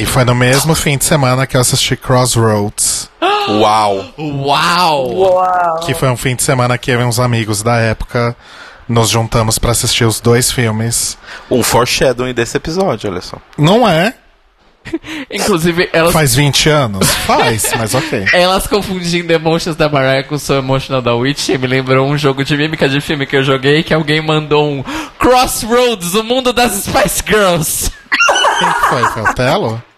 [0.00, 3.10] E foi no mesmo fim de semana que eu assisti Crossroads.
[3.50, 4.06] Uau!
[4.18, 5.14] Uau!
[5.14, 5.80] Uau.
[5.80, 8.34] Que foi um fim de semana que eu e uns amigos da época
[8.88, 11.18] nos juntamos pra assistir os dois filmes.
[11.50, 13.36] Um foreshadowing desse episódio, olha só.
[13.58, 14.14] Não é?
[15.30, 17.06] Inclusive, elas, Faz 20 anos?
[17.06, 18.24] Faz, mas ok.
[18.32, 22.56] elas confundindo Emotions da Mariah com So Emotional da Whitney me lembrou um jogo de
[22.56, 24.82] mímica de filme que eu joguei que alguém mandou um
[25.18, 27.90] Crossroads, o mundo das Spice Girls.
[28.58, 29.04] Quem que foi?
[29.04, 29.89] Foi o Telo?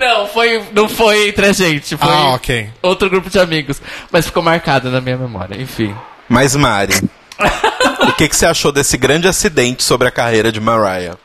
[0.00, 2.70] Não, foi, não foi entre a gente, foi Ah, ok.
[2.82, 3.80] outro grupo de amigos.
[4.10, 5.94] Mas ficou marcado na minha memória, enfim.
[6.26, 6.94] Mas, Mari,
[8.08, 11.16] o que, que você achou desse grande acidente sobre a carreira de Mariah?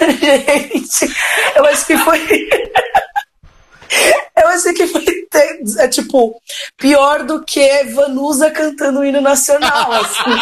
[0.00, 1.14] Gente,
[1.56, 2.20] eu acho que foi.
[4.36, 5.04] Eu achei que foi
[5.78, 6.34] é, tipo
[6.76, 9.92] pior do que Vanusa cantando o hino nacional.
[9.92, 10.36] Assim.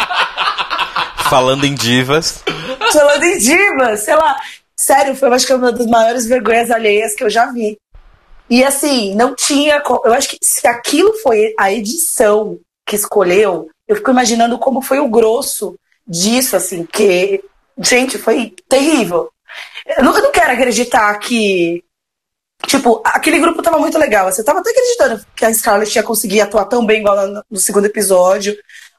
[1.29, 2.43] Falando em divas,
[2.91, 4.35] Falando em divas, sei lá.
[4.83, 7.77] Sério, foi eu acho que é uma das maiores vergonhas alheias que eu já vi.
[8.49, 9.81] E assim, não tinha.
[10.03, 14.99] Eu acho que se aquilo foi a edição que escolheu, eu fico imaginando como foi
[14.99, 17.41] o grosso disso, assim, que.
[17.77, 19.29] Gente, foi terrível.
[19.87, 21.81] Eu eu não quero acreditar que.
[22.67, 24.29] Tipo, aquele grupo tava muito legal.
[24.29, 27.15] Você tava até acreditando que a Scarlett ia conseguir atuar tão bem igual
[27.49, 28.53] no segundo episódio.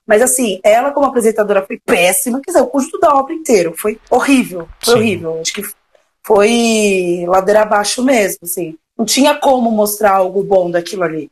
[0.07, 2.41] Mas assim, ela como apresentadora foi péssima.
[2.43, 4.69] Quer dizer, o conjunto da obra inteiro foi horrível.
[4.83, 5.01] Foi Sim.
[5.01, 5.41] horrível.
[5.41, 5.63] Acho que
[6.27, 8.77] foi ladeira abaixo mesmo, assim.
[8.97, 11.31] Não tinha como mostrar algo bom daquilo ali.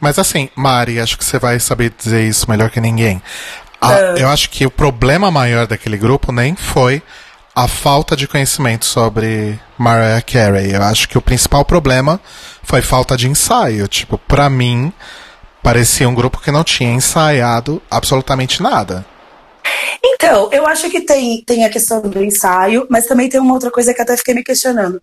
[0.00, 3.22] Mas assim, Mari, acho que você vai saber dizer isso melhor que ninguém.
[3.80, 4.22] A- É.
[4.22, 7.02] Eu acho que o problema maior daquele grupo nem foi
[7.54, 10.72] a falta de conhecimento sobre Mariah Carey.
[10.74, 12.20] Eu acho que o principal problema
[12.62, 13.86] foi falta de ensaio.
[13.88, 14.92] Tipo, pra mim,
[15.62, 19.04] parecia um grupo que não tinha ensaiado absolutamente nada.
[20.02, 23.70] Então, eu acho que tem, tem a questão do ensaio, mas também tem uma outra
[23.70, 25.00] coisa que até fiquei me questionando.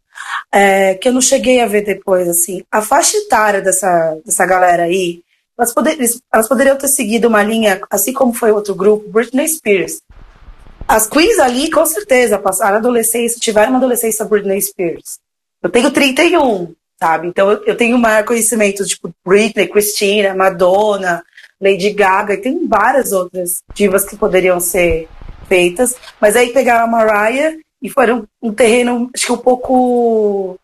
[0.51, 2.63] é, que eu não cheguei a ver depois, assim.
[2.71, 5.21] A faixa etária dessa, dessa galera aí,
[5.57, 5.97] elas, poder,
[6.33, 10.01] elas poderiam ter seguido uma linha, assim como foi outro grupo, Britney Spears.
[10.87, 15.19] As queens ali, com certeza, passaram adolescência, tiveram uma adolescência Britney Spears.
[15.63, 17.27] Eu tenho 31, sabe?
[17.27, 21.23] Então eu, eu tenho maior conhecimento, tipo, Britney, Christina, Madonna,
[21.61, 25.07] Lady Gaga, e tem várias outras divas que poderiam ser
[25.47, 25.95] feitas.
[26.19, 30.57] Mas aí pegaram a Mariah e foram um terreno, acho que um pouco,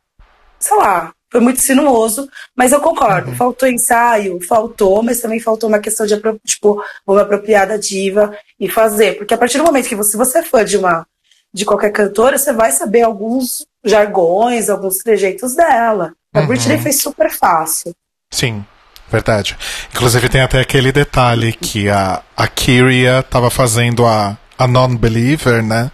[0.59, 5.79] sei lá, foi muito sinuoso, mas eu concordo, faltou ensaio, faltou, mas também faltou uma
[5.79, 9.87] questão de, tipo, vou me apropriar da diva e fazer, porque a partir do momento
[9.87, 11.07] que você, se você é fã de uma
[11.53, 16.13] de qualquer cantora, você vai saber alguns jargões, alguns trejeitos dela.
[16.33, 16.47] A Uhum.
[16.47, 17.93] Britney fez super fácil.
[18.31, 18.65] Sim,
[19.11, 19.57] verdade.
[19.93, 25.91] Inclusive tem até aquele detalhe que a, a Kyria tava fazendo a, a Non-Believer, né?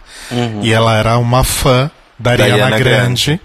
[0.62, 3.40] E ela era uma fã da Da Ariana, Ariana Grande.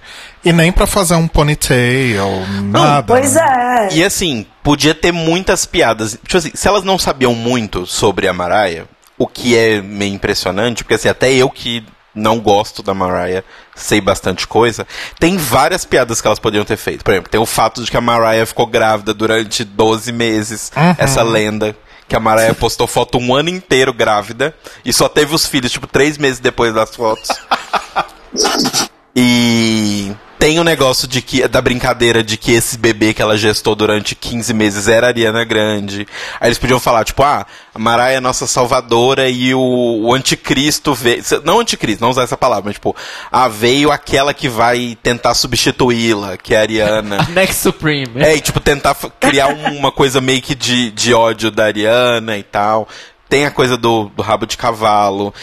[0.45, 3.07] E nem pra fazer um ponytail, nada.
[3.07, 3.88] Pois né?
[3.91, 3.94] é.
[3.95, 6.11] E assim, podia ter muitas piadas.
[6.14, 8.86] Tipo assim, se elas não sabiam muito sobre a Mariah,
[9.18, 11.84] o que é meio impressionante, porque assim, até eu que
[12.14, 13.44] não gosto da Mariah,
[13.76, 14.85] sei bastante coisa,
[15.19, 17.03] tem várias piadas que elas poderiam ter feito.
[17.03, 21.23] Por exemplo, tem o fato de que a Mariah ficou grávida durante 12 meses, essa
[21.23, 21.76] lenda.
[22.06, 24.53] Que a Mariah postou foto um ano inteiro grávida
[24.84, 27.30] e só teve os filhos, tipo, três meses depois das fotos.
[29.15, 33.76] E tem o negócio de que da brincadeira de que esse bebê que ela gestou
[33.76, 36.06] durante 15 meses era Ariana Grande.
[36.40, 39.60] Aí eles podiam falar, tipo, ah, a Mariah é nossa salvadora e o,
[40.04, 41.24] o anticristo veio.
[41.46, 42.96] Não anticristo, não usar essa palavra, mas tipo,
[43.32, 47.28] ah, veio aquela que vai tentar substituí-la, que é a Ariana.
[47.32, 48.22] Next Supreme.
[48.24, 52.38] É, e tipo, tentar criar um- uma coisa meio que de, de ódio da Ariana
[52.38, 52.88] e tal.
[53.30, 55.34] Tem a coisa do, do rabo de cavalo.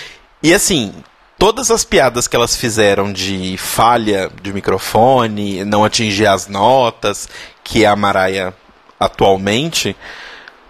[0.42, 0.92] E assim,
[1.40, 7.26] todas as piadas que elas fizeram de falha de microfone, não atingir as notas,
[7.64, 8.52] que é a Mariah
[9.00, 9.96] atualmente,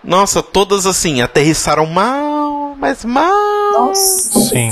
[0.04, 3.88] nossa, todas assim, aterrissaram mal, mas mal.
[3.88, 4.40] Nossa.
[4.48, 4.70] Sim.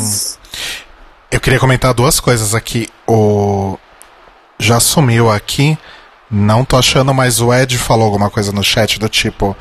[1.32, 2.88] Eu queria comentar duas coisas aqui.
[3.04, 3.76] O.
[4.56, 5.76] Já sumiu aqui.
[6.30, 9.56] Não tô achando, mas o Ed falou alguma coisa no chat do tipo.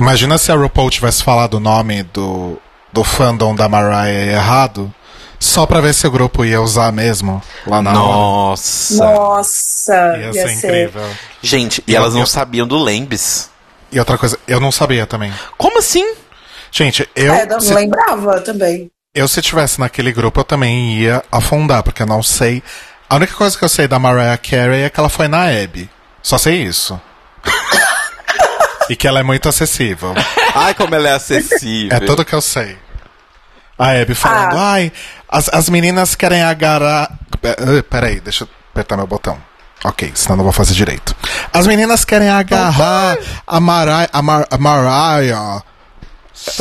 [0.00, 2.58] Imagina se a RuPaul tivesse falado o nome do,
[2.92, 4.92] do fandom da Mariah errado.
[5.38, 7.98] Só pra ver se o grupo ia usar mesmo lá na hora.
[8.00, 9.04] Nossa.
[9.04, 10.66] Nossa, Ia ia, ser ser.
[10.68, 11.10] incrível.
[11.42, 13.50] Gente, e Eu- elas não eu- sabiam do Lembis.
[13.92, 15.32] E outra coisa, eu não sabia também.
[15.56, 16.14] Como assim?
[16.72, 17.32] Gente, eu.
[17.34, 18.90] É, não se- lembrava também.
[19.14, 22.62] Eu, se tivesse naquele grupo, eu também ia afundar, porque eu não sei.
[23.08, 25.88] A única coisa que eu sei da Mariah Carey é que ela foi na Abby.
[26.22, 27.00] Só sei isso.
[28.90, 30.14] e que ela é muito acessível.
[30.54, 31.96] Ai, como ela é acessível.
[31.96, 32.76] É tudo que eu sei.
[33.78, 34.72] A Abby falando, Ah.
[34.72, 34.92] ai,
[35.28, 37.10] as, as meninas querem agarrar.
[37.42, 39.36] Eh, Peraí, deixa eu apertar meu botão.
[39.84, 41.14] Ok, senão não vou fazer direito.
[41.52, 43.16] As meninas querem agarrar
[43.46, 44.08] a Mariah.
[44.12, 45.62] A, Mar a Mariah.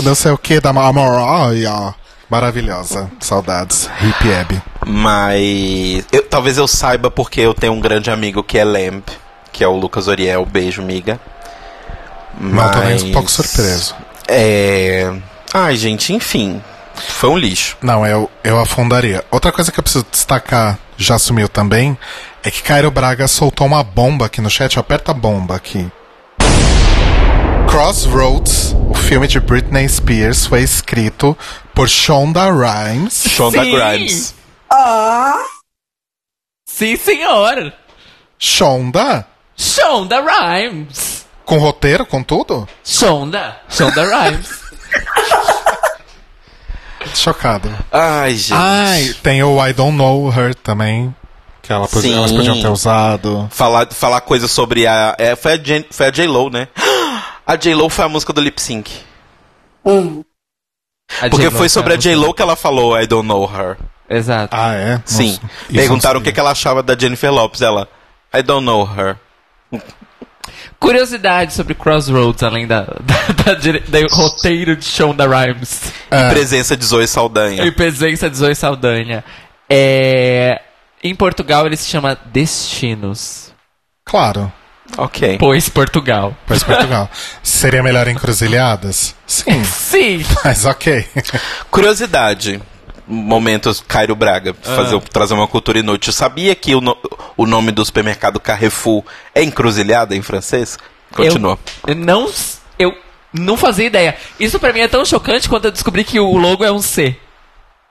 [0.03, 1.93] Não sei o que da Ma- Mariah.
[2.29, 3.09] Maravilhosa.
[3.19, 3.89] Saudades.
[4.01, 4.61] Hip Abby.
[4.85, 9.07] Mas eu- talvez eu saiba porque eu tenho um grande amigo que é Lamp,
[9.51, 10.45] que é o Lucas Oriel.
[10.45, 11.19] Beijo, miga.
[12.39, 13.95] Não tô nem Mas- um pouco surpreso.
[14.27, 15.11] É.
[15.53, 16.61] Ai, gente, enfim.
[16.95, 17.77] Foi um lixo.
[17.81, 19.23] Não, eu, eu afundaria.
[19.31, 21.97] Outra coisa que eu preciso destacar, já sumiu também,
[22.43, 24.77] é que Cairo Braga soltou uma bomba aqui no chat.
[24.79, 25.89] Aperta a bomba aqui.
[27.69, 31.37] Crossroads, o filme de Britney Spears, foi escrito
[31.73, 33.25] por Shonda Rhimes.
[33.29, 33.71] Shonda Sim.
[33.71, 34.35] Grimes.
[34.71, 35.43] Ah,
[36.65, 37.73] Sim, senhor.
[38.37, 39.25] Shonda?
[39.55, 41.25] Shonda Rhimes.
[41.45, 42.67] Com roteiro, com tudo?
[42.83, 43.61] Shonda.
[43.69, 44.49] Shonda Rhimes.
[47.19, 47.69] chocado.
[47.91, 48.53] Ai, gente.
[48.53, 51.13] Ai, tem o I Don't Know Her também.
[51.61, 53.47] Que ela elas podiam ter usado.
[53.51, 55.15] Falar, falar coisa sobre a.
[55.17, 55.57] É, foi a,
[55.89, 56.67] foi a J-Lo, né?
[57.47, 58.91] A J-Lo foi a música do lip sync.
[59.85, 60.23] Hum.
[61.29, 63.77] Porque foi sobre a música- J-Lo que ela falou I don't know her.
[64.09, 64.55] Exato.
[64.55, 64.99] Ah, é?
[65.05, 65.37] Sim.
[65.39, 67.61] Nossa, Perguntaram o que, que ela achava da Jennifer Lopes.
[67.61, 67.87] Ela,
[68.33, 69.17] I don't know her.
[70.79, 76.29] Curiosidade sobre Crossroads, além da, da, da dire- do roteiro de Shonda Rhimes É.
[76.29, 77.71] Presença de Zoe e Saldanha.
[77.71, 79.23] presença de Zoe Saldanha.
[79.69, 80.61] É,
[81.03, 83.51] em Portugal ele se chama Destinos.
[84.03, 84.51] Claro,
[84.97, 85.37] Ok.
[85.39, 86.37] Pois Portugal.
[86.45, 87.09] pois Portugal.
[87.41, 89.15] Seria melhor encruzilhadas?
[89.25, 90.23] Sim, Sim.
[90.43, 91.03] mas ok.
[91.71, 92.61] Curiosidade.
[93.07, 94.53] Momentos Cairo Braga.
[94.61, 96.11] Fazer, Trazer uma cultura inútil.
[96.13, 96.97] Sabia que o, no-
[97.37, 99.03] o nome do supermercado Carrefour
[99.33, 100.77] é encruzilhada em francês?
[101.15, 101.57] Continua.
[101.87, 102.29] Eu, eu não,
[102.79, 102.97] eu
[103.31, 104.17] não fazia ideia.
[104.39, 107.15] Isso pra mim é tão chocante quanto eu descobri que o logo é um C.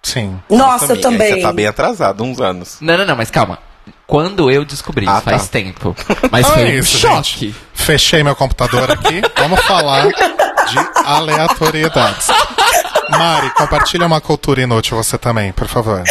[0.03, 0.39] Sim.
[0.51, 1.35] Nossa, eu amiga, também.
[1.35, 2.77] Você tá bem atrasado, uns anos.
[2.81, 3.59] Não, não, não, mas calma.
[4.07, 5.53] Quando eu descobri, Ah, faz tá.
[5.53, 5.97] tempo.
[6.31, 7.15] Mas Então foi é um isso, choque.
[7.47, 7.55] gente.
[7.73, 9.23] Fechei meu computador aqui.
[9.37, 10.07] Vamos falar
[10.67, 12.29] de aleatoriedades.
[13.11, 16.03] Mari, compartilha uma cultura inútil você também, por favor.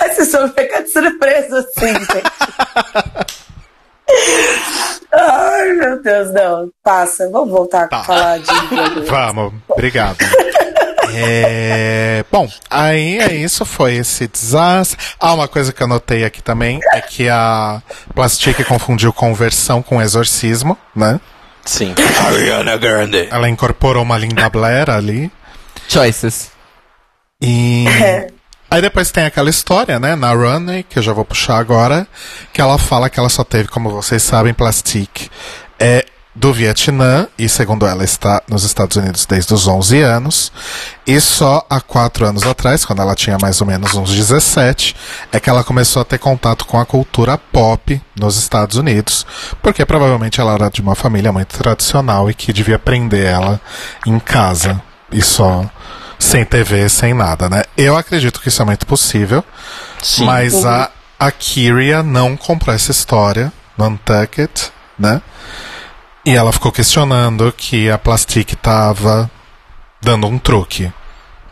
[0.00, 2.22] Vocês vão ficar de surpresa assim, gente.
[5.12, 6.70] Ai, meu Deus, não.
[6.82, 7.28] Passa.
[7.30, 8.00] Vamos voltar Tá.
[8.00, 8.50] a falar de.
[9.08, 10.16] Vamos, obrigado.
[11.14, 14.96] É, Bom, aí é isso, foi esse desastre.
[15.20, 17.82] Ah, uma coisa que eu notei aqui também é que a
[18.14, 21.20] Plastic confundiu conversão com exorcismo, né?
[21.64, 21.94] Sim.
[22.26, 23.28] Ariana Grande.
[23.30, 25.30] Ela incorporou uma Linda Blair ali.
[25.88, 26.50] Choices.
[27.40, 27.84] E.
[28.70, 32.06] Aí depois tem aquela história, né, na Runway, que eu já vou puxar agora,
[32.54, 35.28] que ela fala que ela só teve, como vocês sabem, plastique
[35.82, 40.50] é do Vietnã, e segundo ela está nos Estados Unidos desde os 11 anos,
[41.06, 44.96] e só há quatro anos atrás, quando ela tinha mais ou menos uns 17,
[45.30, 49.26] é que ela começou a ter contato com a cultura pop nos Estados Unidos,
[49.60, 53.60] porque provavelmente ela era de uma família muito tradicional e que devia aprender ela
[54.06, 54.80] em casa,
[55.10, 55.68] e só
[56.18, 57.64] sem TV, sem nada, né?
[57.76, 59.44] Eu acredito que isso é muito possível,
[60.00, 60.24] Sim.
[60.24, 60.88] mas a,
[61.18, 65.20] a Kyria não comprou essa história no Untucked, né?
[66.24, 69.30] E ela ficou questionando que a Plastic tava
[70.00, 70.92] dando um truque.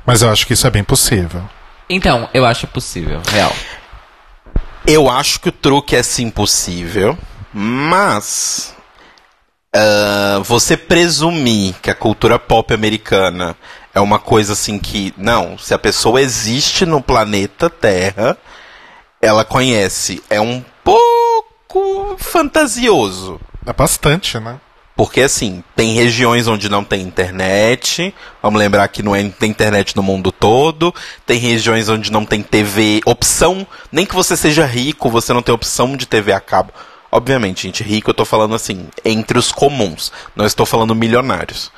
[0.06, 1.42] Mas eu acho que isso é bem possível.
[1.88, 3.52] Então, eu acho possível, real.
[4.86, 7.18] Eu acho que o truque é sim possível,
[7.52, 8.74] mas
[9.72, 13.56] ah, você presumir que a cultura pop americana
[13.94, 18.36] é uma coisa assim que não, se a pessoa existe no planeta Terra,
[19.20, 23.40] ela conhece, é um pouco fantasioso.
[23.70, 24.58] É bastante, né?
[24.96, 28.12] Porque assim, tem regiões onde não tem internet.
[28.42, 30.92] Vamos lembrar que não é- tem internet no mundo todo.
[31.24, 33.64] Tem regiões onde não tem TV, opção.
[33.92, 36.72] Nem que você seja rico, você não tem opção de TV a cabo.
[37.12, 40.12] Obviamente, gente, rico eu tô falando assim, entre os comuns.
[40.34, 41.70] Não estou falando milionários.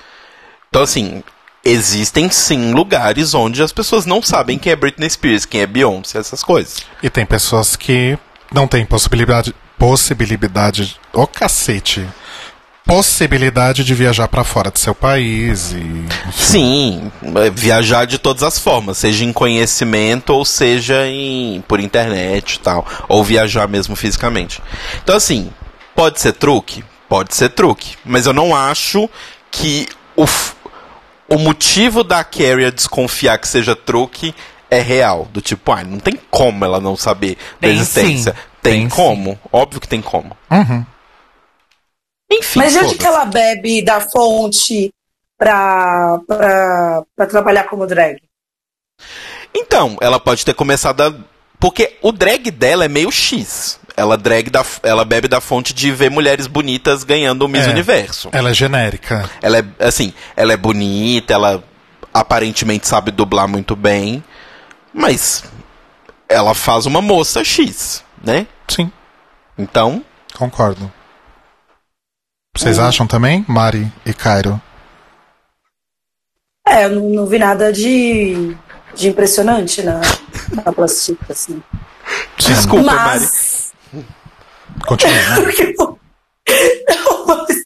[0.69, 1.23] Então, assim,
[1.63, 6.19] existem sim lugares onde as pessoas não sabem quem é Britney Spears, quem é Beyoncé,
[6.19, 6.79] essas coisas.
[7.03, 8.19] E tem pessoas que
[8.51, 9.55] não têm possibilidade.
[9.83, 10.97] Possibilidade.
[11.13, 12.07] Ô cacete!
[12.87, 16.05] Possibilidade de viajar pra fora do seu país e.
[16.33, 22.55] Sim, é, viajar de todas as formas, seja em conhecimento ou seja em por internet
[22.55, 24.63] e tal, ou viajar mesmo fisicamente.
[25.03, 25.51] Então assim,
[25.97, 29.11] pode ser truque, pode ser truque, mas eu não acho
[29.51, 30.55] que o f-
[31.29, 34.33] o motivo da Carrie desconfiar que seja truque
[34.71, 38.33] é real, do tipo, ah, não tem como ela não saber da Tem existência.
[38.33, 40.37] sim, Tem, tem como, óbvio que tem como.
[40.51, 40.87] Uhum.
[42.31, 44.91] Enfim, Mas de onde que ela bebe da fonte
[45.37, 48.23] pra, pra, pra trabalhar como drag?
[49.55, 51.15] Então, ela pode ter começado a.
[51.61, 53.79] Porque o drag dela é meio X.
[53.97, 57.71] Ela drag da, ela bebe da fonte de ver mulheres bonitas ganhando o Miss É.
[57.71, 58.31] Universo.
[58.33, 59.29] Ela é genérica.
[59.43, 61.63] Ela é assim, ela é bonita, ela
[62.13, 64.25] aparentemente sabe dublar muito bem,
[64.93, 65.45] mas
[66.29, 68.47] ela faz uma moça X, né?
[68.69, 68.91] Sim,
[69.59, 70.05] Então,
[70.35, 70.91] concordo.
[72.57, 74.61] Vocês acham também, Mari e Cairo?
[76.67, 78.57] É, eu não, não vi nada de,
[78.95, 80.01] de impressionante na,
[80.65, 81.63] na plástica, assim.
[82.37, 83.21] desculpa, Mari.
[83.21, 83.73] Mas.
[84.87, 85.15] Continua.
[85.15, 85.37] né?
[86.89, 87.65] Não, mas,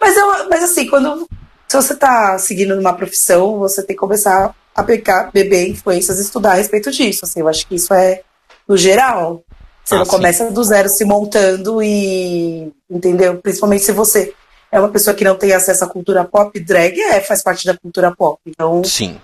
[0.00, 1.28] mas, eu, mas assim, quando
[1.72, 6.22] se você tá seguindo numa profissão, você tem que começar a pecar, beber influências e
[6.22, 7.24] estudar a respeito disso.
[7.24, 8.22] Assim, eu acho que isso é
[8.68, 9.42] no geral.
[9.84, 10.10] Você Ah, não sim.
[10.10, 12.72] começa do zero se montando e.
[12.90, 13.36] Entendeu?
[13.38, 14.32] Principalmente se você
[14.70, 17.76] é uma pessoa que não tem acesso à cultura pop, drag é, faz parte da
[17.76, 18.40] cultura pop.
[18.46, 19.20] Então, Sim.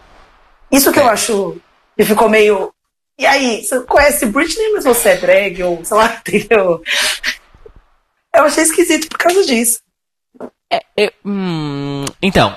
[0.70, 1.10] isso que eu É.
[1.12, 1.56] acho
[1.96, 2.72] que ficou meio.
[3.18, 6.82] E aí, você conhece Britney, mas você é drag, ou sei lá, entendeu?
[8.34, 9.80] Eu achei esquisito por causa disso.
[10.70, 12.54] É, eu- hum, então,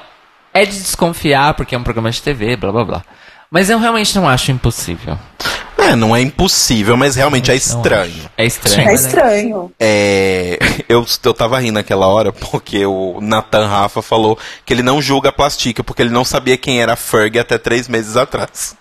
[0.53, 3.05] é de desconfiar porque é um programa de TV, blá blá blá.
[3.49, 5.17] Mas eu realmente não acho impossível.
[5.81, 8.29] É, não é impossível, mas realmente é Não estranho.
[8.37, 8.81] É estranho.
[8.81, 9.71] É mas estranho.
[9.79, 15.01] É, eu, eu tava rindo naquela hora porque o Nathan Rafa falou que ele não
[15.01, 18.75] julga a Plastica porque ele não sabia quem era a Ferg até três meses atrás.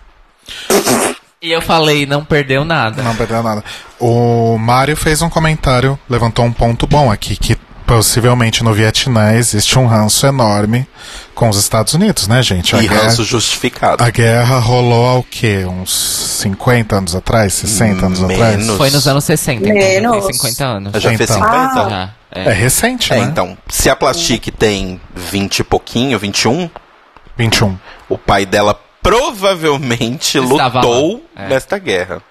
[1.41, 3.01] E eu falei, não perdeu nada.
[3.01, 3.63] Não perdeu nada.
[3.99, 7.57] O Mário fez um comentário, levantou um ponto bom aqui, que
[7.95, 10.87] possivelmente no Vietnã existe um ranço enorme
[11.35, 12.73] com os Estados Unidos, né, gente?
[12.73, 14.01] A e guerra, ranço justificado.
[14.01, 15.65] a guerra rolou há o quê?
[15.65, 15.91] Uns
[16.39, 17.53] 50 anos atrás?
[17.53, 18.55] 60 anos atrás?
[18.57, 18.77] Menos.
[18.77, 20.25] Foi nos anos 60, então já Menos.
[20.25, 20.93] tem 50 anos.
[21.03, 21.35] Já fez Então.
[21.35, 21.55] 50?
[21.57, 21.89] Ah.
[21.89, 22.53] Já, É é.
[22.53, 23.23] recente, É, né?
[23.29, 26.69] então, se a Plastique tem 20 e pouquinho, 21,
[27.37, 27.77] 21.
[28.07, 28.73] o pai dela
[29.03, 31.25] provavelmente Estava lutou.
[31.35, 31.49] É.
[31.49, 32.21] nesta guerra.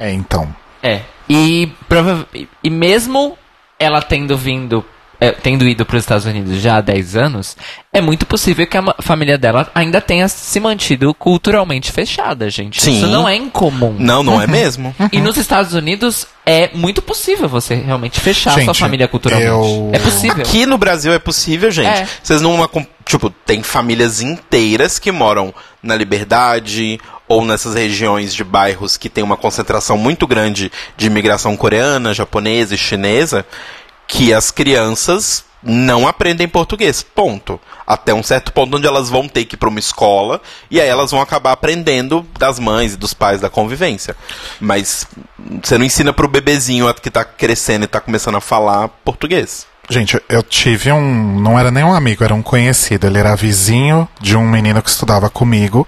[0.00, 0.54] É, então.
[0.82, 1.02] É.
[1.28, 3.36] E, prova- e- e mesmo
[3.84, 4.84] ela tendo vindo.
[5.20, 7.56] é, tendo ido para os Estados Unidos já há 10 anos,
[7.92, 12.82] é muito possível que a família dela ainda tenha se mantido culturalmente fechada, gente.
[12.82, 12.96] Sim.
[12.98, 13.94] Isso não é incomum.
[13.96, 14.94] Não, não é mesmo?
[15.12, 19.48] E nos Estados Unidos é muito possível você realmente fechar a sua Gente, família culturalmente.
[19.48, 20.42] eu- É possível.
[20.44, 21.86] Aqui no Brasil é possível, gente.
[21.86, 22.08] É.
[22.22, 22.68] Vocês não.
[23.04, 26.98] Tipo, tem famílias inteiras que moram na Liberdade
[27.28, 32.74] ou nessas regiões de bairros que tem uma concentração muito grande de imigração coreana, japonesa
[32.74, 33.44] e chinesa,
[34.06, 37.02] que as crianças não aprendem português.
[37.02, 37.58] Ponto.
[37.86, 40.40] Até um certo ponto onde elas vão ter que ir para uma escola
[40.70, 44.14] e aí elas vão acabar aprendendo das mães e dos pais da convivência.
[44.60, 45.06] Mas
[45.62, 49.66] você não ensina pro bebezinho que tá crescendo e tá começando a falar português.
[49.88, 51.40] Gente, eu tive um.
[51.40, 53.06] Não era nem um amigo, era um conhecido.
[53.06, 55.86] Ele era vizinho de um menino que estudava comigo,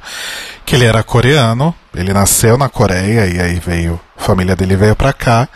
[0.65, 1.75] que ele era coreano.
[1.95, 3.99] Ele nasceu na Coreia e aí veio.
[4.17, 5.49] A família dele veio pra cá.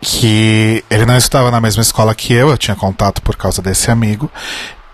[0.00, 3.90] Que ele não estudava na mesma escola que eu, eu tinha contato por causa desse
[3.90, 4.30] amigo.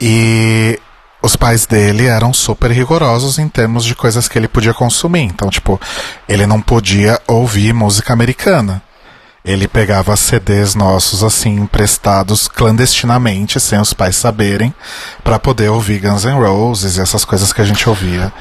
[0.01, 0.78] E
[1.24, 5.23] os pais dele eram super rigorosos em termos de coisas que ele podia consumir.
[5.23, 5.81] Então, tipo,
[6.28, 8.82] ele não podia ouvir música americana.
[9.45, 14.75] Ele pegava CDs nossos assim emprestados clandestinamente, sem os pais saberem,
[15.23, 18.33] pra poder ouvir Guns N' Roses e essas coisas que a gente ouvia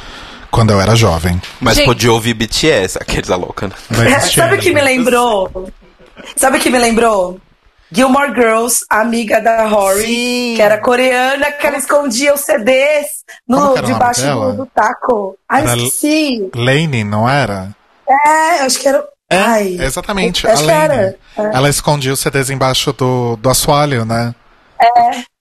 [0.50, 1.42] quando eu era jovem.
[1.60, 1.86] Mas Gente.
[1.88, 3.74] podia ouvir BTS, aqueles a louca, né?
[4.18, 4.92] Existia Sabe o que me ainda.
[4.92, 5.72] lembrou?
[6.38, 7.38] Sabe o que me lembrou?
[7.92, 13.08] Gilmore Girls, amiga da Rory, que era coreana, que ela escondia os CDs
[13.48, 15.36] no, debaixo do, do taco.
[15.50, 16.50] Ai, Era- esqueci.
[16.56, 17.70] Lane, não era?
[18.08, 19.04] É, acho que era.
[19.36, 21.16] Ai, Exatamente, acho a.
[21.38, 21.44] É.
[21.54, 24.34] Ela escondia os CDs embaixo do, do assoalho, né?
[24.82, 25.34] É.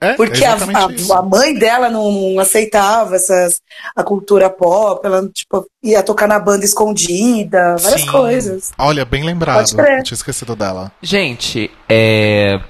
[0.00, 3.60] É, Porque a, a- a mãe dela não aceitava essas,
[3.96, 8.06] a cultura pop, ela tipo, ia tocar na banda escondida, várias Sim.
[8.06, 8.72] coisas.
[8.78, 9.56] Olha, bem lembrado.
[9.56, 9.98] Pode crer.
[9.98, 10.92] Eu tinha esquecido dela.
[11.02, 12.60] Gente, é.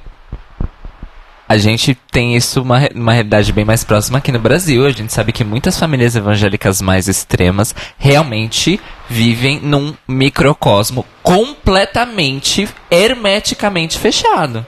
[1.46, 4.84] A gente tem isso uma, uma realidade bem mais próxima aqui no Brasil.
[4.86, 8.78] A gente sabe que muitas famílias evangélicas mais extremas realmente
[9.08, 14.64] vivem num microcosmo completamente hermeticamente fechado.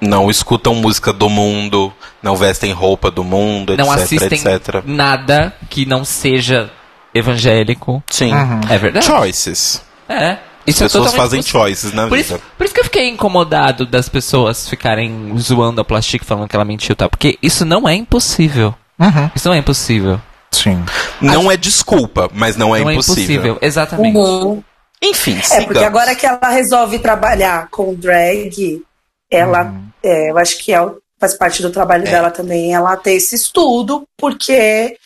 [0.00, 1.92] Não escutam música do mundo,
[2.22, 4.82] não vestem roupa do mundo, não etc, assistem etc.
[4.84, 6.70] nada que não seja
[7.14, 8.02] evangélico.
[8.10, 8.32] Sim.
[8.68, 9.06] É verdade?
[9.06, 9.82] Choices.
[10.08, 10.36] É.
[10.66, 11.60] Isso As é pessoas totalmente fazem possível.
[11.60, 12.34] choices na Por vida.
[12.34, 16.56] isso, por isso que eu fiquei incomodado das pessoas ficarem zoando a Plastic falando que
[16.56, 17.08] ela mentiu, tá?
[17.08, 18.74] Porque isso não é impossível.
[18.98, 19.30] Uhum.
[19.34, 20.20] Isso não é impossível.
[20.54, 20.84] Sim.
[21.20, 23.20] Não é desculpa, mas não é não impossível.
[23.20, 24.16] é impossível, exatamente.
[24.16, 24.62] Uhum.
[25.02, 25.66] Enfim, É, sigamos.
[25.66, 28.82] porque agora que ela resolve trabalhar com drag,
[29.30, 30.78] ela, é, eu acho que é,
[31.20, 32.10] faz parte do trabalho É.
[32.10, 34.96] dela também, ela ter esse estudo, porque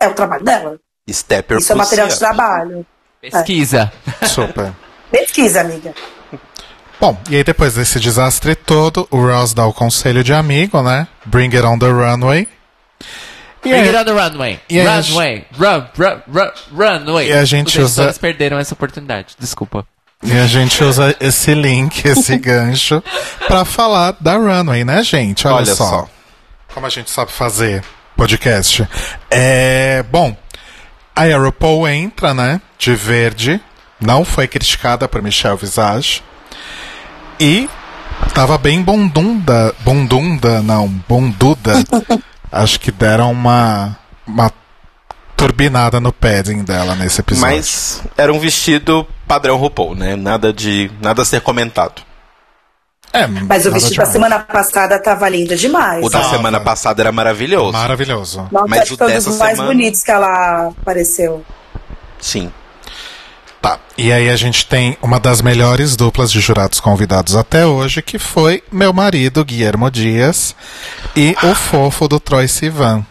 [0.00, 0.76] é o trabalho dela.
[1.10, 2.86] Stepper Isso é material de trabalho.
[3.20, 3.92] Pesquisa.
[4.24, 4.72] Super.
[5.10, 5.92] Pesquisa, amiga.
[7.00, 11.08] Bom, e aí depois desse desastre todo, o Ross dá o conselho de amigo, né?
[11.24, 12.46] Bring it on the runway.
[13.64, 14.58] E Bring it on the runway.
[14.70, 15.44] A runway.
[15.58, 17.28] Run, run, run, runway.
[17.28, 19.34] E a gente Os usa- perderam essa oportunidade.
[19.38, 19.86] Desculpa.
[20.22, 23.02] e a gente usa esse link, esse gancho,
[23.46, 25.46] pra falar da runway, né, gente?
[25.46, 25.88] Olha, Olha só.
[25.88, 26.08] só.
[26.74, 27.82] Como a gente sabe fazer
[28.16, 28.86] podcast.
[29.30, 30.02] É.
[30.10, 30.34] Bom,
[31.14, 32.60] a RuPaul entra, né?
[32.78, 33.60] De verde.
[34.00, 36.22] Não foi criticada por Michelle Visage.
[37.38, 37.68] E
[38.34, 39.74] tava bem bundunda.
[39.80, 41.74] Bundunda, não, bunduda.
[42.52, 43.96] Acho que deram uma.
[44.26, 44.50] Uma
[45.36, 47.56] turbinada no padding dela nesse episódio.
[47.56, 50.14] Mas era um vestido padrão RuPaul, né?
[50.14, 52.02] Nada de nada a ser comentado.
[53.12, 54.08] É, Mas o vestido da demais.
[54.12, 56.04] semana passada tava lindo demais.
[56.04, 56.36] O da Tava.
[56.36, 57.72] semana passada era maravilhoso.
[57.72, 58.48] Maravilhoso.
[58.52, 61.44] Nossa, mas acho o que foi um dos dessa mais semana- bonitos que ela apareceu.
[62.20, 62.52] Sim.
[63.60, 63.78] Tá.
[63.98, 68.18] E aí a gente tem uma das melhores duplas de jurados convidados até hoje, que
[68.18, 70.54] foi meu marido, Guilhermo Dias,
[71.14, 73.04] e o fofo do Troy Sivan.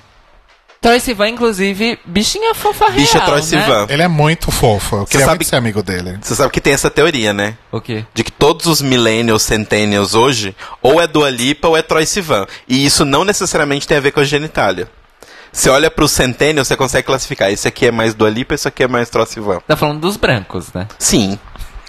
[0.81, 3.45] Troy Sivan, inclusive, bichinha fofa Bicha real, Troy né?
[3.45, 3.87] Sivan.
[3.89, 4.95] Ele é muito fofo.
[4.95, 6.17] Eu queria sabe muito ser amigo dele.
[6.21, 7.57] Você sabe que tem essa teoria, né?
[7.69, 8.05] O quê?
[8.13, 12.47] De que todos os millennials, centennials hoje, ou é Dua Lipa ou é Troy Sivan.
[12.67, 14.89] E isso não necessariamente tem a ver com a genitália.
[15.51, 17.51] Você olha pro centennial, você consegue classificar.
[17.51, 19.59] Esse aqui é mais Dua Lipa, esse aqui é mais Troy Sivan.
[19.67, 20.87] Tá falando dos brancos, né?
[20.97, 21.39] Sim.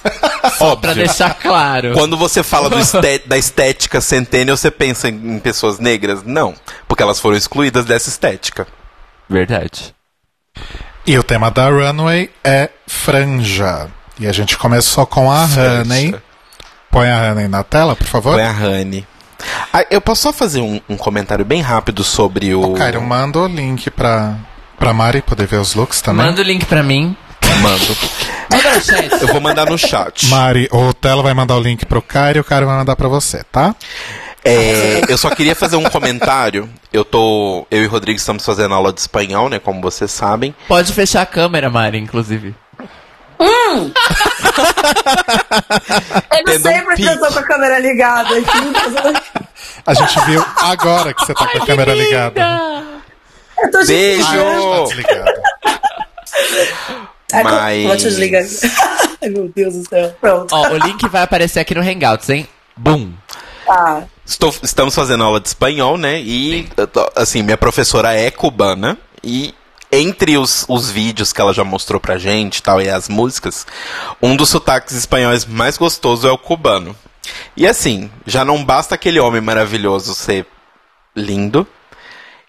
[0.57, 1.93] Só pra deixar claro.
[1.93, 2.77] Quando você fala do
[3.27, 6.23] da estética centennial, você pensa em, em pessoas negras?
[6.25, 6.55] Não.
[6.89, 8.67] Porque elas foram excluídas dessa estética.
[9.29, 9.95] Verdade.
[11.07, 13.89] E o tema da Runway é franja.
[14.19, 16.15] E a gente começou com a Honey.
[16.91, 18.35] Põe a Honey na tela, por favor.
[18.35, 19.07] Foi a Honey.
[19.73, 22.73] Ah, eu posso só fazer um, um comentário bem rápido sobre o.
[22.73, 24.37] Ô, Cairo, manda o link pra,
[24.79, 26.27] pra Mari poder ver os looks também.
[26.27, 27.17] Manda o link pra mim.
[27.63, 27.97] Mando.
[28.51, 29.23] Manda no chat.
[29.23, 30.27] Eu vou mandar no chat.
[30.27, 33.09] Mari, o Telo vai mandar o link pro Cairo e o Cairo vai mandar pra
[33.09, 33.75] você, tá?
[34.45, 36.69] É, eu só queria fazer um comentário.
[36.93, 37.67] Eu tô.
[37.71, 39.59] Eu e o Rodrigo estamos fazendo aula de espanhol, né?
[39.59, 40.55] Como vocês sabem.
[40.67, 42.55] Pode fechar a câmera, Mari, inclusive.
[43.41, 43.47] Eu
[46.39, 48.59] não Tendo sei um porque eu tô com a câmera ligada aqui.
[49.87, 52.41] A gente viu agora que você tá com a câmera ligada.
[53.59, 54.27] Eu tô Beijo!
[57.29, 57.39] Tá.
[57.39, 58.43] Ai, Mas- Vou te desligar.
[59.23, 60.15] Ai, meu Deus do céu.
[60.21, 60.53] Pronto.
[60.55, 62.49] Ó, o link vai aparecer aqui no Hangouts, hein?
[62.77, 63.13] Boom.
[63.67, 64.03] Tá.
[64.27, 66.19] Estou- estamos fazendo aula de espanhol, né?
[66.21, 68.99] E, tô- assim, minha professora é cubana.
[69.23, 69.55] E
[69.93, 73.67] entre os, os vídeos que ela já mostrou pra gente e tal, e as músicas,
[74.23, 76.95] um dos sotaques espanhóis mais gostoso é o cubano.
[77.57, 80.47] E assim, já não basta aquele homem maravilhoso ser
[81.15, 81.67] lindo,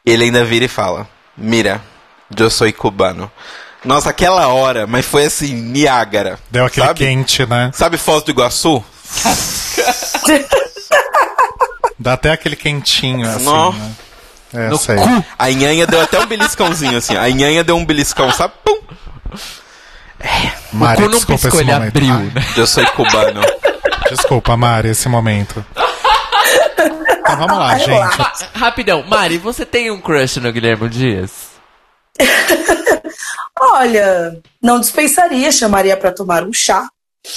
[0.05, 1.81] ele ainda vira e fala: Mira,
[2.35, 3.31] eu sou cubano.
[3.83, 6.39] Nossa, aquela hora, mas foi assim, Niágara.
[6.51, 6.99] Deu aquele sabe?
[6.99, 7.71] quente, né?
[7.73, 8.83] Sabe Foz do Iguaçu?
[11.97, 13.93] Dá até aquele quentinho, assim, né?
[14.53, 14.95] É, No sei.
[14.97, 15.25] cu.
[15.39, 17.15] A Nhanha deu até um beliscãozinho assim.
[17.15, 18.53] A Nhanha deu um beliscão, sabe?
[18.63, 18.79] Pum!
[20.73, 21.87] Mari, o cu não desculpa piscou, ele momento.
[21.97, 22.45] abriu, Ai, né?
[22.57, 23.41] Eu sou cubano.
[24.09, 25.65] Desculpa, Mari, esse momento.
[27.19, 28.21] Então vamos lá, gente.
[28.21, 31.31] Ah, rapidão, Mari, você tem um crush no Guilherme Dias?
[33.59, 36.87] Olha, não dispensaria, chamaria pra tomar um chá.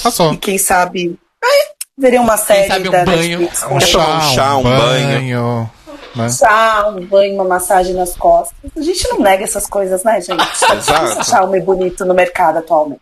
[0.03, 0.32] Passou.
[0.32, 1.19] E quem sabe.
[1.43, 1.59] Ai,
[1.99, 3.41] veria uma série sabe um da banho.
[3.41, 5.70] Netflix Um chá, um chá, um um banho.
[6.15, 6.29] Né?
[6.31, 8.55] chá, um banho, uma massagem nas costas.
[8.77, 10.43] A gente não nega essas coisas, né, gente?
[10.43, 11.21] É Exato.
[11.21, 13.01] achar homem bonito no mercado atualmente.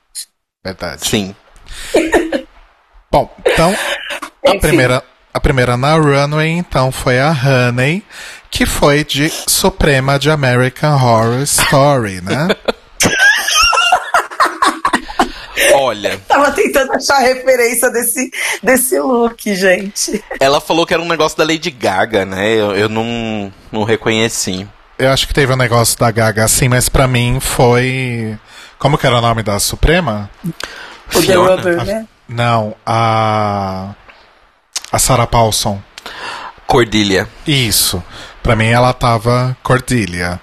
[0.65, 1.07] Verdade.
[1.07, 1.35] Sim.
[3.11, 3.75] Bom, então,
[4.47, 5.03] a primeira,
[5.35, 8.03] a primeira na runway, então, foi a Honey,
[8.51, 12.49] que foi de Suprema de American Horror Story, né?
[15.83, 18.31] Olha, Tava tentando achar a referência desse,
[18.63, 20.23] desse look, gente.
[20.39, 22.53] ela falou que era um negócio da Lady Gaga, né?
[22.53, 24.67] Eu, eu não, não reconheci.
[24.99, 28.39] Eu acho que teve um negócio da Gaga assim, mas pra mim foi.
[28.79, 30.31] Como que era o nome da Suprema?
[30.45, 31.57] O The Fiona?
[31.57, 32.07] Rubber, né?
[32.29, 33.95] Não, a.
[34.93, 35.81] A Sarah Paulson.
[36.67, 37.29] Cordilha.
[37.47, 38.03] Isso.
[38.43, 40.41] Pra mim ela tava Cordilha.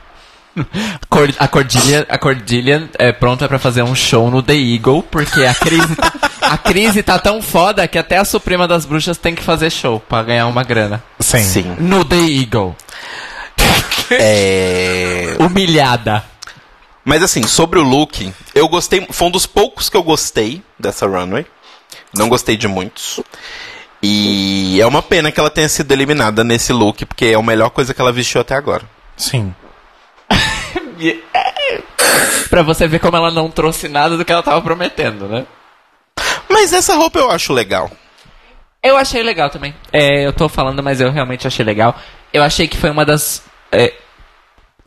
[1.40, 5.54] A Cordilha, a Cordilha é pronta pra fazer um show no The Eagle, porque a
[5.54, 5.98] crise,
[6.42, 10.00] a crise tá tão foda que até a Suprema das Bruxas tem que fazer show
[10.00, 11.04] pra ganhar uma grana.
[11.20, 11.44] Sim.
[11.44, 11.76] Sim.
[11.80, 12.76] No The Eagle.
[14.12, 15.36] É...
[15.42, 16.24] Humilhada.
[17.04, 19.06] Mas assim, sobre o look, eu gostei.
[19.10, 21.46] Foi um dos poucos que eu gostei dessa runway.
[22.14, 23.20] Não gostei de muitos.
[24.02, 27.70] E é uma pena que ela tenha sido eliminada nesse look, porque é a melhor
[27.70, 28.84] coisa que ela vestiu até agora.
[29.18, 29.54] Sim.
[32.50, 35.46] Pra você ver como ela não trouxe nada do que ela tava prometendo, né?
[36.50, 37.90] Mas essa roupa eu acho legal.
[38.82, 39.76] Eu achei legal também.
[39.92, 41.96] É, eu tô falando, mas eu realmente achei legal.
[42.34, 43.94] Eu achei que foi uma das é,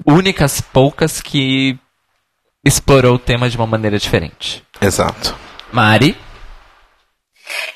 [0.06, 1.78] únicas poucas que
[2.64, 4.64] explorou o tema de uma maneira diferente.
[4.80, 5.36] Exato.
[5.72, 6.16] Mari,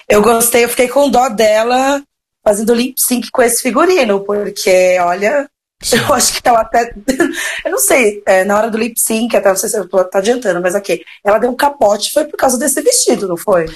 [0.08, 2.02] Eu gostei, eu fiquei com dó dela
[2.44, 5.48] fazendo lip sync com esse figurino, porque, olha,
[5.92, 6.94] eu acho que ela até.
[7.64, 10.02] eu não sei, é, na hora do lip sync, até não sei se eu tô
[10.04, 11.02] tá adiantando, mas ok.
[11.24, 13.66] Ela deu um capote, foi por causa desse vestido, não foi?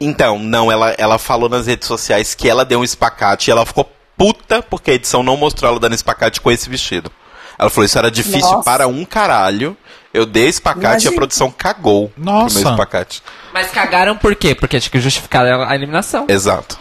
[0.00, 3.66] Então, não, ela, ela falou nas redes sociais que ela deu um espacate e ela
[3.66, 7.10] ficou puta porque a edição não mostrou ela dando espacate com esse vestido.
[7.58, 8.64] Ela falou, isso era difícil Nossa.
[8.64, 9.76] para um caralho.
[10.12, 11.14] Eu dei espacate e a Imagina.
[11.14, 12.54] produção cagou Nossa.
[12.54, 13.22] pro meu espacate.
[13.52, 14.54] mas cagaram por quê?
[14.54, 16.24] Porque tinha que justificar a eliminação.
[16.28, 16.78] Exato.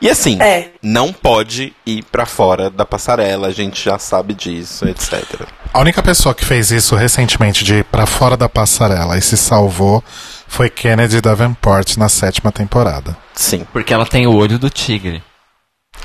[0.00, 0.70] E assim, É.
[0.82, 5.42] não pode ir pra fora da passarela, a gente já sabe disso, etc.
[5.72, 9.36] A única pessoa que fez isso recentemente de ir pra fora da passarela e se
[9.36, 10.02] salvou
[10.46, 13.16] foi Kennedy Davenport na sétima temporada.
[13.34, 13.66] Sim.
[13.72, 15.22] Porque ela tem o olho do tigre.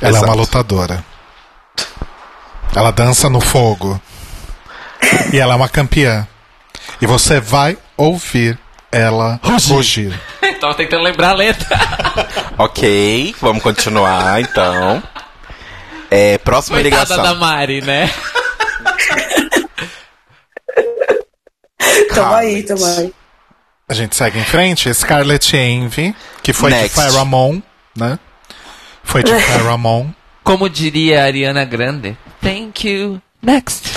[0.01, 0.25] Ela é Exato.
[0.25, 1.05] uma lutadora.
[2.75, 4.01] Ela dança no fogo.
[5.31, 6.27] E ela é uma campeã.
[7.01, 8.57] E você vai ouvir
[8.91, 10.19] ela rugir.
[10.59, 11.68] Tava tentando lembrar a letra.
[12.57, 15.01] Ok, vamos continuar então.
[16.11, 17.23] É, próxima Coitada ligação.
[17.23, 18.07] da Mari, né?
[22.13, 23.13] Tamo aí, tamo aí.
[23.89, 24.93] A gente segue em frente.
[24.93, 26.89] Scarlett Envy, que foi Next.
[26.89, 27.61] de Pharamon,
[27.95, 28.19] né?
[29.03, 30.09] Foi de Pharamon.
[30.43, 32.18] Como diria a Ariana Grande.
[32.41, 33.22] Thank you.
[33.41, 33.89] Next.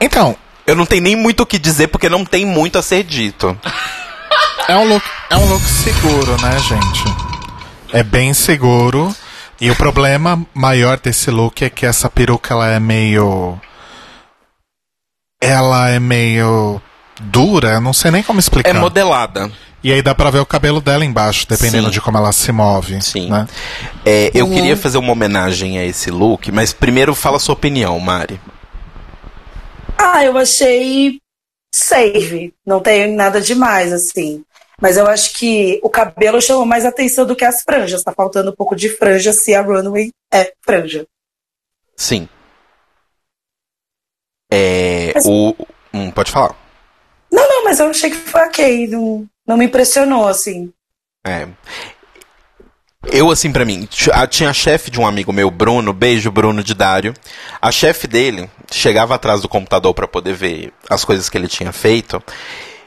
[0.00, 0.36] Então,
[0.66, 3.56] Eu não tenho nem muito o que dizer porque não tem muito a ser dito.
[4.66, 7.04] é um look, é um look seguro, né, gente?
[7.92, 9.14] É bem seguro.
[9.60, 13.58] E o problema maior desse look é que essa peruca ela é meio
[15.40, 16.80] ela é meio
[17.20, 18.70] dura, não sei nem como explicar.
[18.70, 19.50] É modelada.
[19.84, 21.92] E aí dá pra ver o cabelo dela embaixo, dependendo Sim.
[21.92, 23.00] de como ela se move.
[23.00, 23.30] Sim.
[23.30, 23.46] Né?
[24.04, 27.98] É, eu queria fazer uma homenagem a esse look, mas primeiro fala a sua opinião,
[28.00, 28.40] Mari.
[29.98, 31.20] Ah, eu achei
[31.74, 32.54] safe.
[32.64, 34.44] Não tem nada demais, assim.
[34.80, 38.02] Mas eu acho que o cabelo chamou mais atenção do que as franjas.
[38.02, 41.06] Tá faltando um pouco de franja se a runway é franja.
[41.96, 42.28] Sim.
[44.52, 45.12] É.
[45.14, 45.54] Mas- O.
[45.94, 46.54] Hum, pode falar.
[47.32, 48.86] Não, não, mas eu achei que foi ok.
[48.88, 50.72] Não, não me impressionou, assim.
[51.26, 51.48] É.
[53.12, 56.74] Eu, assim, pra mim, tinha a chefe de um amigo meu, Bruno, beijo, Bruno de
[56.74, 57.14] Dário.
[57.62, 61.72] A chefe dele chegava atrás do computador pra poder ver as coisas que ele tinha
[61.72, 62.22] feito.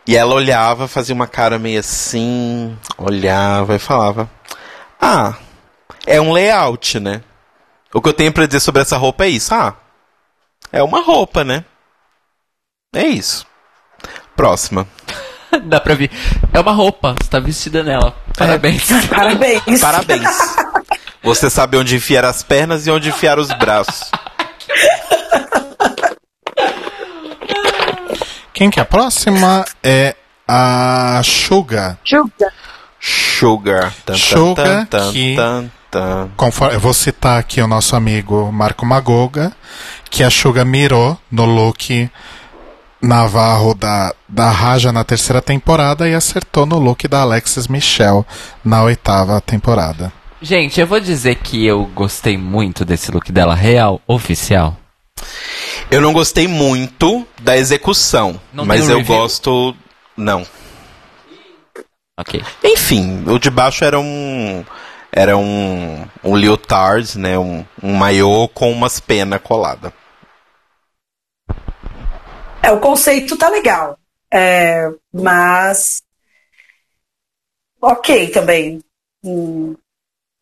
[0.07, 4.29] E ela olhava, fazia uma cara meio assim, olhava e falava:
[4.99, 5.35] Ah,
[6.05, 7.21] é um layout, né?
[7.93, 9.53] O que eu tenho pra dizer sobre essa roupa é isso.
[9.53, 9.75] Ah,
[10.71, 11.63] é uma roupa, né?
[12.93, 13.45] É isso.
[14.35, 14.87] Próxima.
[15.65, 16.11] Dá pra ver.
[16.53, 17.15] É uma roupa.
[17.21, 18.15] Você tá vestida nela.
[18.37, 18.87] Parabéns.
[19.09, 19.81] Parabéns.
[19.81, 20.29] Parabéns.
[21.21, 24.09] Você sabe onde enfiar as pernas e onde enfiar os braços.
[28.59, 29.63] Quem que é a próxima?
[29.81, 31.97] É a Suga.
[32.03, 32.51] Juga.
[32.99, 33.93] Sugar.
[34.05, 35.37] Tan, Sugar tan, que-
[35.89, 36.29] tan.
[36.35, 39.53] Conforme, eu vou citar aqui o nosso amigo Marco Magoga,
[40.09, 42.11] que a Suga mirou no look
[43.01, 48.25] Navarro da, da Raja na terceira temporada e acertou no look da Alexis Michelle
[48.61, 50.11] na oitava temporada.
[50.41, 54.75] Gente, eu vou dizer que eu gostei muito desse look dela real, oficial.
[55.91, 59.15] Eu não gostei muito da execução, Não mas eu review?
[59.17, 59.75] gosto.
[60.15, 60.45] Não.
[62.17, 62.43] Ok.
[62.63, 64.63] Enfim, o de baixo era um.
[65.11, 66.05] Era um.
[66.23, 67.39] Um leotard, né?
[67.39, 69.91] Um, um maiô com umas penas coladas.
[72.61, 73.97] É, o conceito tá legal.
[74.31, 76.03] É, mas.
[77.81, 78.81] Ok também.
[79.23, 79.75] Hum.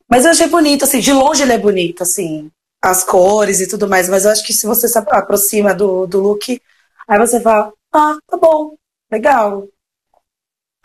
[0.10, 2.50] Mas eu achei bonito, assim, de longe ele é bonito, assim,
[2.90, 4.08] as cores e tudo mais.
[4.10, 6.62] Mas eu acho que se você se aproxima do, do look,
[7.08, 8.76] aí você fala, ah, tá bom,
[9.12, 9.68] legal,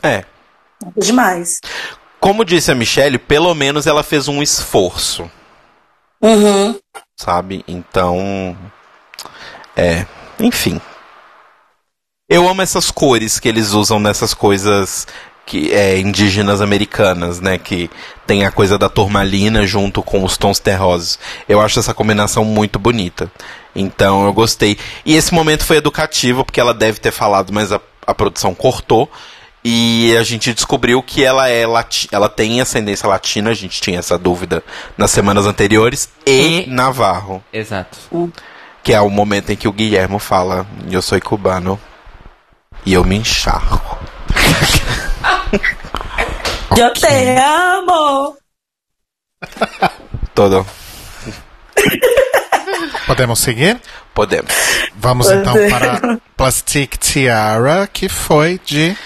[0.02, 0.24] É.
[0.82, 1.60] nada demais.
[2.20, 5.30] Como disse a Michelle, pelo menos ela fez um esforço,
[6.20, 6.78] Uhum.
[7.16, 7.64] sabe?
[7.66, 8.56] Então.
[9.76, 10.06] É.
[10.38, 10.80] Enfim.
[12.28, 15.06] Eu amo essas cores que eles usam nessas coisas
[15.44, 17.58] que é, indígenas americanas, né?
[17.58, 17.90] Que
[18.26, 21.18] tem a coisa da turmalina junto com os tons terrosos.
[21.48, 23.30] Eu acho essa combinação muito bonita.
[23.74, 24.78] Então eu gostei.
[25.04, 29.10] E esse momento foi educativo, porque ela deve ter falado, mas a, a produção cortou.
[29.64, 34.00] E a gente descobriu que ela é lati ela tem ascendência latina, a gente tinha
[34.00, 34.62] essa dúvida
[34.98, 37.42] nas semanas anteriores, e E- Navarro.
[37.52, 37.96] Exato.
[38.82, 41.78] Que é o momento em que o Guilhermo fala: Eu sou cubano
[42.84, 43.96] e eu me encharco.
[46.76, 48.36] Eu te amo!
[50.34, 50.66] Todo.
[53.06, 53.80] Podemos seguir?
[54.14, 54.52] Podemos.
[54.96, 58.96] Vamos então para Plastic Tiara, que foi de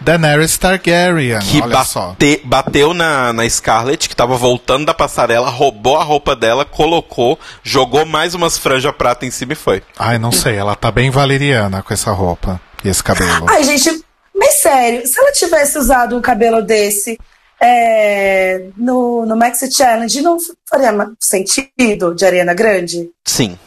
[0.00, 1.38] Daenerys Targaryen.
[1.40, 2.08] Que Olha só.
[2.10, 7.38] bate- bateu na, na Scarlett, que tava voltando da passarela, roubou a roupa dela, colocou,
[7.62, 9.82] jogou mais umas franjas prata em cima e foi.
[9.98, 13.46] Ai, não sei, ela tá bem valeriana com essa roupa e esse cabelo.
[13.48, 14.04] Ai, gente,
[14.36, 17.18] mas sério, se ela tivesse usado um cabelo desse
[17.60, 20.36] é, no, no Maxi Challenge, não
[20.68, 23.10] faria sentido de Ariana Grande?
[23.24, 23.58] Sim.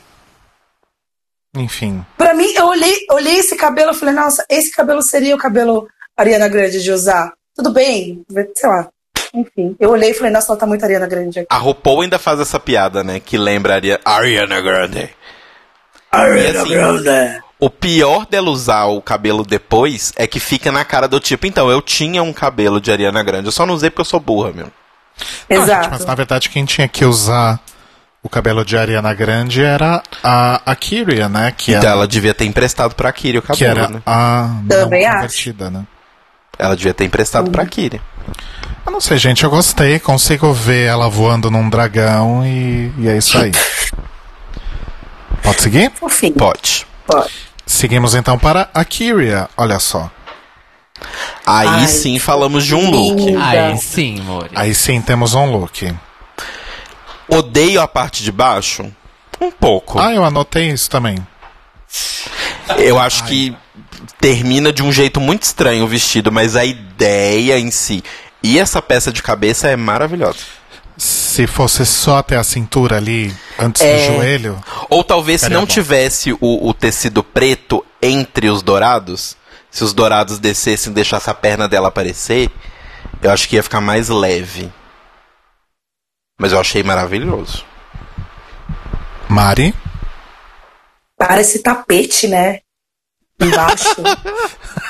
[1.55, 2.05] Enfim.
[2.17, 5.87] Pra mim, eu olhei, olhei esse cabelo e falei, nossa, esse cabelo seria o cabelo
[6.15, 7.33] Ariana Grande de usar.
[7.55, 8.23] Tudo bem,
[8.55, 8.87] sei lá.
[9.33, 11.47] Enfim, eu olhei e falei, nossa, ela tá muito Ariana Grande aqui.
[11.51, 13.19] A RuPaul ainda faz essa piada, né?
[13.19, 15.09] Que lembra Ari- Ariana Grande.
[16.11, 17.41] Ariana Grande.
[17.59, 21.69] O pior dela usar o cabelo depois é que fica na cara do tipo, então,
[21.69, 24.53] eu tinha um cabelo de Ariana Grande, eu só não usei porque eu sou burra,
[24.53, 24.67] meu.
[25.49, 25.89] Não, gente, Exato.
[25.91, 27.59] mas na verdade quem tinha que usar
[28.23, 31.53] o cabelo de Ariana Grande era a, a Kyria, né?
[31.55, 34.01] Que Então era, ela devia ter emprestado pra Kiri o que cabelo, era né?
[34.05, 35.85] a não Também convertida, né?
[36.57, 38.01] Ela devia ter emprestado pra Kiri.
[38.85, 39.99] Eu não sei, gente, eu gostei.
[39.99, 43.51] Consigo ver ela voando num dragão e, e é isso aí.
[45.41, 45.91] Pode seguir?
[46.37, 46.85] Pode.
[47.07, 47.48] pode.
[47.69, 49.47] Seguimos então para a Kyria.
[49.55, 50.09] Olha só.
[51.45, 53.25] Aí Ai, sim falamos de um look.
[53.25, 53.45] linda.
[53.45, 54.49] Aí sim, Mori.
[54.55, 55.95] Aí sim temos um look.
[57.27, 58.91] Odeio a parte de baixo?
[59.39, 59.99] Um pouco.
[59.99, 61.15] Ah, eu anotei isso também.
[62.79, 63.55] Eu acho que
[64.19, 68.03] termina de um jeito muito estranho o vestido, mas a ideia em si
[68.41, 70.39] e essa peça de cabeça é maravilhosa.
[71.29, 73.95] Se fosse só até a cintura ali, antes É.
[74.09, 74.63] do joelho.
[74.89, 75.67] Ou talvez se não bom.
[75.67, 79.37] tivesse o, o tecido preto entre os dourados,
[79.69, 82.49] se os dourados descessem e deixassem a perna dela aparecer,
[83.21, 84.71] eu acho que ia ficar mais leve.
[86.39, 87.63] Mas eu achei maravilhoso.
[89.29, 89.75] Mari.
[91.15, 92.61] Parece tapete, né?
[93.39, 93.85] Embaixo.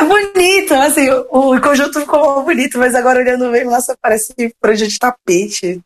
[0.00, 4.86] é bonito, assim, o, o conjunto ficou bonito, mas agora olhando bem, nossa, parece franja
[4.86, 5.80] de tapete.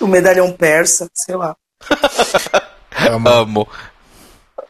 [0.00, 1.56] O medalhão persa, sei lá.
[3.10, 3.28] Amo.
[3.28, 3.68] Amo.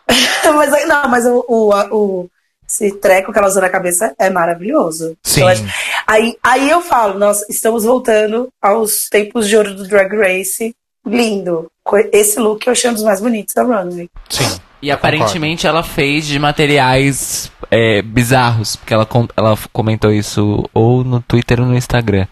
[0.54, 2.30] mas aí- não, mas o, o, o-
[2.68, 5.16] esse treco que ela usa na cabeça é maravilhoso.
[5.22, 5.40] Sim.
[5.42, 5.64] Eu acho-
[6.06, 10.74] aí, aí eu falo, nós estamos voltando aos tempos de ouro do Drag Race.
[11.06, 11.70] Lindo.
[12.12, 14.10] Esse look eu achei um dos mais bonitos da Runway.
[14.28, 14.60] Sim.
[14.82, 21.20] E aparentemente ela fez de materiais é, bizarros, porque ela, ela comentou isso ou no
[21.20, 22.26] Twitter ou no Instagram,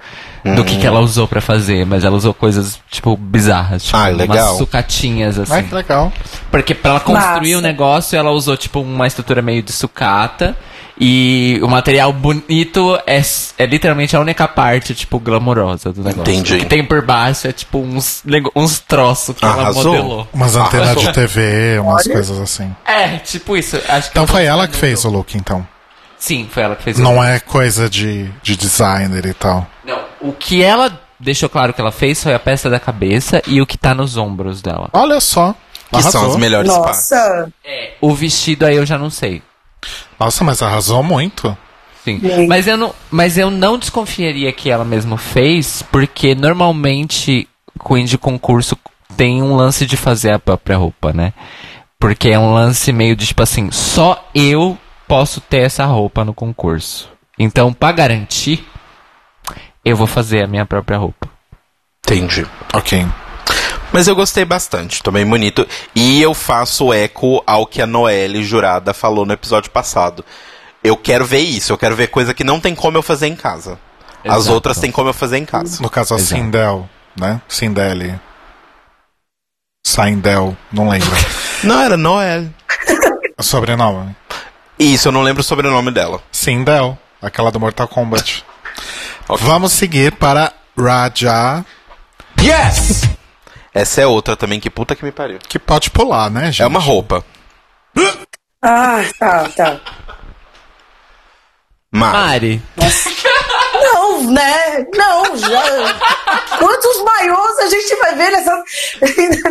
[0.54, 4.08] do que, que ela usou pra fazer, mas ela usou coisas, tipo, bizarras, tipo, Ah,
[4.08, 4.48] legal.
[4.48, 5.52] umas sucatinhas, assim.
[5.52, 6.12] Ai, que legal.
[6.50, 7.66] Porque pra ela construir o Massa.
[7.68, 10.56] negócio, ela usou, tipo, uma estrutura meio de sucata.
[10.98, 13.20] E o material bonito é,
[13.58, 16.32] é literalmente a única parte, tipo, glamourosa do negócio.
[16.32, 16.54] Entendi.
[16.54, 18.22] O que tem por baixo é, tipo, uns,
[18.54, 19.82] uns troços que Arrasou.
[19.94, 20.28] ela modelou.
[20.32, 21.02] Umas antenas Arrasou.
[21.08, 22.74] de TV, umas coisas assim.
[22.86, 23.76] É, tipo isso.
[23.88, 25.66] Acho que Então foi ela que fez o look, então.
[26.18, 29.66] Sim, foi ela que fez o Não é coisa de, de designer e tal.
[29.84, 33.60] Não, o que ela deixou claro que ela fez foi a peça da cabeça e
[33.60, 34.88] o que tá nos ombros dela.
[34.94, 35.54] Olha só.
[35.92, 36.30] Que são Arrasou.
[36.30, 37.10] as melhores partes.
[37.10, 37.52] Nossa,
[38.00, 39.42] O vestido aí eu já não sei.
[40.18, 41.56] Nossa, mas arrasou muito.
[42.04, 42.20] Sim.
[42.46, 47.48] Mas eu não, mas eu não desconfiaria que ela mesma fez, porque normalmente
[47.84, 48.78] Queen de concurso
[49.16, 51.32] tem um lance de fazer a própria roupa, né?
[51.98, 54.78] Porque é um lance meio de tipo assim, só eu
[55.08, 57.10] posso ter essa roupa no concurso.
[57.38, 58.64] Então, pra garantir,
[59.84, 61.28] eu vou fazer a minha própria roupa.
[62.04, 62.46] Entendi.
[62.72, 63.04] Ok.
[63.96, 65.66] Mas eu gostei bastante, também bonito.
[65.94, 70.22] E eu faço eco ao que a Noelle Jurada falou no episódio passado.
[70.84, 73.34] Eu quero ver isso, eu quero ver coisa que não tem como eu fazer em
[73.34, 73.80] casa.
[74.22, 74.52] As Exato.
[74.52, 75.82] outras tem como eu fazer em casa.
[75.82, 76.42] No caso, a Exato.
[76.42, 77.40] Sindel, né?
[77.48, 78.20] Sindeli.
[79.82, 81.08] Sindel, não lembro.
[81.64, 82.54] Não, era Noelle.
[83.40, 84.14] sobrenome.
[84.78, 86.22] Isso, eu não lembro o sobrenome dela.
[86.30, 88.44] Sindel, aquela do Mortal Kombat.
[89.26, 91.64] Vamos seguir para Raja,
[92.38, 93.16] Yes!
[93.76, 95.38] Essa é outra também, que puta que me pariu.
[95.38, 96.62] que pode pular, né, gente?
[96.62, 97.22] É uma roupa.
[98.62, 99.80] ah, tá, tá.
[101.90, 102.62] Mas, Mari,
[103.74, 104.78] Não, né?
[104.94, 105.62] Não, já.
[106.58, 108.64] Quantos maiôs a gente vai ver nessa,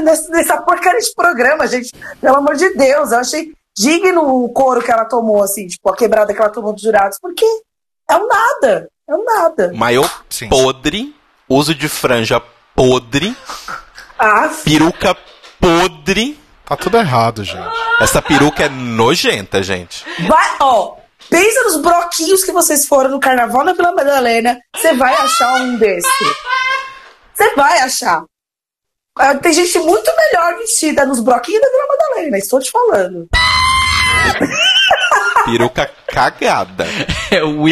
[0.02, 1.92] nessa, nessa porcaria de programa, gente?
[2.20, 5.96] Pelo amor de Deus, eu achei digno o couro que ela tomou, assim, tipo, a
[5.96, 7.46] quebrada que ela tomou dos jurados, porque
[8.10, 8.90] é um nada.
[9.08, 9.72] É um nada.
[9.76, 10.04] maiô
[10.50, 11.16] podre,
[11.48, 12.42] uso de franja
[12.76, 13.38] podre,
[14.18, 15.16] Ah, peruca
[15.60, 16.40] podre.
[16.66, 17.78] Tá tudo errado, gente.
[18.02, 20.04] Essa peruca é nojenta, gente.
[20.28, 20.96] vai, ó.
[21.30, 24.60] Pensa nos broquinhos que vocês foram no carnaval na Vila Madalena.
[24.76, 26.08] Você vai achar um desse.
[27.34, 28.24] Você vai achar.
[29.18, 33.28] Ah, Tem gente muito melhor vestida nos broquinhos da Vila Madalena, estou te falando.
[35.46, 36.86] Peruca cagada.
[37.32, 37.66] é o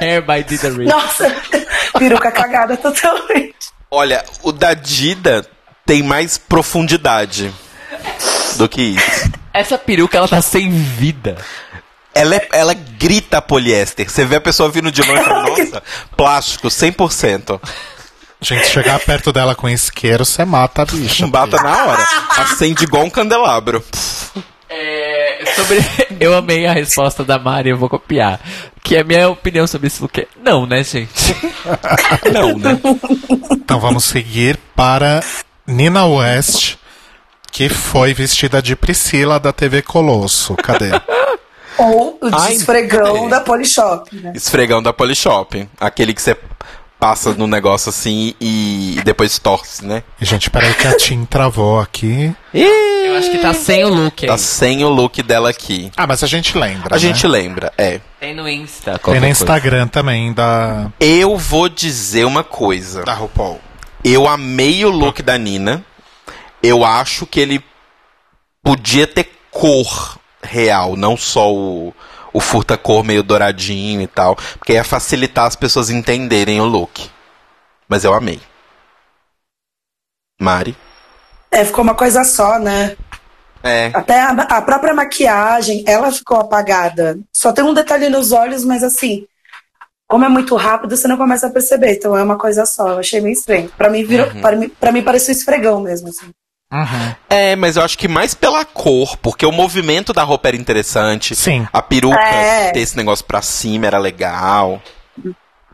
[0.00, 0.70] Hair by Dida.
[0.70, 1.34] Nossa,
[1.98, 3.54] peruca cagada totalmente.
[3.90, 5.44] Olha, o da Dida
[5.90, 7.52] tem mais profundidade
[8.56, 9.28] do que isso.
[9.52, 11.36] Essa peruca, ela tá sem vida.
[12.14, 14.08] Ela, é- ela grita poliéster.
[14.08, 15.82] Você vê a pessoa vindo de longe e fala, nossa,
[16.16, 17.60] plástico, 100%.
[18.40, 21.26] Gente, chegar perto dela com isqueiro, você mata a bicha.
[21.26, 22.06] Bata na hora.
[22.36, 23.84] Acende igual um candelabro.
[24.68, 25.84] É, Sobre...
[26.20, 28.38] Eu amei a resposta da Mari, eu vou copiar.
[28.84, 31.34] Que a minha opinião sobre esse look é não, né, gente?
[32.32, 32.78] Não, né?
[33.50, 35.20] Então vamos seguir para
[35.70, 36.76] Nina West,
[37.52, 40.56] que foi vestida de Priscila da TV Colosso.
[40.56, 40.90] Cadê?
[41.78, 43.28] Ou o Ai, é.
[43.28, 44.32] da Polishop, né?
[44.34, 45.66] Esfregão da Polishop.
[45.80, 46.36] Aquele que você
[46.98, 50.02] passa no negócio assim e depois torce, né?
[50.20, 52.34] E, gente, peraí que a Tim travou aqui.
[52.52, 54.38] Eu acho que tá sem o look Tá aí.
[54.38, 55.90] sem o look dela aqui.
[55.96, 56.94] Ah, mas a gente lembra.
[56.94, 57.30] A gente né?
[57.32, 58.00] lembra, é.
[58.18, 58.98] Tem no Insta.
[58.98, 59.26] Tem no coisa.
[59.28, 63.02] Instagram também da, Eu vou dizer uma coisa.
[63.04, 63.60] da RuPaul.
[64.04, 65.84] Eu amei o look da Nina.
[66.62, 67.64] Eu acho que ele
[68.62, 71.94] podia ter cor real, não só o,
[72.32, 74.36] o furta-cor meio douradinho e tal.
[74.58, 77.10] Porque ia facilitar as pessoas entenderem o look.
[77.88, 78.40] Mas eu amei.
[80.40, 80.76] Mari?
[81.50, 82.96] É, ficou uma coisa só, né?
[83.62, 83.90] É.
[83.92, 87.18] Até a, a própria maquiagem, ela ficou apagada.
[87.32, 89.26] Só tem um detalhe nos olhos, mas assim,
[90.10, 91.92] como é muito rápido, você não começa a perceber.
[91.94, 92.88] Então é uma coisa só.
[92.88, 93.70] Eu achei meio estranho.
[93.78, 94.40] Pra mim, virou, Uhum.
[94.40, 96.26] pra mim, pra mim parecia um esfregão mesmo, assim.
[97.28, 101.34] É, mas eu acho que mais pela cor, porque o movimento da roupa era interessante.
[101.34, 101.66] Sim.
[101.72, 102.70] A peruca É.
[102.70, 104.80] ter esse negócio pra cima era legal.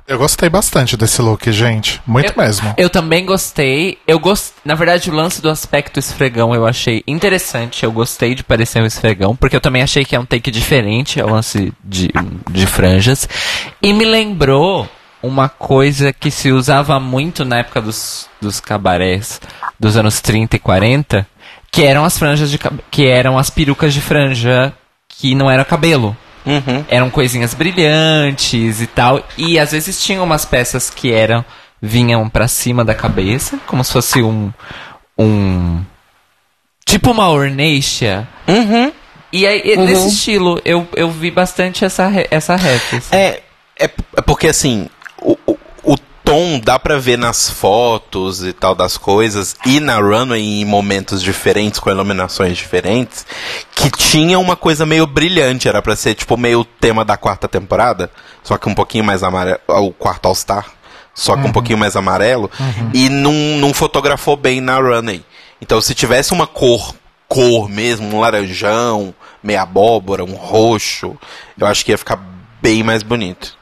[0.08, 2.00] Eu gostei bastante desse look, gente.
[2.06, 2.74] Muito Eu- mesmo.
[2.76, 3.98] Eu também gostei.
[4.06, 4.52] Eu gost...
[4.64, 7.82] Na verdade, o lance do aspecto esfregão eu achei interessante.
[7.82, 11.20] Eu gostei de parecer um esfregão, porque eu também achei que é um take diferente
[11.20, 12.10] ao lance de,
[12.50, 13.28] de franjas.
[13.82, 14.88] E me lembrou
[15.20, 19.40] uma coisa que se usava muito na época dos, dos cabarés
[19.78, 21.26] dos anos 30 e 40,
[21.72, 22.58] que eram as franjas de
[22.90, 24.72] que eram as perucas de franja
[25.08, 26.16] que não era cabelo
[26.46, 26.84] Uhum.
[26.88, 29.22] eram coisinhas brilhantes e tal.
[29.36, 31.44] E às vezes tinham umas peças que eram
[31.82, 34.52] vinham pra cima da cabeça, como se fosse um
[35.18, 35.82] um
[36.84, 38.26] tipo uma orneixa.
[38.46, 38.92] Uhum.
[39.32, 42.94] E aí e nesse estilo eu, eu vi bastante essa essa ref.
[42.94, 43.16] assim.
[43.16, 43.42] É,
[43.78, 44.88] é, é porque assim,
[46.26, 51.22] tom dá pra ver nas fotos e tal das coisas, e na runway em momentos
[51.22, 53.24] diferentes, com iluminações diferentes,
[53.72, 57.46] que tinha uma coisa meio brilhante, era pra ser tipo meio o tema da quarta
[57.46, 58.10] temporada,
[58.42, 60.66] só que um pouquinho mais amarelo, o quarto All-Star,
[61.14, 62.50] só que um pouquinho mais amarelo,
[62.92, 65.24] e não, não fotografou bem na runway.
[65.62, 66.92] Então se tivesse uma cor,
[67.28, 71.16] cor mesmo, um laranjão, meia abóbora, um roxo,
[71.56, 72.18] eu acho que ia ficar
[72.60, 73.56] bem mais bonito.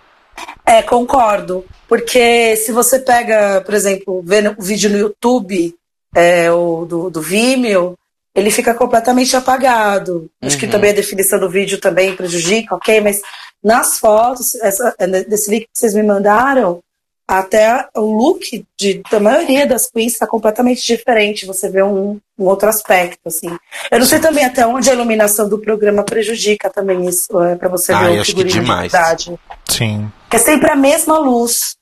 [0.67, 1.65] É, concordo.
[1.95, 5.73] Porque se você pega, por exemplo, vendo o vídeo no YouTube,
[6.13, 7.95] é, o do, do Vimeo,
[8.35, 10.29] ele fica completamente apagado.
[10.43, 13.01] Acho que também a definição do vídeo também prejudica, ok?
[13.01, 13.23] Mas
[13.63, 16.81] nas fotos, essa, é, desse link que vocês me mandaram,
[17.29, 21.47] até o look de, da maioria das queens está completamente diferente.
[21.47, 23.57] Você vê um, um outro aspecto, assim.
[23.89, 27.69] Eu não sei também até onde a iluminação do programa prejudica também isso, é, para
[27.69, 29.41] você Ah, ver o acho que figurino de verdade.
[29.71, 30.11] Sim.
[30.31, 31.77] É sempre a mesma luz.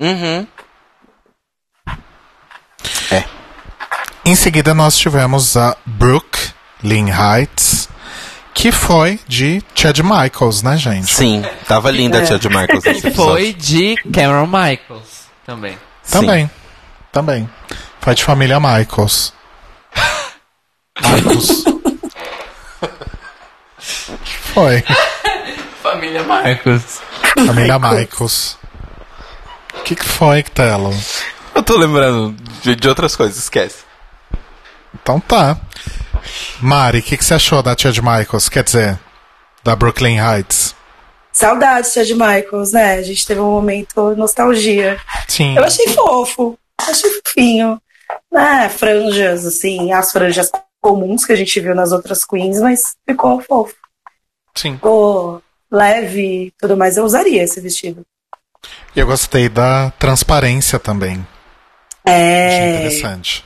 [0.00, 0.46] Uhum.
[4.30, 6.52] Em seguida, nós tivemos a Brooke
[6.84, 7.88] Lynn Heights,
[8.54, 11.12] que foi de Chad Michaels, né, gente?
[11.12, 13.10] Sim, tava linda a tia de Michaels nesse.
[13.10, 15.76] Foi de Cameron Michaels também.
[16.02, 16.20] Sim.
[16.20, 16.50] Também.
[17.10, 17.50] Também.
[18.00, 19.32] Foi de família Michaels.
[21.02, 21.64] Michaels.
[24.54, 24.84] Foi.
[25.82, 27.00] Família Michaels.
[27.46, 28.59] Família Michaels.
[29.74, 30.92] O que, que foi, Telo?
[31.54, 33.84] Eu tô lembrando de, de outras coisas, esquece.
[34.94, 35.58] Então tá.
[36.60, 38.48] Mari, o que, que você achou da Chad Michaels?
[38.48, 38.98] Quer dizer,
[39.62, 40.74] da Brooklyn Heights?
[41.32, 42.94] Saudades, Chad Michaels, né?
[42.94, 44.98] A gente teve um momento nostalgia.
[45.28, 45.56] Sim.
[45.56, 47.80] Eu achei fofo, achei fofinho.
[48.30, 48.68] Né?
[48.68, 53.74] Franjas, assim, as franjas comuns que a gente viu nas outras queens, mas ficou fofo.
[54.54, 54.74] Sim.
[54.74, 56.96] Ficou leve e tudo mais.
[56.96, 58.04] Eu usaria esse vestido.
[58.94, 61.26] E eu gostei da transparência também.
[62.04, 63.44] Achei É, interessante.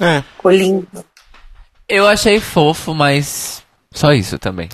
[0.00, 0.22] É.
[0.22, 1.04] ficou lindo.
[1.88, 4.68] Eu achei fofo, mas só isso também.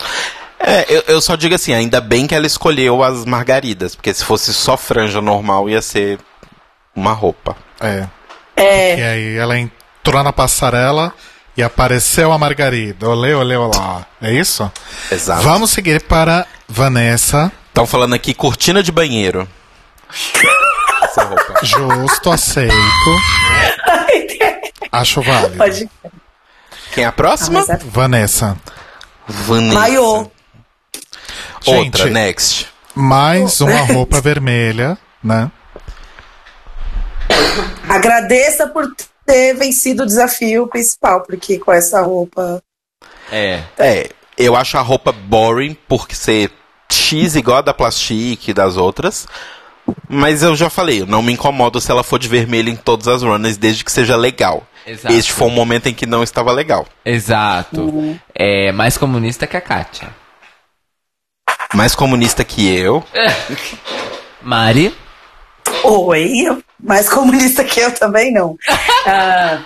[0.59, 4.25] É, eu, eu só digo assim, ainda bem que ela escolheu as margaridas, porque se
[4.25, 6.19] fosse só franja normal ia ser
[6.95, 7.57] uma roupa.
[7.81, 8.07] É.
[8.57, 11.13] É, E aí ela entrou na passarela
[11.57, 13.09] e apareceu a Margarida.
[13.09, 14.07] Olê, olê, olá.
[14.21, 14.71] É isso?
[15.11, 15.43] Exato.
[15.43, 17.53] Vamos seguir para Vanessa.
[17.75, 19.49] Estão falando aqui cortina de banheiro.
[21.03, 21.59] Essa roupa.
[21.65, 22.73] Justo, aceito.
[24.93, 25.57] Acho válido.
[25.57, 25.91] pode.
[26.93, 27.65] Quem é a próxima?
[27.67, 28.57] Mas é Vanessa.
[29.27, 29.75] Vanessa.
[29.75, 30.31] Maiô.
[31.67, 32.13] Outra, Gente.
[32.13, 32.69] next.
[32.95, 35.51] Mais uma roupa vermelha, né?
[37.89, 38.87] Agradeça por
[39.27, 42.63] ter vencido o desafio principal, porque com essa roupa
[43.33, 43.65] É.
[43.77, 46.53] É, eu acho a roupa boring por ser
[46.91, 49.27] X igual a da Plastique e das outras.
[50.09, 53.07] Mas eu já falei, eu não me incomodo se ela for de vermelho em todas
[53.07, 54.67] as runners, desde que seja legal.
[54.87, 55.15] Exato.
[55.15, 56.87] Este foi um momento em que não estava legal.
[57.05, 58.19] Exato.
[58.35, 60.09] É mais comunista que a Kátia.
[61.75, 63.03] Mais comunista que eu.
[64.43, 64.95] Mari?
[65.83, 68.57] Oi, mais comunista que eu também não.
[69.07, 69.63] Ah,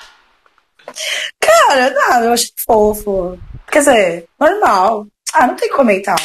[1.38, 3.38] cara, não, eu achei fofo.
[3.70, 5.06] Quer dizer, normal.
[5.32, 6.20] Ah, não tem que comentar.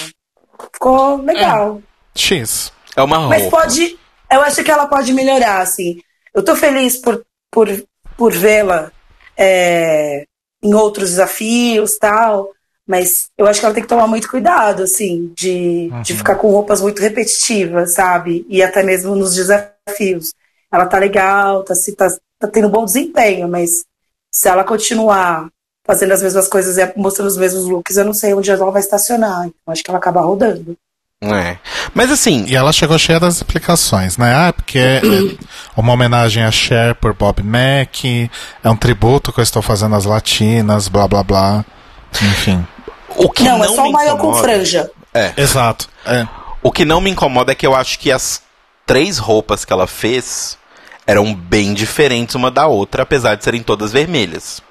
[0.74, 1.82] Ficou legal.
[2.16, 2.72] X.
[2.96, 3.62] É uma Mas roupa.
[3.62, 3.98] pode.
[4.32, 6.02] Eu acho que ela pode melhorar, assim.
[6.34, 7.68] Eu tô feliz por, por,
[8.18, 8.92] por vê-la
[9.38, 10.26] é,
[10.62, 12.52] em outros desafios tal.
[12.86, 16.52] Mas eu acho que ela tem que tomar muito cuidado, assim, de, de ficar com
[16.52, 18.46] roupas muito repetitivas, sabe?
[18.50, 20.34] E até mesmo nos desafios.
[20.72, 22.10] Ela tá legal, tá, se- tá,
[22.40, 23.86] tá tendo bom desempenho, mas
[24.30, 25.48] se ela continuar
[25.86, 28.82] fazendo as mesmas coisas e mostrando os mesmos looks, eu não sei onde ela vai
[28.82, 29.46] estacionar.
[29.46, 30.78] Então acho que ela acaba rodando.
[31.22, 31.58] É.
[31.94, 34.34] Mas assim, E ela chegou cheia das explicações, né?
[34.36, 35.02] Ah, porque é
[35.78, 38.04] uma homenagem a Cher por Bob Mac,
[38.62, 41.66] é um tributo que eu estou fazendo às latinas, blá blá blá.
[42.22, 42.66] Enfim.
[43.16, 44.92] o que não, não, é só o maior com franja.
[45.14, 45.34] É.
[45.38, 45.88] Exato.
[46.06, 46.28] É.
[46.62, 48.42] O que não me incomoda é que eu acho que as
[48.86, 50.58] três roupas que ela fez
[51.06, 54.62] eram bem diferentes uma da outra, apesar de serem todas vermelhas.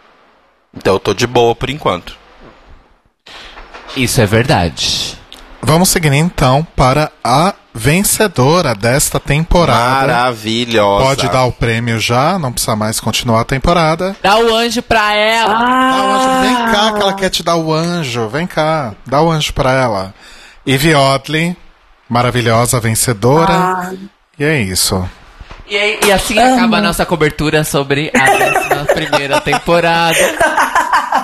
[0.77, 2.17] Então eu tô de boa por enquanto.
[3.97, 5.19] Isso é verdade.
[5.61, 10.07] Vamos seguir então para a vencedora desta temporada.
[10.13, 11.05] Maravilhosa.
[11.05, 14.17] Pode dar o prêmio já, não precisa mais continuar a temporada.
[14.23, 15.55] Dá o anjo pra ela.
[15.55, 16.71] Dá o anjo, vem Ah.
[16.73, 20.15] cá que ela quer te dar o anjo, vem cá, dá o anjo pra ela.
[20.67, 21.57] Ivy Oddly,
[22.09, 23.53] maravilhosa vencedora.
[23.53, 23.93] Ah,
[24.39, 25.09] E é isso.
[25.69, 30.19] E, e assim acaba a nossa cobertura sobre a décima primeira temporada.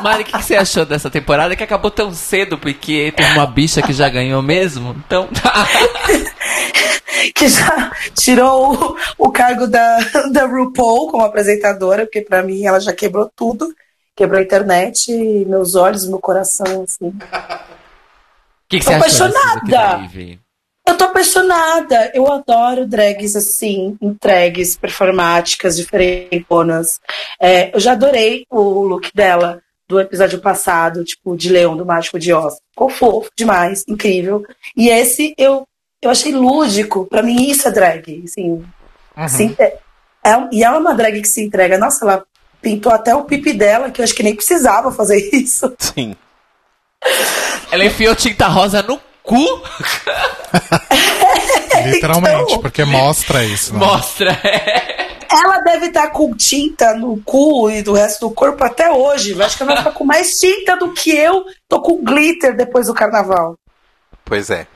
[0.02, 2.58] Mari, o que, que você achou dessa temporada que acabou tão cedo?
[2.58, 4.96] Porque teve uma bicha que já ganhou mesmo?
[5.06, 5.28] Então.
[7.34, 9.98] que já tirou o, o cargo da,
[10.32, 13.74] da RuPaul como apresentadora, porque pra mim ela já quebrou tudo.
[14.16, 15.12] Quebrou a internet,
[15.46, 17.08] meus olhos, meu coração, assim.
[17.08, 17.18] O
[18.68, 19.60] que, que Tô apaixonada.
[19.64, 20.40] da Ivy?
[20.88, 22.10] Eu tô apaixonada.
[22.14, 26.98] Eu adoro drags assim, entregues, performáticas, diferentonas.
[27.40, 32.18] É, eu já adorei o look dela do episódio passado, tipo, de Leão do Mágico
[32.18, 32.56] de Oz.
[32.70, 34.44] Ficou fofo demais, incrível.
[34.76, 35.66] E esse eu,
[36.02, 37.06] eu achei lúdico.
[37.06, 38.22] Pra mim, isso é drag.
[38.24, 38.64] Assim,
[39.16, 39.78] assim, é,
[40.24, 41.78] é- e ela é uma drag que se entrega.
[41.78, 42.24] Nossa, ela
[42.60, 45.74] pintou até o pipi dela, que eu acho que nem precisava fazer isso.
[45.78, 46.14] Sim.
[47.72, 49.38] Ela enfiou tinta rosa no cu?
[51.86, 53.72] Literalmente, Então- porque mostra isso.
[53.72, 53.78] Né?
[53.78, 54.38] Mostra.
[55.30, 59.32] Ela deve estar com tinta no cu e do resto do corpo até hoje.
[59.32, 61.44] Eu acho que ela vai ficar com mais tinta do que eu.
[61.68, 63.56] Tô com glitter depois do carnaval.
[64.24, 64.66] Pois é.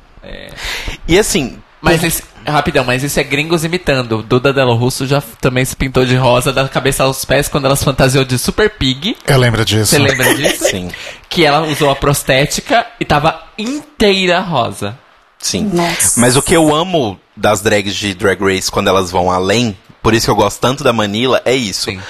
[1.09, 4.23] E assim, Mas esse, rapidão, mas isso é gringos imitando.
[4.23, 7.75] Duda Delo Russo já também se pintou de rosa da cabeça aos pés quando ela
[7.77, 9.17] se fantasiou de Super Pig.
[9.27, 9.87] Eu lembro disso.
[9.87, 10.65] Você lembra disso?
[10.69, 10.91] sim,
[11.29, 14.97] Que ela usou a prostética e tava inteira rosa.
[15.41, 15.65] sim.
[15.73, 16.21] Nossa.
[16.21, 20.15] Mas o que eu amo das drags de Drag Race quando elas vão além, por
[20.15, 21.91] isso que eu gosto tanto da Manila, é isso.
[21.91, 22.01] Sim.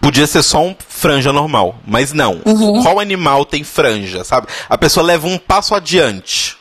[0.00, 2.40] Podia ser só um franja normal, mas não.
[2.82, 4.46] Qual animal tem franja, sabe?
[4.68, 6.56] A pessoa leva um passo adiante.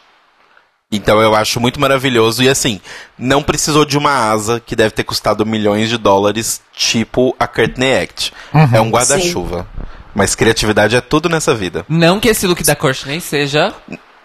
[0.92, 2.44] Então eu acho muito maravilhoso.
[2.44, 2.82] E assim,
[3.18, 8.02] não precisou de uma asa que deve ter custado milhões de dólares, tipo a Courtney
[8.02, 8.34] Act.
[8.74, 9.68] É um guarda-chuva.
[10.14, 11.86] Mas criatividade é tudo nessa vida.
[11.88, 13.74] Não que esse look da Courtney seja.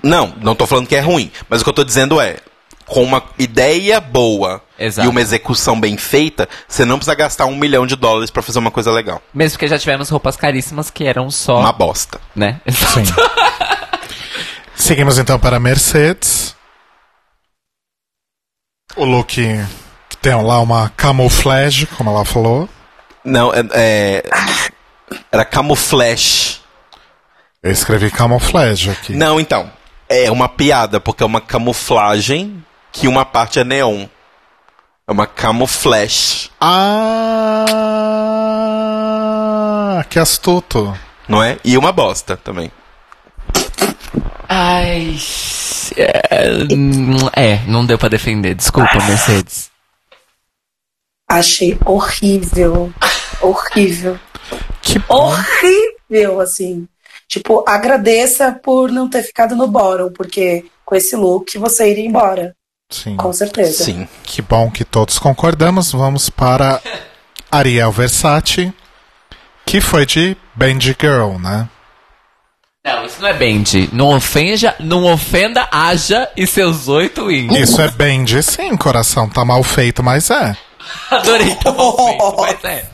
[0.03, 1.31] Não, não tô falando que é ruim.
[1.49, 2.39] Mas o que eu tô dizendo é,
[2.87, 5.07] com uma ideia boa Exato.
[5.07, 8.59] e uma execução bem feita, você não precisa gastar um milhão de dólares pra fazer
[8.59, 9.23] uma coisa legal.
[9.33, 11.61] Mesmo que já tivemos roupas caríssimas que eram só.
[11.61, 12.21] Uma bosta.
[12.35, 12.61] Né?
[12.69, 13.05] Sim.
[14.75, 16.55] Seguimos então para a Mercedes.
[18.97, 19.35] O look
[20.09, 22.69] que tem lá uma camuflage, como ela falou.
[23.25, 24.25] Não, é, é-
[25.33, 26.61] era camuflage.
[27.63, 29.13] Eu escrevi camuflage aqui.
[29.15, 29.71] Não, então.
[30.09, 34.07] É uma piada, porque é uma camuflagem que uma parte é neon.
[35.07, 36.51] É uma camuflage,
[39.95, 40.99] Ah, que astuto.
[41.29, 41.59] não é?
[41.63, 42.73] E uma bosta também.
[44.49, 45.17] Ai.
[45.97, 46.23] É,
[47.37, 48.55] é, não deu pra defender.
[48.55, 49.71] Desculpa, Mercedes.
[51.29, 52.91] Achei horrível.
[53.43, 54.19] Horrível.
[54.81, 55.03] Que.
[55.09, 56.89] Horrível, assim.
[57.29, 62.55] Tipo, agradeça por não ter ficado no bottom, porque com esse look você iria embora.
[62.95, 63.16] Sim.
[63.16, 63.85] Com certeza.
[63.85, 64.09] Sim.
[64.23, 65.93] Que bom que todos concordamos.
[65.93, 66.81] Vamos para
[67.51, 68.73] Ariel Versace,
[69.66, 71.69] que foi de Bendy Girl, né?
[72.85, 73.89] Não, isso não é Bendy.
[73.93, 77.59] Não ofenda, não ofenda Aja e seus oito wings.
[77.59, 79.29] Isso é bem de sim, coração.
[79.29, 80.55] Tá mal feito, mas é.
[81.11, 82.85] Adorei, tá mal feito, mas é.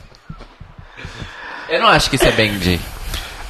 [1.69, 2.79] Eu não acho que isso é Bendy.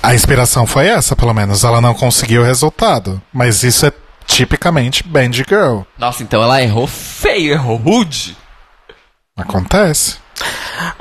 [0.02, 1.64] A inspiração foi essa, pelo menos.
[1.64, 3.22] Ela não conseguiu o resultado.
[3.32, 3.91] Mas isso é
[4.36, 5.82] tipicamente Band Girl.
[5.98, 8.36] Nossa, então ela errou feio, errou rude.
[9.38, 10.18] Acontece.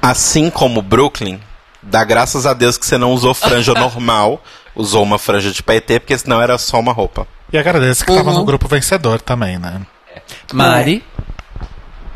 [0.01, 1.41] Assim como Brooklyn,
[1.83, 4.43] dá graças a Deus que você não usou franja normal,
[4.75, 7.27] usou uma franja de paetê, porque senão era só uma roupa.
[7.53, 9.81] E agradeço que tava no grupo vencedor também, né?
[10.53, 11.05] Mari.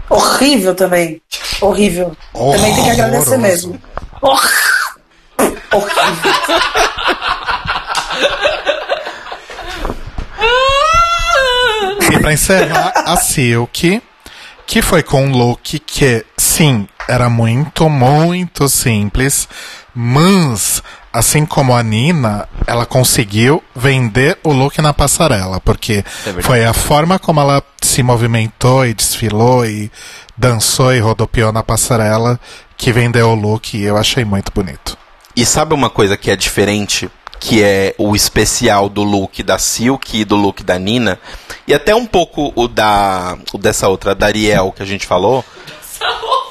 [0.09, 1.21] Horrível também.
[1.61, 2.17] Horrível.
[2.33, 3.39] Também tem que agradecer Horroroso.
[3.39, 3.83] mesmo.
[4.21, 4.51] Hor-
[5.73, 6.33] Horrível.
[12.25, 14.03] Pra encerrar, a Silk,
[14.67, 19.47] que foi com um look que, sim, era muito, muito simples,
[19.95, 20.83] mas,
[21.13, 26.47] assim como a Nina, ela conseguiu vender o look na passarela, porque verdade.
[26.47, 29.93] foi a forma como ela se movimentou e desfilou e
[30.35, 32.41] dançou e rodopiou na passarela
[32.75, 34.97] que vendeu o look e eu achei muito bonito.
[35.37, 37.11] E sabe uma coisa que é diferente?
[37.47, 41.19] Que é o especial do look da Silk e do look da Nina.
[41.69, 43.37] E até um pouco o da.
[43.53, 45.45] o dessa outra, da Ariel, que a gente falou.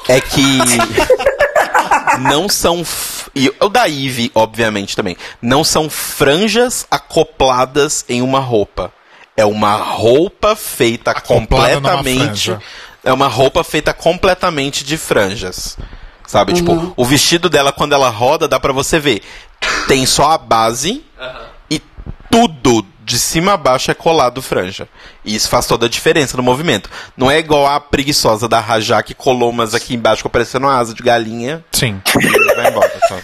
[0.08, 0.40] É que.
[2.20, 2.80] não são.
[2.82, 5.16] f- E o da Eve, obviamente, também.
[5.42, 8.92] Não são franjas acopladas em uma roupa.
[9.36, 12.56] É uma roupa feita Acoplada completamente.
[13.02, 15.76] É uma roupa feita completamente de franjas.
[16.26, 16.54] Sabe?
[16.54, 19.22] Tipo, o vestido dela, quando ela roda, dá pra você ver.
[19.88, 21.04] Tem só a base
[21.70, 21.80] e
[22.30, 24.88] tudo de cima a baixo é colado franja.
[25.24, 26.88] E isso faz toda a diferença no movimento.
[27.16, 30.76] Não é igual a preguiçosa da Rajá que colou umas aqui embaixo ficou parecendo uma
[30.78, 32.00] asa de galinha Sim.
[32.18, 32.92] e vai embora.
[33.08, 33.22] sabe?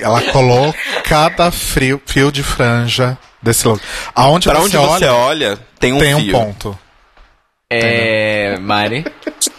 [0.00, 0.74] Ela colou
[1.04, 3.80] cada frio, fio de franja desse look.
[4.14, 6.32] Aonde Pra você onde olha, você olha, tem um tem um fio.
[6.32, 6.78] ponto.
[7.70, 8.56] É.
[8.58, 9.04] Mari.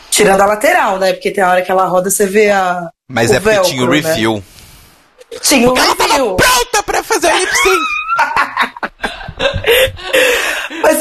[0.09, 1.13] Tirando a lateral, né?
[1.13, 2.89] Porque tem a hora que ela roda, você vê a.
[3.07, 4.13] Mas o é porque tinha o velcro, né?
[4.13, 4.43] review.
[5.41, 6.35] Tinha o review.
[6.35, 7.79] Pronta pra fazer o lip sync!
[10.83, 10.99] Mas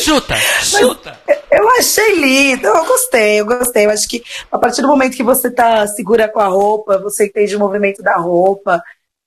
[0.00, 0.36] Chuta!
[0.62, 1.18] Chuta!
[1.50, 3.86] eu achei lindo, eu gostei, eu gostei.
[3.86, 7.26] Eu acho que a partir do momento que você tá segura com a roupa, você
[7.26, 8.82] entende o movimento da roupa,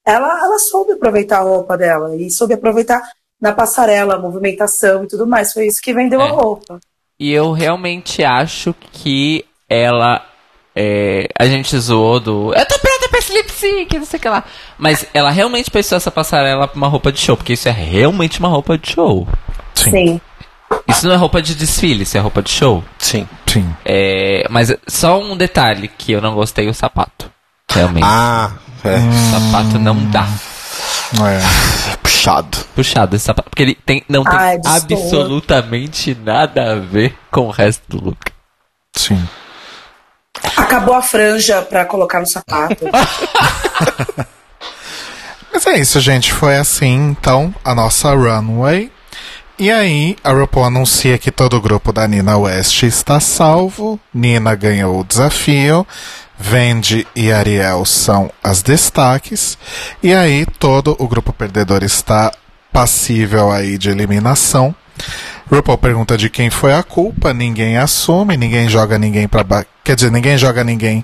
[0.06, 3.02] ela, ela soube aproveitar a roupa dela e soube aproveitar
[3.40, 5.52] na passarela, a movimentação e tudo mais.
[5.54, 6.26] Foi isso que vendeu É.
[6.26, 6.80] a roupa.
[7.20, 10.26] E eu realmente acho que ela.
[10.76, 12.54] é, a gente zoou do.
[12.54, 14.44] Eu tô pronta esse lip sync, não sei o que lá.
[14.78, 18.40] Mas ela realmente pensou essa passarela pra uma roupa de show, porque isso é realmente
[18.40, 19.28] uma roupa de show.
[19.76, 19.92] Sim.
[19.92, 20.22] Sim.
[20.88, 22.84] Isso não é roupa de desfile, isso é roupa de show.
[22.98, 23.28] Sim.
[23.46, 23.76] Sim.
[23.84, 27.32] É, mas só um detalhe que eu não gostei o sapato.
[27.70, 28.06] Realmente.
[28.06, 28.52] Ah,
[28.84, 28.98] é.
[28.98, 30.28] O sapato não dá.
[31.14, 31.98] É.
[31.98, 32.58] Puxado.
[32.76, 33.50] Puxado esse sapato.
[33.50, 38.32] Porque ele tem, não tem Ai, absolutamente nada a ver com o resto do look.
[38.94, 39.22] Sim.
[40.56, 42.86] Acabou a franja pra colocar no sapato.
[45.52, 46.32] Mas é isso, gente.
[46.32, 48.92] Foi assim, então, a nossa runway.
[49.60, 54.00] E aí, a RuPaul anuncia que todo o grupo da Nina West está salvo.
[54.14, 55.86] Nina ganhou o desafio.
[56.40, 59.58] Vendi e Ariel são as destaques.
[60.02, 62.32] E aí, todo o grupo perdedor está
[62.74, 64.74] passível aí de eliminação.
[65.52, 69.68] RuPaul pergunta de quem foi a culpa, ninguém assume, ninguém joga ninguém para baixo.
[69.84, 71.04] Quer dizer, ninguém joga ninguém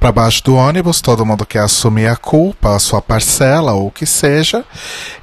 [0.00, 3.90] para baixo do ônibus, todo mundo quer assumir a culpa, a sua parcela ou o
[3.92, 4.64] que seja.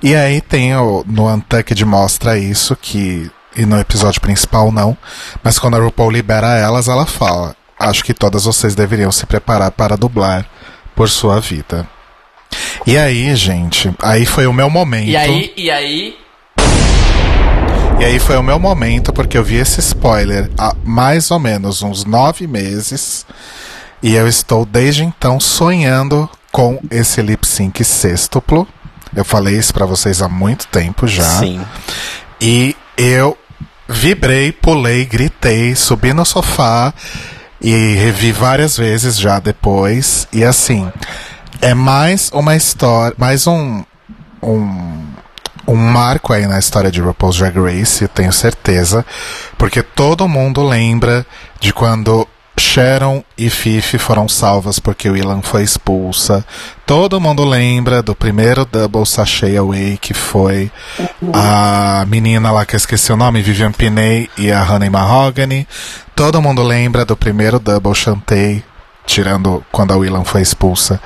[0.02, 4.96] E aí tem o, no Untucked mostra isso que e no episódio principal não,
[5.44, 9.72] mas quando a RuPaul libera elas, ela fala: "Acho que todas vocês deveriam se preparar
[9.72, 10.46] para dublar
[10.96, 11.86] por sua vida".
[12.88, 15.10] E aí, gente, aí foi o meu momento.
[15.10, 16.21] E aí, e aí.
[18.02, 21.84] E aí foi o meu momento, porque eu vi esse spoiler há mais ou menos
[21.84, 23.28] uns nove meses.
[24.02, 28.68] E eu estou desde então sonhando com esse lip sync sextuplo.
[29.16, 31.42] Eu falei isso pra vocês há muito tempo já.
[31.42, 31.62] Sim.
[32.42, 33.38] E eu
[33.88, 36.92] vibrei, pulei, gritei, subi no sofá
[37.62, 40.28] e revi várias vezes já depois.
[40.34, 40.92] E assim,
[41.62, 43.84] é mais uma história, mais um,
[44.42, 45.11] um,
[45.68, 49.06] um marco aí na história de RuPaul's Drag Race, eu tenho certeza.
[49.58, 51.26] Porque todo mundo lembra
[51.60, 52.28] de quando
[52.60, 56.46] Sharon e Fifi foram salvas porque o Ilan foi expulsa.
[56.86, 60.70] Todo mundo lembra do primeiro Double Sachet Away, que foi
[61.34, 65.68] a menina lá que eu esqueci o nome, Vivian Piney e a Honey Mahogany.
[66.16, 68.64] Todo mundo lembra do primeiro Double Chantei,
[69.06, 71.02] tirando quando a Willan foi expulsa,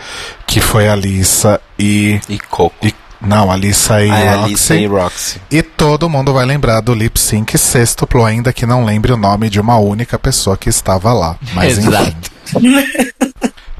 [0.45, 2.76] que foi a Lisa e E coco.
[2.86, 2.94] e
[3.26, 4.43] Não, Alissa e A Roxy.
[4.43, 5.41] Alissa e Roxy.
[5.52, 9.49] E todo mundo vai lembrar do lip sync sextuplo, ainda que não lembre o nome
[9.49, 11.35] de uma única pessoa que estava lá.
[11.53, 12.15] Mas Exato.
[12.56, 13.11] enfim.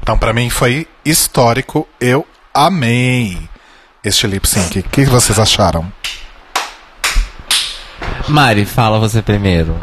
[0.02, 1.86] Então, pra mim foi histórico.
[2.00, 3.38] Eu amei
[4.04, 4.80] este lip sync.
[4.80, 5.90] O que vocês acharam?
[8.28, 9.80] Mari, fala você primeiro.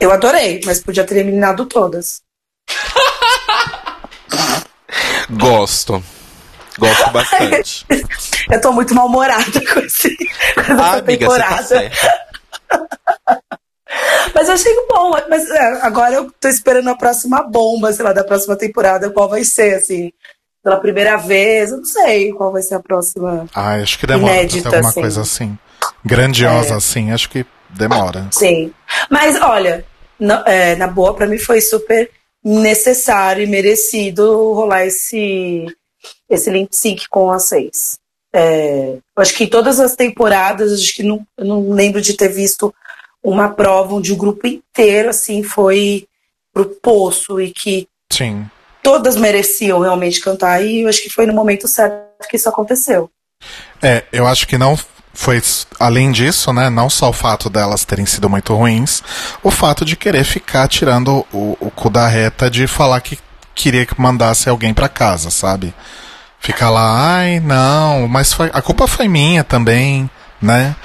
[0.00, 2.22] Eu adorei, mas podia ter eliminado todas.
[5.30, 6.02] Gosto.
[6.78, 7.86] Gosto bastante.
[8.50, 10.16] Eu tô muito mal-humorada com, esse,
[10.54, 11.62] com essa Ah, amiga, você tá temporada.
[11.66, 12.24] certa.
[14.34, 15.12] mas eu achei bom.
[15.28, 19.28] Mas é, agora eu tô esperando a próxima bomba, sei lá, da próxima temporada, qual
[19.28, 20.12] vai ser, assim.
[20.62, 23.46] Pela primeira vez, eu não sei qual vai ser a próxima.
[23.54, 25.00] Ah, acho que demora pra Inédita, ter alguma assim.
[25.00, 25.58] coisa assim.
[26.04, 26.76] Grandiosa É.
[26.78, 28.26] assim, acho que demora.
[28.30, 28.72] Sim.
[29.10, 29.84] Mas olha,
[30.18, 32.10] na, é, na boa, pra mim foi super
[32.42, 35.66] necessário e merecido rolar esse,
[36.28, 37.98] esse lip sync com as seis.
[38.32, 42.14] É, eu acho que em todas as temporadas, acho que não, eu não lembro de
[42.14, 42.74] ter visto
[43.22, 46.06] uma prova onde o grupo inteiro assim foi
[46.52, 48.48] pro poço e que Sim.
[48.82, 50.64] todas mereciam realmente cantar.
[50.64, 53.10] E eu acho que foi no momento certo que isso aconteceu.
[53.80, 54.76] É, eu acho que não
[55.12, 55.40] foi
[55.78, 56.68] além disso, né?
[56.68, 59.02] Não só o fato delas terem sido muito ruins,
[59.42, 63.18] o fato de querer ficar tirando o, o cu da reta de falar que
[63.54, 65.74] queria que mandasse alguém pra casa, sabe?
[66.38, 70.10] Ficar lá, ai, não, mas foi, a culpa foi minha também,
[70.40, 70.76] né?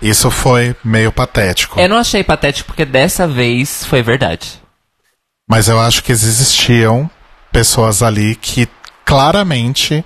[0.00, 1.80] Isso foi meio patético.
[1.80, 4.62] Eu não achei patético porque dessa vez foi verdade.
[5.48, 7.10] Mas eu acho que existiam
[7.50, 8.68] pessoas ali que
[9.04, 10.04] claramente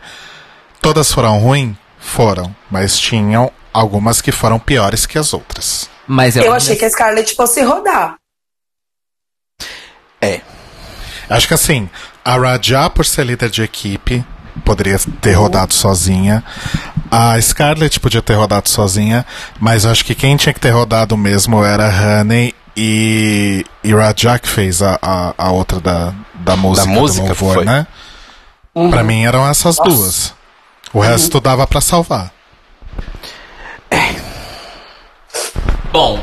[0.81, 5.91] todas foram ruins, foram, mas tinham algumas que foram piores que as outras.
[6.07, 8.17] Mas eu, Eu achei que a Scarlett fosse rodar.
[10.21, 10.41] É.
[11.29, 11.89] Acho que assim,
[12.25, 14.25] a Raja, por ser líder de equipe,
[14.65, 16.43] poderia ter rodado sozinha.
[17.11, 19.27] A Scarlett podia ter rodado sozinha,
[19.61, 23.95] mas eu acho que quem tinha que ter rodado mesmo era a Honey e, e
[23.95, 27.65] Raja que fez a, a, a outra da, da música, música, do louvor, foi.
[27.65, 27.87] né?
[28.91, 30.35] Pra mim eram essas duas.
[30.93, 32.33] O resto dava pra salvar.
[35.93, 36.19] Bom,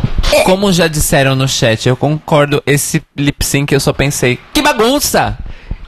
[0.46, 2.62] como já disseram no chat, eu concordo.
[2.66, 5.38] Esse lip sync eu só pensei, que bagunça!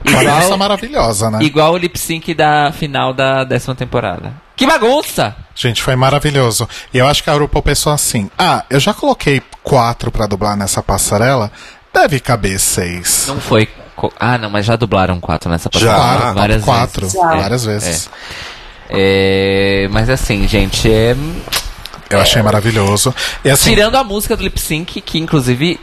[0.08, 1.40] Uma Igual, bagunça maravilhosa, né?
[1.44, 4.34] igual o lip sync da final da décima temporada.
[4.56, 5.36] Que bagunça!
[5.56, 6.68] Gente, foi maravilhoso.
[6.94, 10.56] E eu acho que a RuPaul pensou assim: ah, eu já coloquei quatro pra dublar
[10.58, 11.52] nessa passarela,
[11.94, 13.26] deve caber seis.
[13.28, 13.68] Não foi.
[14.20, 16.34] Ah, não, mas já dublaram quatro nessa Já, passagem.
[16.34, 17.20] várias quatro, vezes.
[17.22, 17.36] Já.
[17.36, 18.10] várias vezes.
[18.90, 21.16] É, mas assim, gente, é.
[22.10, 23.14] Eu achei maravilhoso.
[23.44, 25.80] E assim, Tirando a música do lip sync, que inclusive.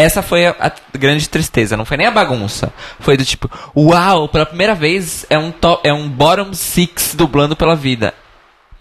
[0.00, 2.72] Essa foi a, a grande tristeza, não foi nem a bagunça.
[3.00, 7.54] Foi do tipo, uau, pela primeira vez é um, top, é um bottom six dublando
[7.54, 8.14] pela vida.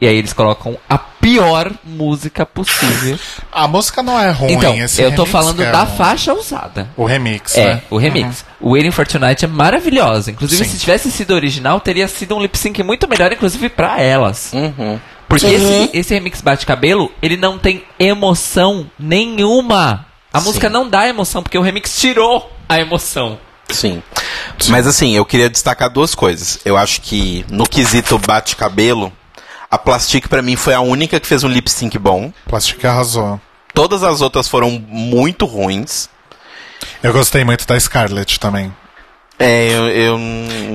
[0.02, 3.20] E aí eles colocam a pior música possível.
[3.52, 4.54] a música não é ruim.
[4.54, 5.98] então, esse eu tô remix falando é da ruim.
[5.98, 6.90] faixa usada.
[6.96, 7.82] O remix, É, né?
[7.90, 8.46] o remix.
[8.62, 10.32] O Waiting for Tonight é maravilhosa.
[10.32, 10.72] Inclusive, Sim.
[10.72, 14.52] se tivesse sido original, teria sido um lip sync muito melhor, inclusive pra elas.
[14.54, 14.98] Uhum.
[15.28, 20.06] Porque esse, esse remix bate-cabelo, ele não tem emoção nenhuma.
[20.32, 20.46] A Sim.
[20.48, 23.40] música não dá emoção, porque o remix tirou a emoção.
[23.70, 24.02] Sim.
[24.68, 26.60] Mas assim, eu queria destacar duas coisas.
[26.66, 29.12] Eu acho que no quesito bate-cabelo,
[29.70, 32.32] a Plastic pra mim foi a única que fez um lip sync bom.
[32.48, 33.40] Plastic arrasou.
[33.74, 36.10] Todas as outras foram muito ruins.
[37.04, 38.74] Eu gostei muito da Scarlett também.
[39.38, 39.88] É, eu.
[39.90, 40.20] eu...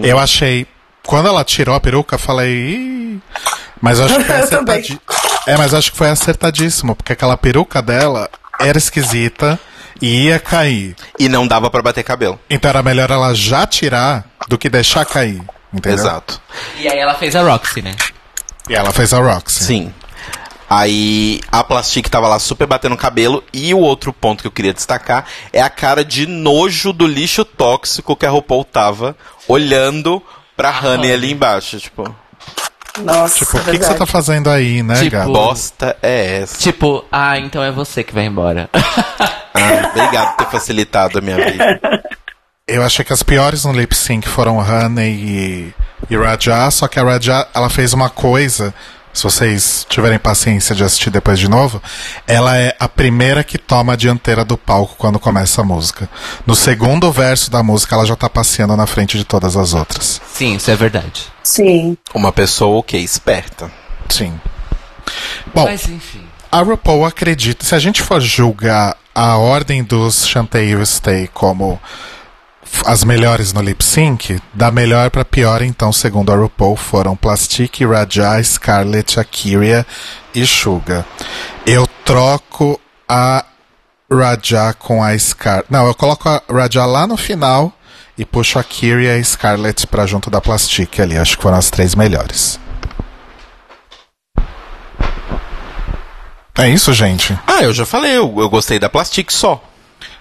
[0.02, 0.66] Eu achei.
[1.05, 2.51] Quando ela tirou a peruca, eu falei.
[2.55, 3.20] "Ih".
[3.81, 5.01] Mas eu acho que foi acertadíssimo.
[5.47, 9.59] É, mas acho que foi acertadíssimo, porque aquela peruca dela era esquisita
[10.01, 10.97] e ia cair.
[11.18, 12.39] E não dava pra bater cabelo.
[12.48, 15.43] Então era melhor ela já tirar do que deixar cair.
[15.72, 15.98] Entendeu?
[15.98, 16.40] Exato.
[16.78, 17.94] E aí ela fez a Roxy, né?
[18.68, 19.64] E ela fez a Roxy.
[19.64, 19.93] Sim.
[20.68, 23.44] Aí a Plastic tava lá super batendo cabelo.
[23.52, 27.44] E o outro ponto que eu queria destacar é a cara de nojo do lixo
[27.44, 29.16] tóxico que a RuPaul tava
[29.47, 30.22] olhando
[30.56, 31.78] pra Honey ali embaixo.
[31.78, 32.14] Tipo,
[33.02, 35.32] Nossa, Tipo, o que, que você tá fazendo aí, né, Tipo, gato?
[35.32, 36.58] bosta é essa?
[36.58, 38.68] Tipo, ah, então é você que vai embora.
[38.72, 41.80] Ah, obrigado por ter facilitado a minha vida.
[42.66, 45.74] Eu achei que as piores no lip sync foram Honey e,
[46.10, 48.72] e Raja, só que a Raja, ela fez uma coisa,
[49.15, 51.81] se vocês tiverem paciência de assistir depois de novo,
[52.27, 56.11] ela é a primeira que toma a dianteira do palco quando começa a música.
[56.45, 60.20] No segundo verso da música, ela já tá passeando na frente de todas as outras.
[60.32, 61.28] Sim, isso é verdade.
[61.45, 61.97] Sim.
[62.12, 63.70] Uma pessoa, ok, esperta.
[64.09, 64.39] Sim.
[65.55, 66.24] Bom, Mas enfim.
[66.51, 71.81] a RuPaul acredita, se a gente for julgar a ordem dos Chantay e Stay como
[72.86, 77.80] as melhores no lip sync, da melhor pra pior, então, segundo a RuPaul, foram Plastic,
[77.80, 79.86] Raja, Scarlett, Akira
[80.34, 81.06] e Suga.
[81.66, 83.44] Eu troco a
[84.10, 85.64] Raja com a Scar.
[85.70, 87.72] Não, eu coloco a Raja lá no final
[88.16, 91.16] e puxo a Kiri e a Scarlett pra junto da Plastic ali.
[91.16, 92.59] Acho que foram as três melhores.
[96.56, 97.36] É isso, gente?
[97.46, 99.62] Ah, eu já falei, eu, eu gostei da Plastic só.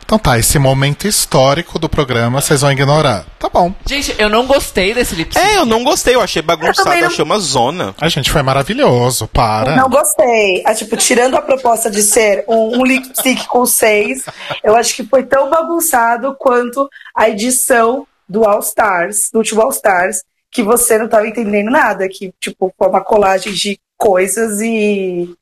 [0.06, 3.26] Então tá, esse momento histórico do programa vocês vão ignorar.
[3.40, 3.74] Tá bom.
[3.86, 5.46] Gente, eu não gostei desse lip sync.
[5.46, 7.96] É, eu não gostei, eu achei bagunçado, Eu não- achei uma zona.
[8.00, 9.76] A gente foi maravilhoso, para.
[9.76, 10.62] Não gostei.
[10.66, 14.24] Ah, tipo, tirando a proposta de ser um, um lip sync com seis,
[14.64, 19.70] eu acho que foi tão bagunçado quanto a edição do All Stars, do último All
[19.72, 25.34] Stars, que você não tava entendendo nada, que, tipo, foi uma colagem de coisas e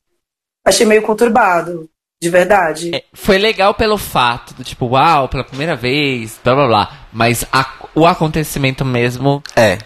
[0.64, 1.88] achei meio conturbado,
[2.22, 2.94] de verdade.
[2.94, 6.90] É, foi legal pelo fato do tipo, uau, pela primeira vez, blá blá blá.
[7.12, 9.42] Mas a- o acontecimento mesmo.
[9.56, 9.76] É.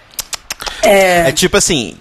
[0.83, 1.97] É, É tipo assim,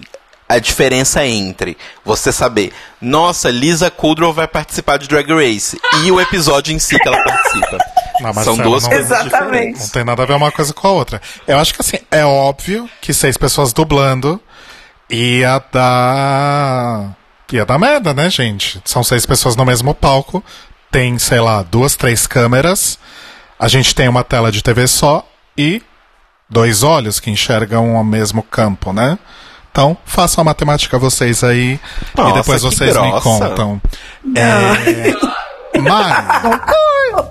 [0.50, 6.20] a diferença entre você saber, nossa, Lisa Kudrow vai participar de Drag Race e o
[6.20, 7.78] episódio em si que ela participa.
[8.22, 9.34] Não, São duas não- coisas Exatamente.
[9.42, 9.82] diferentes.
[9.84, 11.22] Não tem nada a ver uma coisa com a outra.
[11.46, 14.40] Eu acho que assim, é óbvio que seis pessoas dublando
[15.10, 17.14] ia dar.
[17.52, 18.82] Ia dar merda, né, gente?
[18.86, 20.44] São seis pessoas no mesmo palco,
[20.92, 22.98] tem, sei lá, duas, três câmeras,
[23.60, 25.28] a gente tem uma tela de TV só
[25.58, 25.82] e
[26.50, 29.18] dois olhos que enxergam o mesmo campo, né?
[29.72, 31.80] Então, façam a matemática vocês aí e
[32.18, 33.22] Nossa, depois que vocês me grossa.
[33.22, 33.82] contam.
[34.36, 35.80] É...
[35.80, 36.26] Mari,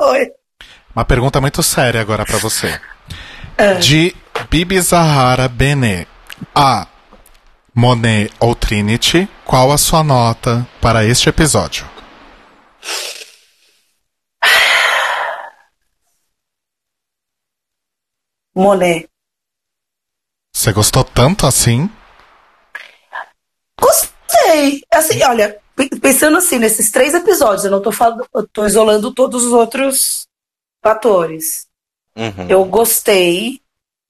[0.00, 0.26] Oi.
[0.94, 2.78] uma pergunta muito séria agora pra você.
[3.80, 4.14] De
[4.50, 6.06] Bibi Zahara Benet
[6.54, 6.86] a
[7.74, 11.84] Monet ou Trinity, qual a sua nota para este episódio?
[18.54, 19.08] Monet.
[20.54, 21.90] Você gostou tanto assim?
[23.80, 24.82] Gostei.
[24.92, 29.12] Assim, olha, pe- pensando assim, nesses três episódios, eu não tô falando, eu tô isolando
[29.12, 30.28] todos os outros
[30.82, 31.66] fatores.
[32.16, 32.48] Uhum.
[32.48, 33.60] Eu gostei,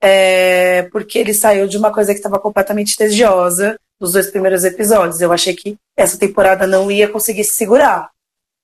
[0.06, 5.20] é, porque ele saiu de uma coisa que estava completamente tediosa nos dois primeiros episódios.
[5.22, 8.10] Eu achei que essa temporada não ia conseguir se segurar,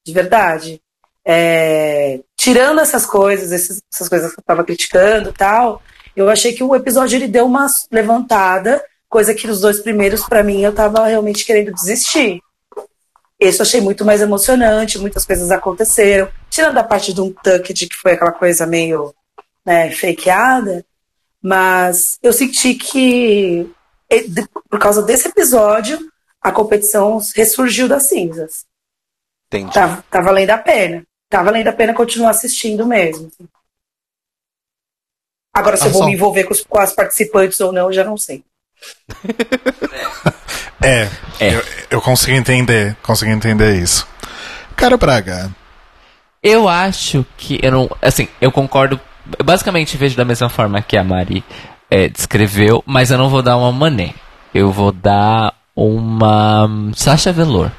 [0.06, 0.82] de verdade.
[1.24, 5.80] É, tirando essas coisas, esses- essas coisas que eu estava criticando tal,
[6.14, 10.42] eu achei que o episódio ele deu uma levantada, coisa que nos dois primeiros, para
[10.42, 12.40] mim, eu tava realmente querendo desistir.
[13.38, 16.28] Esse eu achei muito mais emocionante, muitas coisas aconteceram.
[16.50, 19.14] Tirando a parte do Untucked, que foi aquela coisa meio
[19.64, 20.84] né, fakeada,
[21.42, 23.70] mas eu senti que,
[24.68, 25.98] por causa desse episódio,
[26.40, 28.64] a competição ressurgiu das cinzas.
[29.48, 29.72] Entendi.
[29.72, 31.02] Tá, tá valendo a pena.
[31.28, 33.30] Tá valendo a pena continuar assistindo mesmo.
[35.54, 36.08] Agora, se eu vou Arrasou.
[36.08, 38.44] me envolver com, os- com as participantes ou não, eu já não sei.
[40.82, 41.02] É,
[41.38, 41.54] É.
[41.56, 44.08] Eu, eu consigo entender, consigo entender isso.
[44.74, 45.50] Caro Braga,
[46.42, 47.90] Eu acho que eu não.
[48.00, 48.98] Assim, eu concordo.
[49.38, 51.44] Eu basicamente vejo da mesma forma que a Mari
[51.90, 54.14] é, descreveu, mas eu não vou dar uma mané.
[54.54, 57.70] Eu vou dar uma hum, Sasha Velour.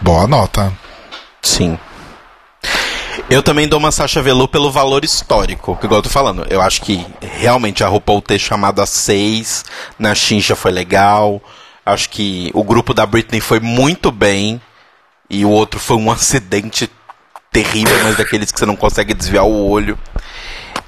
[0.00, 0.72] boa nota.
[1.40, 1.78] Sim.
[3.28, 6.46] Eu também dou uma Sasha Velour pelo valor histórico, que igual eu tô falando.
[6.50, 9.64] Eu acho que realmente a RuPaul ter chamado a seis
[9.98, 11.40] na Xincha foi legal.
[11.84, 14.60] Acho que o grupo da Britney foi muito bem.
[15.28, 16.90] E o outro foi um acidente
[17.50, 19.98] terrível, mas daqueles que você não consegue desviar o olho.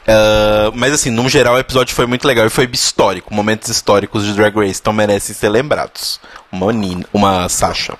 [0.07, 3.35] Ah, mas assim, no geral o episódio foi muito legal e foi histórico.
[3.35, 6.21] Momentos históricos de Drag Race, então merecem ser lembrados.
[6.53, 7.97] Uma Nina, uma Sasha.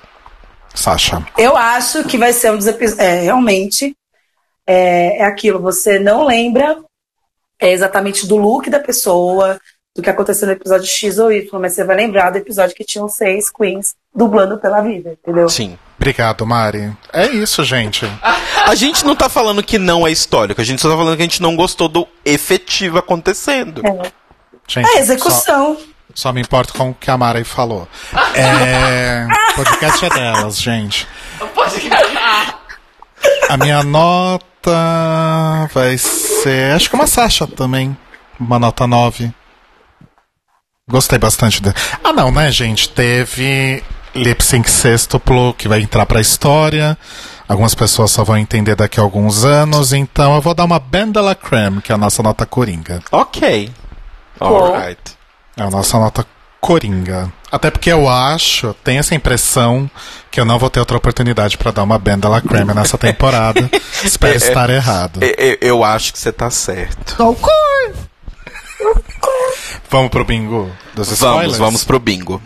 [0.73, 1.25] Sasha.
[1.37, 2.99] Eu acho que vai ser um dos episódios.
[2.99, 3.95] É, realmente,
[4.67, 5.59] é, é aquilo.
[5.61, 6.77] Você não lembra
[7.59, 9.59] é, exatamente do look da pessoa,
[9.95, 12.83] do que aconteceu no episódio X ou Y, mas você vai lembrar do episódio que
[12.83, 15.49] tinham seis queens dublando pela vida, entendeu?
[15.49, 15.77] Sim.
[15.97, 16.95] Obrigado, Mari.
[17.11, 18.09] É isso, gente.
[18.65, 21.21] A gente não tá falando que não é histórico, a gente só tá falando que
[21.21, 23.81] a gente não gostou do efetivo acontecendo.
[24.67, 25.75] gente A execução.
[25.75, 25.83] Só,
[26.13, 27.87] só me importo com o que a Mari falou.
[28.33, 29.25] É,
[29.55, 31.07] podcast é delas, gente.
[33.49, 36.75] A minha nota vai ser.
[36.75, 37.95] Acho que uma Sasha também.
[38.39, 39.33] Uma nota 9.
[40.87, 41.75] Gostei bastante dele.
[42.03, 42.89] Ah, não, né, gente?
[42.89, 43.83] Teve
[44.15, 46.97] lip sync sextuplo que vai entrar pra história.
[47.47, 49.93] Algumas pessoas só vão entender daqui a alguns anos.
[49.93, 53.01] Então eu vou dar uma Ben de la Creme, que é a nossa nota coringa.
[53.11, 53.71] Ok.
[54.39, 54.99] Alright.
[55.57, 56.25] É a nossa nota
[56.59, 57.31] Coringa.
[57.51, 59.87] Até porque eu acho, tenho essa impressão
[60.31, 63.69] que eu não vou ter outra oportunidade pra dar uma banda la creme nessa temporada.
[64.03, 65.19] Espero estar errado.
[65.23, 67.15] E- e- Eu acho que você tá certo.
[69.89, 71.43] Vamos pro bingo dos spoilers?
[71.51, 72.41] Vamos, vamos pro bingo.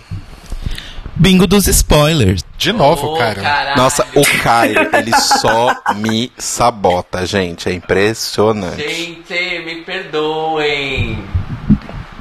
[1.20, 2.46] Bingo dos spoilers.
[2.58, 3.42] De novo, Ô, cara.
[3.42, 3.78] caralho.
[3.78, 7.68] Nossa, o Cairo, ele só me sabota, gente.
[7.68, 8.82] É impressionante.
[8.82, 9.34] Gente,
[9.66, 11.22] me perdoem.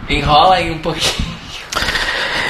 [0.08, 1.38] Enrola aí um pouquinho.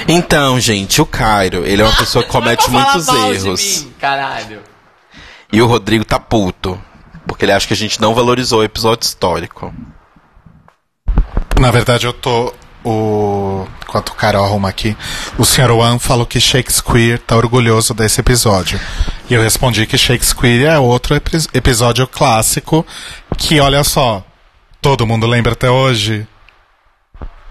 [0.08, 3.82] Então, gente, o Cairo, ele é uma pessoa que comete é muitos erros.
[3.84, 4.62] mim, caralho.
[5.52, 6.80] E o Rodrigo tá puto.
[7.26, 9.74] Porque ele acha que a gente não valorizou o episódio histórico.
[11.60, 12.54] Na verdade, eu tô.
[12.84, 13.66] O...
[13.86, 14.96] Enquanto o Carol arruma aqui,
[15.38, 15.70] o Sr.
[15.70, 18.78] Wan falou que Shakespeare tá orgulhoso desse episódio.
[19.30, 22.86] E eu respondi que Shakespeare é outro epi- episódio clássico
[23.36, 24.22] que, olha só,
[24.82, 26.26] todo mundo lembra até hoje.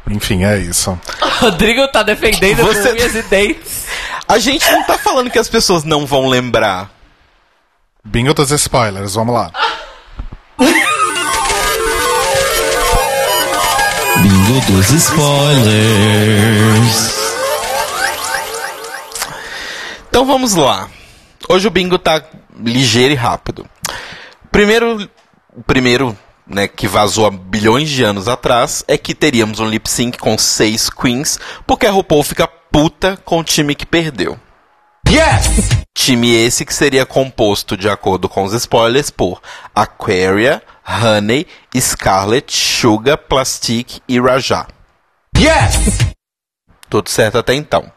[0.09, 0.97] Enfim, é isso.
[1.41, 3.85] Rodrigo tá defendendo Você- com unhas e dentes.
[4.27, 6.89] A gente não tá falando que as pessoas não vão lembrar.
[8.03, 9.51] Bingo dos spoilers, vamos lá.
[14.27, 16.17] Bingo dos spoilers.
[20.09, 20.89] Então vamos lá.
[21.47, 22.21] Hoje o bingo tá
[22.59, 23.65] ligeiro e rápido.
[24.51, 25.09] Primeiro,
[25.55, 29.89] o primeiro, né, que vazou há bilhões de anos atrás é que teríamos um lip
[29.89, 34.37] sync com seis queens, porque a RuPaul fica puta com o time que perdeu.
[35.09, 35.85] Yes!
[35.95, 39.41] Time esse que seria composto, de acordo com os spoilers, por
[39.73, 41.45] Aquaria, Honey,
[41.75, 44.67] Scarlet, Sugar, Plastic e Rajah.
[45.37, 45.97] Yes!
[46.89, 47.91] Tudo certo até então.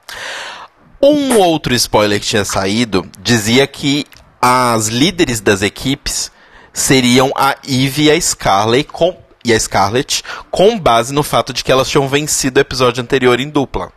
[1.00, 4.04] Um outro spoiler que tinha saído dizia que
[4.42, 6.32] as líderes das equipes
[6.72, 11.62] seriam a Eve e a Scarlet com, e a Scarlet com base no fato de
[11.62, 13.92] que elas tinham vencido o episódio anterior em dupla.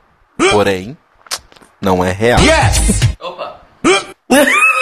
[0.52, 0.98] Porém,
[1.82, 2.40] não é real.
[2.40, 3.02] Yes!
[3.20, 3.62] Opa.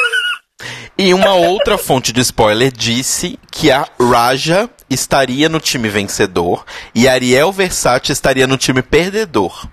[1.03, 6.63] E uma outra fonte de spoiler disse que a Raja estaria no time vencedor
[6.93, 9.67] e a Ariel Versace estaria no time perdedor.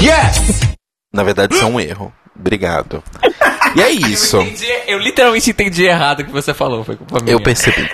[0.00, 0.62] Yes!
[1.12, 2.10] Na verdade, isso é um erro.
[2.34, 3.04] Obrigado.
[3.74, 4.36] E é isso.
[4.36, 6.82] Eu, entendi- eu literalmente entendi errado o que você falou.
[6.84, 7.34] Foi culpa minha.
[7.34, 7.90] Eu percebi.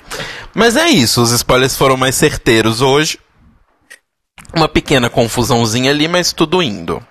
[0.55, 3.18] Mas é isso, os spoilers foram mais certeiros hoje.
[4.55, 7.05] Uma pequena confusãozinha ali, mas tudo indo.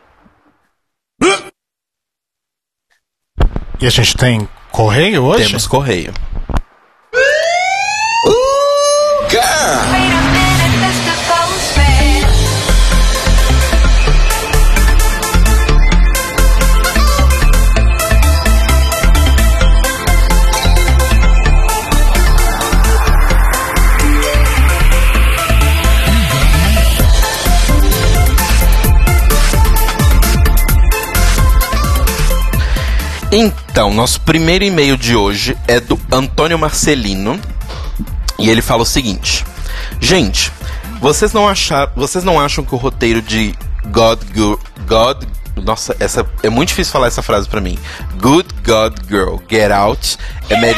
[3.82, 5.46] E a gente tem correio hoje?
[5.46, 6.14] Temos correio.
[33.32, 37.40] Então, nosso primeiro e-mail de hoje é do Antônio Marcelino.
[38.38, 39.46] E ele fala o seguinte:
[40.00, 40.52] Gente,
[41.00, 43.56] vocês não achar, vocês não acham que o roteiro de
[43.88, 45.24] God Gu- God
[45.64, 47.78] nossa, essa é muito difícil falar essa frase pra mim.
[48.20, 50.18] Good God Girl, Get Out
[50.50, 50.76] é, me-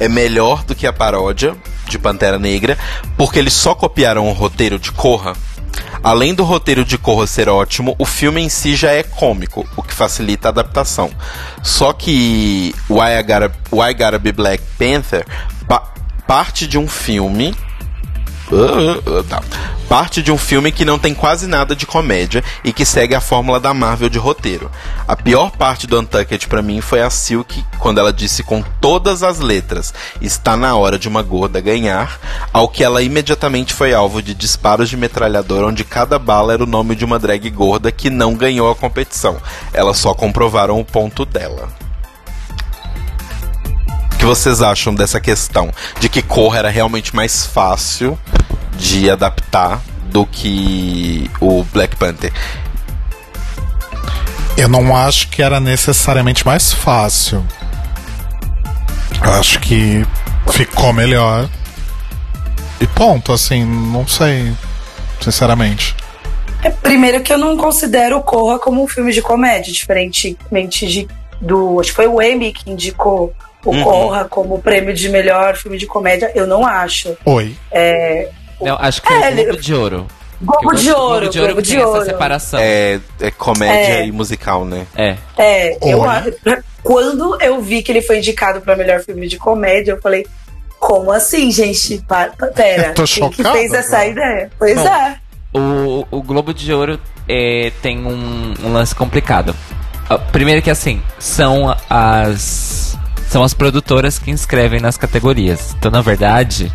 [0.00, 1.56] é melhor do que a paródia
[1.88, 2.76] de Pantera Negra,
[3.16, 5.34] porque eles só copiaram o roteiro de Corra.
[6.02, 9.82] Além do roteiro de Corra ser ótimo, o filme em si já é cômico, o
[9.82, 11.10] que facilita a adaptação.
[11.62, 15.26] Só que Why I Gotta, Why I Gotta Be Black Panther
[15.68, 15.92] pa-
[16.26, 17.54] parte de um filme
[18.50, 19.42] Uh, uh, tá.
[19.88, 23.20] Parte de um filme que não tem quase nada de comédia e que segue a
[23.20, 24.70] fórmula da Marvel de roteiro.
[25.06, 29.22] A pior parte do Untucked pra mim foi a Silk quando ela disse com todas
[29.22, 32.20] as letras: "Está na hora de uma gorda ganhar",
[32.52, 36.66] ao que ela imediatamente foi alvo de disparos de metralhadora onde cada bala era o
[36.66, 39.36] nome de uma drag gorda que não ganhou a competição.
[39.72, 41.85] Elas só comprovaram o ponto dela.
[44.26, 45.70] O que vocês acham dessa questão?
[46.00, 48.18] De que Corra era realmente mais fácil
[48.76, 52.32] de adaptar do que o Black Panther?
[54.56, 57.46] Eu não acho que era necessariamente mais fácil.
[59.24, 60.04] Eu acho que
[60.50, 61.48] ficou melhor.
[62.80, 64.52] E ponto, assim, não sei.
[65.20, 65.94] Sinceramente.
[66.64, 71.08] É, primeiro que eu não considero Corra como um filme de comédia, diferentemente de,
[71.40, 71.78] do.
[71.78, 73.32] Acho que foi o Emmy que indicou
[73.70, 73.82] o Uhum.
[73.84, 76.30] Corra como prêmio de melhor filme de comédia.
[76.34, 77.16] Eu não acho.
[77.24, 77.54] Oi.
[77.70, 78.28] É,
[78.60, 80.06] Não, acho que foi É, o Globo de Ouro.
[80.40, 82.04] Globo Eu de Ouro, Globo de Ouro Globo de tem essa Ouro.
[82.04, 82.60] separação.
[82.60, 84.06] É, é comédia É.
[84.06, 84.86] e musical, né?
[84.94, 85.16] É.
[85.38, 86.02] É, eu,
[86.82, 90.26] quando eu vi que ele foi indicado para melhor filme de comédia, eu falei,
[90.78, 92.02] como assim, gente?
[92.54, 94.10] Pera, Tô quem que chocado fez essa agora.
[94.10, 94.50] ideia?
[94.58, 95.16] Pois Bom, é.
[95.54, 99.54] O, o Globo de Ouro é, tem um, um lance complicado.
[100.08, 102.96] Ah, Primeiro que assim, são as
[103.28, 105.74] são as produtoras que inscrevem nas categorias.
[105.78, 106.72] Então, na verdade,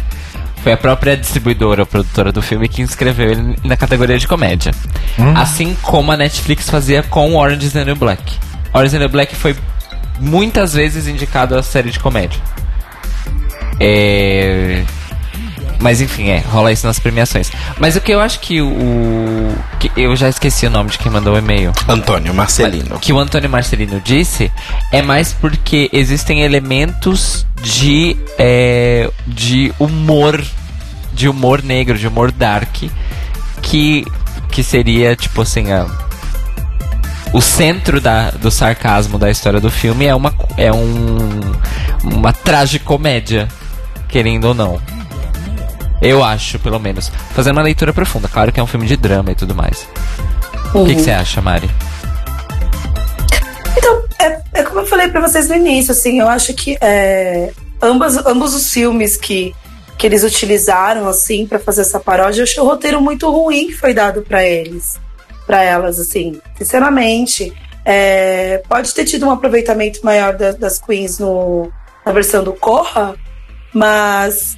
[0.64, 4.72] foi a própria distribuidora ou produtora do filme que inscreveu ele na categoria de comédia.
[5.36, 8.22] Assim como a Netflix fazia com Orange is the New Black.
[8.74, 9.56] Orange is the New Black foi
[10.20, 12.40] muitas vezes indicado a série de comédia.
[13.80, 14.84] É...
[15.82, 17.52] Mas enfim, é, rola isso nas premiações.
[17.80, 19.56] Mas o que eu acho que o.
[19.80, 21.74] Que eu já esqueci o nome de quem mandou o e-mail.
[21.88, 23.00] Antônio Marcelino.
[23.00, 24.52] Que o Antônio Marcelino disse
[24.92, 28.16] é mais porque existem elementos de.
[28.38, 30.44] é, de humor.
[31.14, 32.84] De humor negro, de humor dark.
[33.62, 34.06] Que.
[34.52, 35.86] Que seria, tipo assim, a,
[37.34, 41.18] o centro da, do sarcasmo da história do filme é uma é um
[42.04, 43.48] uma tragicomédia,
[44.10, 44.80] querendo ou não.
[46.02, 47.12] Eu acho, pelo menos.
[47.34, 48.28] Fazendo uma leitura profunda.
[48.28, 49.88] Claro que é um filme de drama e tudo mais.
[50.74, 51.70] O que que você acha, Mari?
[53.78, 57.52] Então, é, é como eu falei pra vocês no início, assim, eu acho que é,
[57.82, 59.54] ambas, ambos os filmes que,
[59.98, 63.74] que eles utilizaram, assim, pra fazer essa paródia, eu achei o roteiro muito ruim que
[63.74, 65.00] foi dado pra eles,
[65.46, 67.54] pra elas, assim, sinceramente.
[67.84, 71.72] É, pode ter tido um aproveitamento maior da- das queens no,
[72.06, 73.16] na versão do Corra,
[73.74, 74.56] mas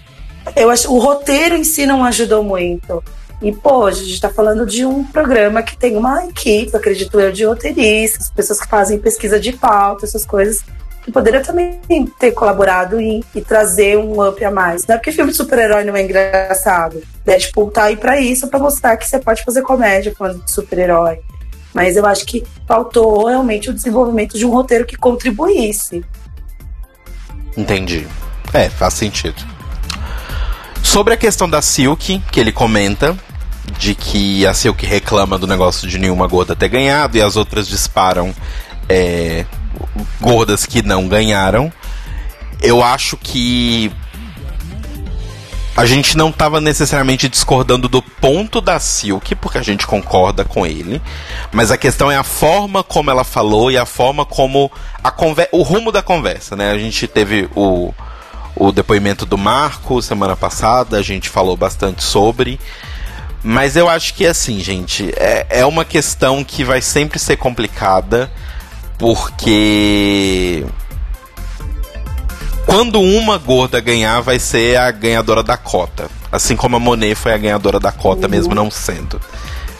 [0.55, 3.03] eu acho o roteiro em si não ajudou muito.
[3.41, 7.31] E, pô, a gente tá falando de um programa que tem uma equipe, acredito eu,
[7.31, 10.63] de roteiristas, pessoas que fazem pesquisa de pauta, essas coisas,
[11.03, 11.77] que poderia também
[12.17, 14.87] ter colaborado e, e trazer um up a mais.
[14.87, 17.03] Não é porque filme de super-herói não é engraçado.
[17.25, 21.19] Deadpool tá aí pra isso, pra mostrar que você pode fazer comédia de super-herói.
[21.73, 26.05] Mas eu acho que faltou realmente o desenvolvimento de um roteiro que contribuísse.
[27.57, 28.07] Entendi.
[28.53, 29.52] É, faz sentido.
[30.83, 33.17] Sobre a questão da Silk, que ele comenta
[33.79, 37.67] de que a Silk reclama do negócio de nenhuma gorda ter ganhado e as outras
[37.67, 38.35] disparam
[38.87, 39.45] é,
[40.21, 41.71] gordas que não ganharam.
[42.61, 43.91] Eu acho que
[45.75, 50.65] a gente não estava necessariamente discordando do ponto da Silk, porque a gente concorda com
[50.65, 51.01] ele,
[51.51, 54.71] mas a questão é a forma como ela falou e a forma como
[55.03, 56.71] a conver o rumo da conversa, né?
[56.71, 57.91] A gente teve o,
[58.55, 62.59] o depoimento do Marco semana passada, a gente falou bastante sobre,
[63.43, 68.31] mas eu acho que assim, gente, é, é uma questão que vai sempre ser complicada,
[68.97, 70.65] porque
[72.65, 76.09] quando uma gorda ganhar, vai ser a ganhadora da cota.
[76.31, 79.19] Assim como a Monet foi a ganhadora da cota, mesmo não sendo.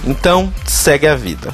[0.04, 1.54] Então, segue a vida.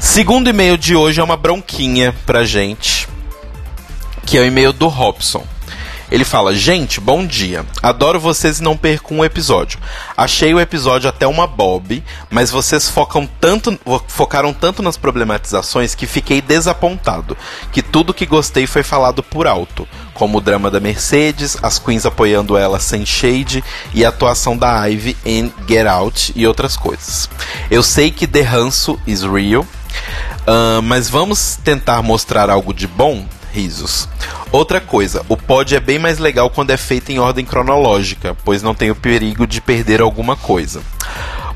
[0.00, 3.08] Segundo e-mail de hoje é uma bronquinha pra gente.
[4.26, 5.44] Que é o e-mail do Robson.
[6.10, 7.64] Ele fala: Gente, bom dia.
[7.82, 9.78] Adoro vocês e não perco um episódio.
[10.16, 16.06] Achei o episódio até uma bob, mas vocês focam tanto, focaram tanto nas problematizações que
[16.06, 17.36] fiquei desapontado.
[17.72, 22.06] Que tudo que gostei foi falado por alto, como o drama da Mercedes, as queens
[22.06, 27.28] apoiando ela sem shade e a atuação da Ivy em Get Out e outras coisas.
[27.70, 29.66] Eu sei que The Ranço is real,
[30.46, 33.26] ah, mas vamos tentar mostrar algo de bom?
[33.54, 34.08] Risos.
[34.50, 38.64] Outra coisa, o pod é bem mais legal quando é feito em ordem cronológica, pois
[38.64, 40.82] não tem o perigo de perder alguma coisa.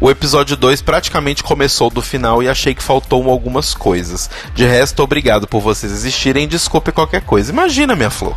[0.01, 4.31] O episódio 2 praticamente começou do final e achei que faltou algumas coisas.
[4.55, 7.51] De resto, obrigado por vocês existirem desculpe qualquer coisa.
[7.51, 8.37] Imagina, minha flor.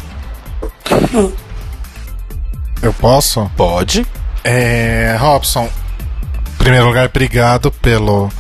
[2.82, 3.48] Eu posso?
[3.56, 4.08] Pode?
[4.44, 5.70] É, Robson,
[6.50, 8.32] em primeiro lugar, obrigado pelo,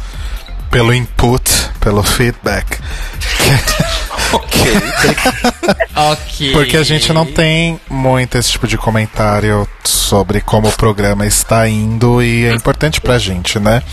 [0.72, 1.44] pelo input,
[1.80, 2.80] pelo feedback.
[4.34, 4.62] Ok.
[5.94, 6.54] Ok.
[6.54, 11.68] Porque a gente não tem muito esse tipo de comentário sobre como o programa está
[11.68, 13.84] indo e é importante pra gente, né?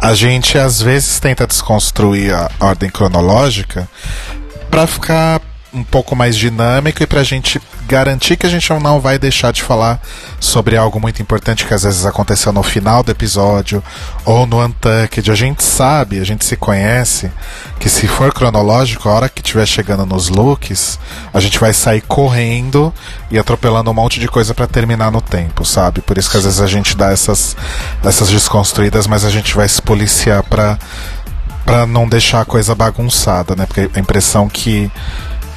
[0.00, 3.88] A gente às vezes tenta desconstruir a ordem cronológica
[4.70, 5.40] pra ficar
[5.72, 9.62] um pouco mais dinâmico e pra gente garantir que a gente não vai deixar de
[9.62, 10.00] falar
[10.38, 13.82] sobre algo muito importante que às vezes aconteceu no final do episódio
[14.24, 15.30] ou no Untucked.
[15.30, 17.30] A gente sabe, a gente se conhece
[17.78, 20.98] que se for cronológico, a hora que estiver chegando nos looks,
[21.32, 22.92] a gente vai sair correndo
[23.30, 26.00] e atropelando um monte de coisa pra terminar no tempo, sabe?
[26.00, 27.56] Por isso que às vezes a gente dá essas,
[28.04, 30.78] essas desconstruídas, mas a gente vai se policiar pra
[31.64, 33.66] Pra não deixar a coisa bagunçada, né?
[33.66, 34.90] Porque a impressão que,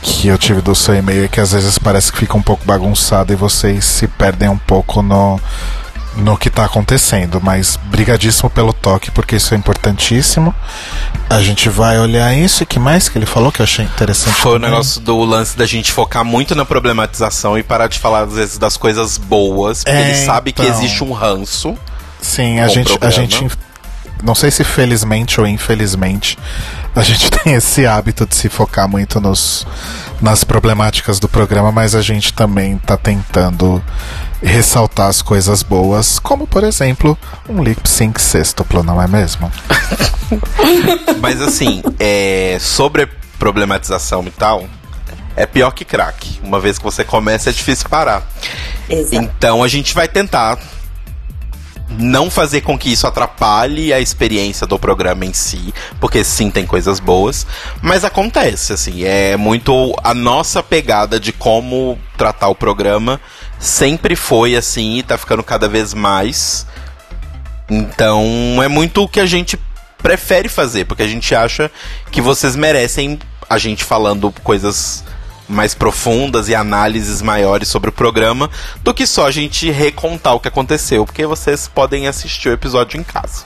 [0.02, 2.66] que eu tive do seu e-mail é que às vezes parece que fica um pouco
[2.66, 5.40] bagunçado e vocês se perdem um pouco no,
[6.16, 7.40] no que tá acontecendo.
[7.42, 10.54] Mas brigadíssimo pelo toque, porque isso é importantíssimo.
[11.30, 12.64] A gente vai olhar isso.
[12.64, 14.34] E que mais que ele falou que eu achei interessante?
[14.36, 14.72] Foi o também?
[14.72, 18.58] negócio do lance da gente focar muito na problematização e parar de falar, às vezes,
[18.58, 19.84] das coisas boas.
[19.84, 20.74] Porque É, ele sabe que então.
[20.76, 21.78] existe um ranço.
[22.22, 23.48] Sim, a o gente, a gente
[24.24, 26.38] não sei se felizmente ou infelizmente,
[26.96, 29.66] a gente tem esse hábito de se focar muito nos,
[30.22, 33.84] nas problemáticas do programa, mas a gente também tá tentando
[34.42, 37.18] ressaltar as coisas boas, como por exemplo,
[37.48, 39.52] um lip sync sextuplo, não é mesmo?
[41.20, 43.08] Mas assim, é, sobre
[43.38, 44.68] problematização e tal,
[45.36, 46.40] é pior que crack.
[46.44, 48.24] Uma vez que você começa, é difícil parar.
[48.90, 49.16] Exato.
[49.16, 50.58] Então a gente vai tentar
[51.98, 56.66] não fazer com que isso atrapalhe a experiência do programa em si, porque sim tem
[56.66, 57.46] coisas boas,
[57.82, 63.20] mas acontece assim, é muito a nossa pegada de como tratar o programa
[63.60, 66.66] sempre foi assim e tá ficando cada vez mais.
[67.70, 69.58] Então é muito o que a gente
[70.02, 71.72] prefere fazer, porque a gente acha
[72.12, 73.20] que vocês merecem
[73.50, 75.04] a gente falando coisas
[75.52, 78.50] mais profundas e análises maiores sobre o programa
[78.84, 83.00] do que só a gente recontar o que aconteceu, porque vocês podem assistir o episódio
[83.00, 83.46] em casa.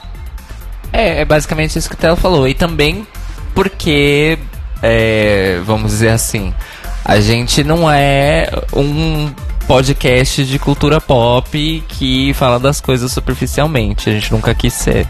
[0.94, 2.48] É, é basicamente isso que o Theo falou.
[2.48, 3.06] E também
[3.53, 4.38] porque,
[4.82, 6.53] é, vamos dizer assim,
[7.03, 9.32] a gente não é um
[9.68, 14.10] podcast de cultura pop que fala das coisas superficialmente.
[14.10, 15.07] A gente nunca quis ser.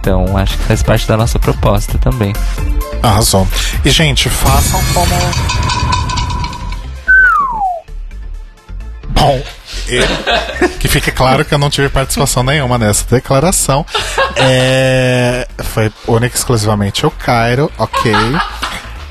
[0.00, 2.32] Então acho que faz parte da nossa proposta também.
[3.02, 3.46] Arrasou.
[3.84, 6.07] E, gente, façam como.
[9.20, 9.42] Bom,
[10.78, 13.84] que fique claro que eu não tive participação nenhuma nessa declaração.
[14.36, 18.12] É, foi única e exclusivamente o Cairo, ok.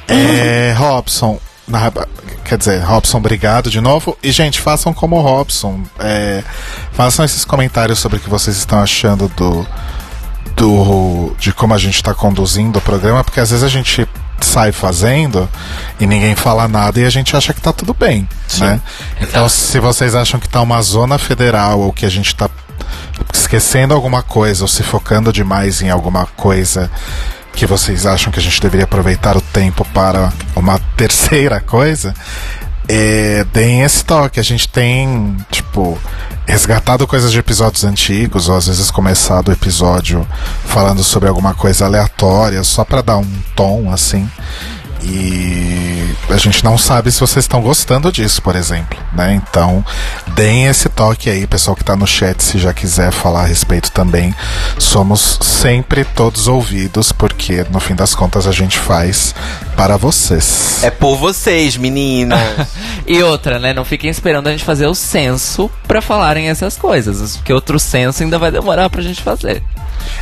[0.08, 1.92] É, Robson, na-
[2.46, 4.18] quer dizer, Robson, obrigado de novo.
[4.24, 5.82] E, gente, façam como o Robson.
[6.00, 6.44] é,
[6.94, 9.68] façam esses comentários sobre o que vocês estão achando do,
[10.56, 14.08] do de como a gente está conduzindo o programa, porque às vezes a gente
[14.46, 15.50] sai fazendo
[16.00, 18.28] e ninguém fala nada e a gente acha que tá tudo bem,
[18.60, 18.82] né?
[19.22, 22.50] Então, se vocês acham que tá uma zona federal ou que a gente tá
[23.34, 26.90] esquecendo alguma coisa ou se focando demais em alguma coisa
[27.54, 32.14] que vocês acham que a gente deveria aproveitar o tempo para uma terceira coisa,
[32.88, 34.40] é, deem esse toque.
[34.40, 35.98] A gente tem, tipo,
[36.46, 40.26] resgatado coisas de episódios antigos, ou às vezes começado o episódio
[40.66, 44.30] falando sobre alguma coisa aleatória, só para dar um tom, assim.
[45.04, 49.34] E a gente não sabe se vocês estão gostando disso, por exemplo, né?
[49.34, 49.84] Então,
[50.36, 53.92] deem esse toque aí, pessoal que tá no chat, se já quiser falar a respeito
[53.92, 54.34] também.
[54.78, 59.34] Somos sempre todos ouvidos, porque no fim das contas a gente faz
[59.76, 60.84] para vocês.
[60.84, 62.40] É por vocês, meninas.
[63.10, 63.74] E outra, né?
[63.74, 67.38] Não fiquem esperando a gente fazer o censo pra falarem essas coisas.
[67.38, 69.64] Porque outro censo ainda vai demorar pra gente fazer.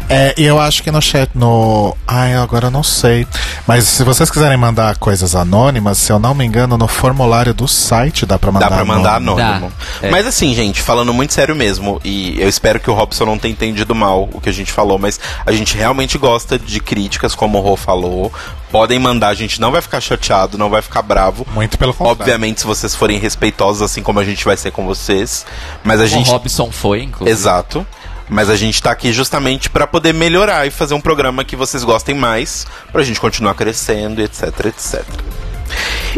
[0.09, 1.95] É, e eu acho que no chat, no.
[2.07, 3.27] Ai, agora eu não sei.
[3.65, 7.67] Mas se vocês quiserem mandar coisas anônimas, se eu não me engano, no formulário do
[7.67, 8.69] site dá pra mandar.
[8.69, 9.47] Dá pra mandar anônimo.
[9.47, 9.73] anônimo.
[10.01, 10.11] Dá, é.
[10.11, 13.51] Mas assim, gente, falando muito sério mesmo, e eu espero que o Robson não tenha
[13.51, 17.57] entendido mal o que a gente falou, mas a gente realmente gosta de críticas, como
[17.57, 18.31] o Rô falou.
[18.71, 21.47] Podem mandar, a gente não vai ficar chateado, não vai ficar bravo.
[21.53, 22.21] Muito pelo contrário.
[22.21, 25.45] Obviamente, se vocês forem respeitosos, assim como a gente vai ser com vocês.
[25.83, 26.29] Mas a O gente.
[26.29, 27.31] Robson foi, inclusive.
[27.31, 27.87] Exato.
[28.27, 31.83] Mas a gente tá aqui justamente pra poder melhorar e fazer um programa que vocês
[31.83, 35.03] gostem mais, pra gente continuar crescendo, etc, etc.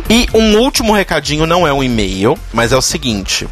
[0.09, 3.47] E um último recadinho não é um e-mail, mas é o seguinte: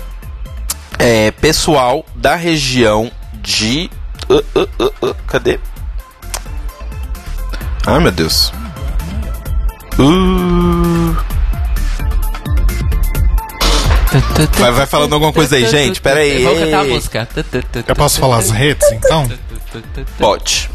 [0.97, 3.89] é, pessoal da região de.
[4.29, 5.59] uh, uh, uh, uh, cadê?
[7.85, 8.51] Ai meu Deus.
[9.99, 10.94] Uh,
[14.59, 16.43] Vai- vai falando alguma coisa aí, gente, pera aí.
[16.43, 17.27] Vamos cantar a música.
[17.87, 19.27] Eu posso falar as redes, então?
[20.19, 20.69] pode.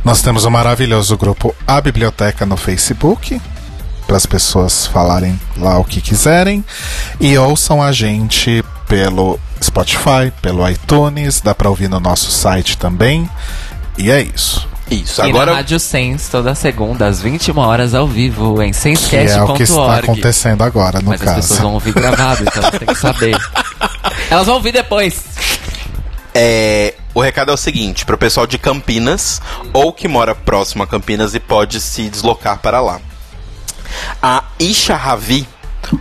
[0.04, 3.40] Nós temos o maravilhoso grupo A Biblioteca no Facebook,
[4.06, 6.64] para as pessoas falarem lá o que quiserem.
[7.20, 13.28] E ouçam a gente pelo Spotify, pelo iTunes, dá para ouvir no nosso site também.
[13.96, 14.68] E é isso.
[14.90, 15.20] Isso.
[15.20, 19.42] E na Agora Rádio Sens, toda segunda, às 21 horas ao vivo, em Que é
[19.42, 19.98] o que está senscast.org.
[20.04, 21.62] acontecendo agora, no Mas as pessoas caso.
[21.62, 23.36] vão ouvir gravado, então você tem que saber.
[24.30, 25.24] Elas vão ouvir depois.
[26.34, 29.42] É, o recado é o seguinte, pro pessoal de Campinas
[29.72, 33.00] ou que mora próximo a Campinas e pode se deslocar para lá.
[34.22, 35.48] A Isha Ravi,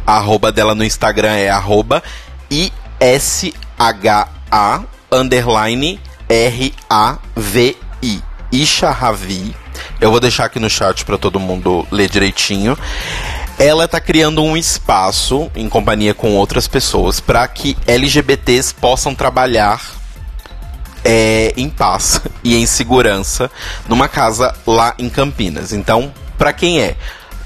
[0.06, 2.04] a arroba dela no Instagram é arroba
[3.40, 6.00] I-S-H-A underline
[6.30, 8.22] R-A-V-I.
[8.52, 9.56] Isha Ravi,
[10.00, 12.78] Eu vou deixar aqui no chat para todo mundo ler direitinho.
[13.60, 19.82] Ela está criando um espaço em companhia com outras pessoas para que LGBTs possam trabalhar
[21.04, 23.50] é, em paz e em segurança
[23.88, 25.74] numa casa lá em Campinas.
[25.74, 26.96] Então, para quem é?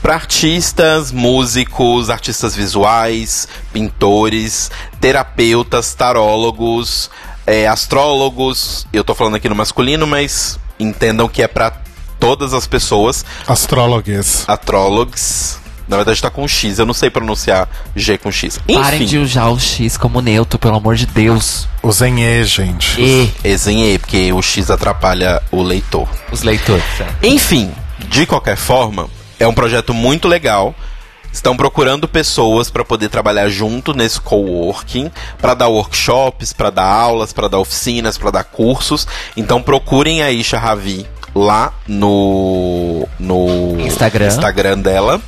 [0.01, 7.09] Para artistas, músicos, artistas visuais, pintores, terapeutas, tarólogos,
[7.45, 8.87] é, astrólogos.
[8.91, 11.71] Eu tô falando aqui no masculino, mas entendam que é para
[12.19, 13.25] todas as pessoas.
[13.47, 14.43] Astrólogos.
[14.47, 15.57] Astrólogos.
[15.87, 18.57] Na verdade tá com X, eu não sei pronunciar G com X.
[18.59, 21.67] Parem de Enfim, usar o X como neutro, pelo amor de Deus.
[21.83, 23.01] Usem E, gente.
[23.01, 26.07] E desenhei, porque o X atrapalha o leitor.
[26.31, 26.83] os leitores.
[27.21, 27.71] Enfim,
[28.07, 30.73] de qualquer forma, é um projeto muito legal.
[31.31, 37.31] Estão procurando pessoas para poder trabalhar junto nesse coworking, para dar workshops, para dar aulas,
[37.31, 39.07] para dar oficinas, para dar cursos.
[39.37, 44.27] Então procurem a Isha Ravi lá no no Instagram.
[44.27, 45.21] Instagram dela.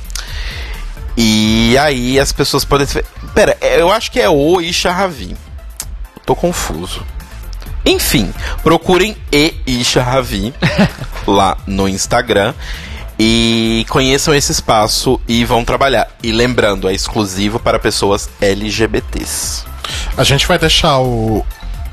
[1.16, 2.86] E aí as pessoas podem.
[2.86, 5.36] se- Pera, eu acho que é o Isha Ravi.
[6.26, 7.02] Tô confuso.
[7.86, 10.54] Enfim, procurem E Isha Ravi
[11.26, 12.54] lá no Instagram
[13.18, 16.08] e conheçam esse espaço e vão trabalhar.
[16.22, 19.64] E lembrando, é exclusivo para pessoas LGBTs.
[20.16, 21.44] A gente vai deixar o,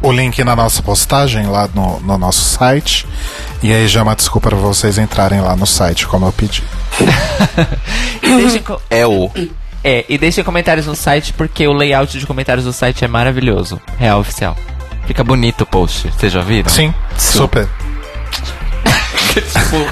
[0.01, 3.05] o link na nossa postagem lá no, no nosso site.
[3.61, 6.63] E aí já é uma desculpa para vocês entrarem lá no site, como eu pedi.
[8.23, 9.29] E É o.
[9.83, 13.81] é, e deixem comentários no site, porque o layout de comentários do site é maravilhoso.
[13.97, 14.55] Real oficial.
[15.05, 16.09] Fica bonito o post.
[16.09, 16.69] Vocês já viram?
[16.69, 17.67] Sim, super.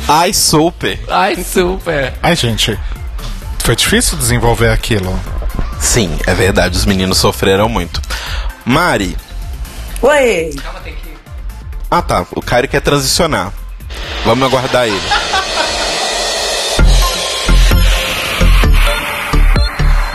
[0.07, 0.99] Ai, super!
[1.07, 2.13] Ai, super.
[2.21, 2.77] Ai, gente,
[3.63, 5.17] foi difícil desenvolver aquilo.
[5.79, 8.01] Sim, é verdade, os meninos sofreram muito.
[8.65, 9.15] Mari.
[10.01, 10.55] Oi!
[11.89, 13.51] Ah tá, o Caio quer transicionar.
[14.25, 15.01] Vamos aguardar ele.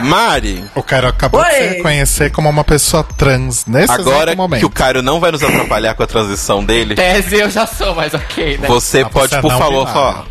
[0.05, 1.55] Mari, O Cairo acabou de Oi.
[1.55, 4.61] se reconhecer como uma pessoa trans nesse agora momento.
[4.61, 7.95] que o Caio não vai nos atrapalhar com a transição dele, Tese eu já sou,
[7.95, 8.69] mas ok, né?
[8.69, 10.25] você Ah, pode, você por favor, falar.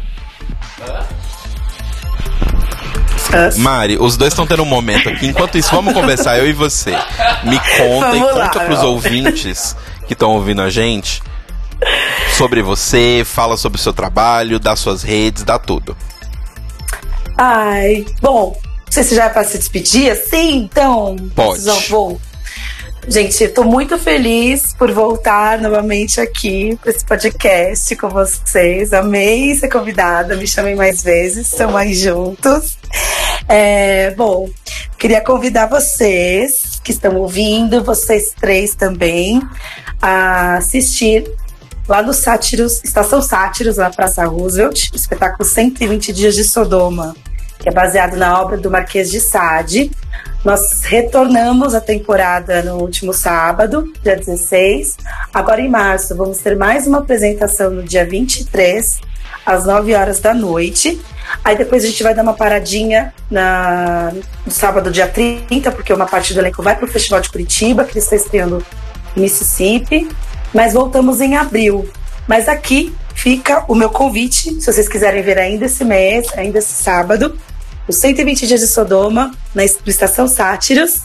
[3.58, 5.26] Mari, os dois estão tendo um momento aqui.
[5.26, 6.92] Enquanto isso, vamos conversar, eu e você.
[7.44, 8.90] Me conta e Vamos lá, conta pros meu.
[8.90, 11.22] ouvintes que estão ouvindo a gente
[12.38, 15.98] sobre você, fala sobre o seu trabalho, dá suas redes, dá tudo.
[17.38, 18.56] Ai, bom,
[18.94, 21.16] sei se já é pra se despedir, assim, então.
[21.36, 21.64] Pode.
[21.64, 22.22] Já vou.
[23.08, 28.94] Gente, tô muito feliz por voltar novamente aqui para esse podcast com vocês.
[28.94, 32.78] Amei ser convidada, me chamem mais vezes, estamos mais juntos.
[33.50, 34.48] É, bom,
[34.98, 39.42] queria convidar vocês que estão ouvindo, vocês três também,
[40.02, 41.30] a assistir
[41.90, 47.14] lá no Sátiros, Estação Sátiros, na Praça Roosevelt, espetáculo 120 Dias de Sodoma,
[47.64, 49.90] que é baseado na obra do Marquês de Sade.
[50.44, 54.98] Nós retornamos a temporada no último sábado, dia 16.
[55.34, 59.00] Agora em março, vamos ter mais uma apresentação no dia 23,
[59.46, 61.02] às 9 horas da noite.
[61.42, 64.12] Aí depois a gente vai dar uma paradinha na,
[64.46, 67.86] no sábado, dia 30, porque uma parte do elenco vai para o Festival de Curitiba,
[67.86, 68.62] que ele está estreando
[69.16, 70.10] em Mississippi.
[70.54, 71.90] Mas voltamos em abril.
[72.28, 76.74] Mas aqui fica o meu convite, se vocês quiserem ver ainda esse mês, ainda esse
[76.74, 77.38] sábado,
[77.88, 81.02] os 120 Dias de Sodoma, na es- Estação Sátiros.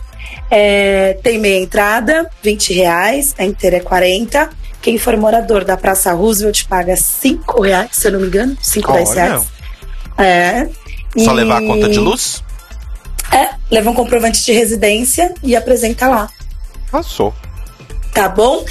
[0.51, 4.49] É, tem meia entrada, 20 reais, a inteira é 40.
[4.81, 8.93] Quem for morador da Praça Roosevelt paga 5 reais, se eu não me engano, 5,
[8.93, 9.23] 10 Olha.
[9.25, 9.47] reais.
[10.17, 10.69] É.
[11.23, 12.43] Só E- levar a conta de luz?
[13.33, 16.29] É, leva um comprovante de residência e apresenta lá.
[16.91, 17.35] Passou.
[18.15, 18.65] Tá bom?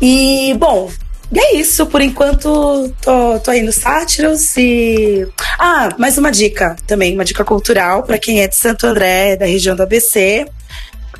[0.00, 0.90] E, bom,
[1.30, 1.86] e é isso.
[1.86, 5.26] Por enquanto, tô, tô aí no Sátiros e.
[5.58, 9.46] Ah, mais uma dica também, uma dica cultural para quem é de Santo André, da
[9.46, 10.46] região do ABC.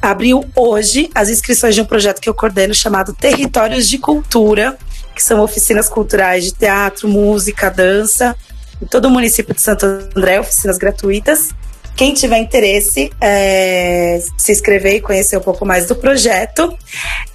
[0.01, 4.79] Abriu hoje as inscrições de um projeto que eu coordeno chamado Territórios de Cultura,
[5.15, 8.37] que são oficinas culturais de teatro, música, dança,
[8.81, 11.51] em todo o município de Santo André, oficinas gratuitas.
[11.99, 16.73] Quem tiver interesse, é, se inscrever e conhecer um pouco mais do projeto,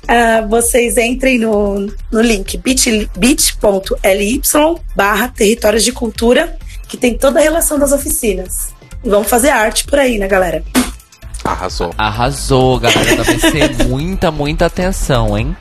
[0.08, 4.42] ah, vocês entrem no, no link bit- bit.ly
[4.96, 6.56] barra territórios de cultura,
[6.88, 8.70] que tem toda a relação das oficinas.
[9.04, 10.64] E vamos fazer arte por aí, né, galera?
[11.44, 11.94] Arrasou.
[11.98, 13.84] Arrasou, galera da BC.
[13.86, 15.58] muita, muita atenção, hein?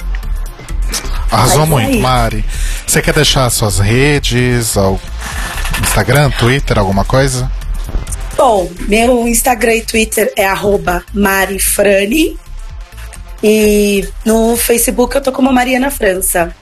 [1.29, 1.99] Arrasou Mas muito, aí.
[1.99, 2.45] Mari.
[2.87, 5.01] Você quer deixar suas redes, ao
[5.81, 7.51] Instagram, Twitter, alguma coisa?
[8.37, 10.47] Bom, meu Instagram e Twitter é
[11.13, 12.39] marifrani.
[13.43, 16.55] E no Facebook eu tô como Mariana França.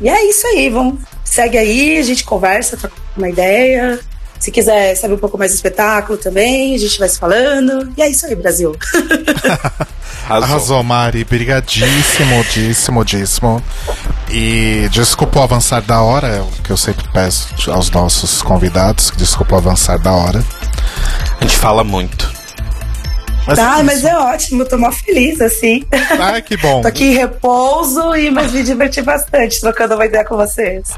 [0.00, 4.00] E é isso aí, vamos, segue aí, a gente conversa, troca uma ideia.
[4.38, 7.92] Se quiser saber um pouco mais do espetáculo também, a gente vai se falando.
[7.96, 8.74] E é isso aí, Brasil.
[10.28, 10.44] Arrasou.
[10.44, 11.24] Arrasou, Mari.
[11.24, 13.62] Brigadíssimo, díssimo, díssimo.
[14.28, 19.10] E desculpa o avançar da hora, é o que eu sempre peço aos nossos convidados.
[19.16, 20.44] Desculpa o avançar da hora.
[21.40, 22.37] A gente fala muito.
[23.48, 25.82] Mas, Tá, mas é ótimo, tô mó feliz, assim.
[26.20, 26.80] Ai, que bom.
[26.82, 30.90] Tô aqui em repouso e mas me diverti bastante trocando uma ideia com vocês.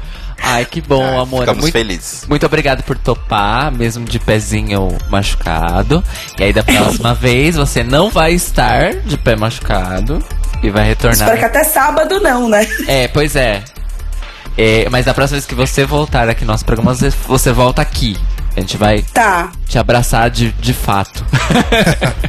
[0.43, 1.41] Ai, que bom, amor.
[1.41, 2.25] Ficamos Muito, felizes.
[2.27, 6.03] muito obrigado por topar, mesmo de pezinho machucado.
[6.37, 10.21] E aí, da próxima vez, você não vai estar de pé machucado
[10.61, 11.13] e vai retornar.
[11.29, 12.67] Espero que até sábado não, né?
[12.87, 13.63] É, pois é.
[14.57, 18.17] É, Mas da próxima vez que você voltar aqui no nosso programa, você volta aqui.
[18.55, 21.25] A gente vai Tá, te abraçar de, de fato.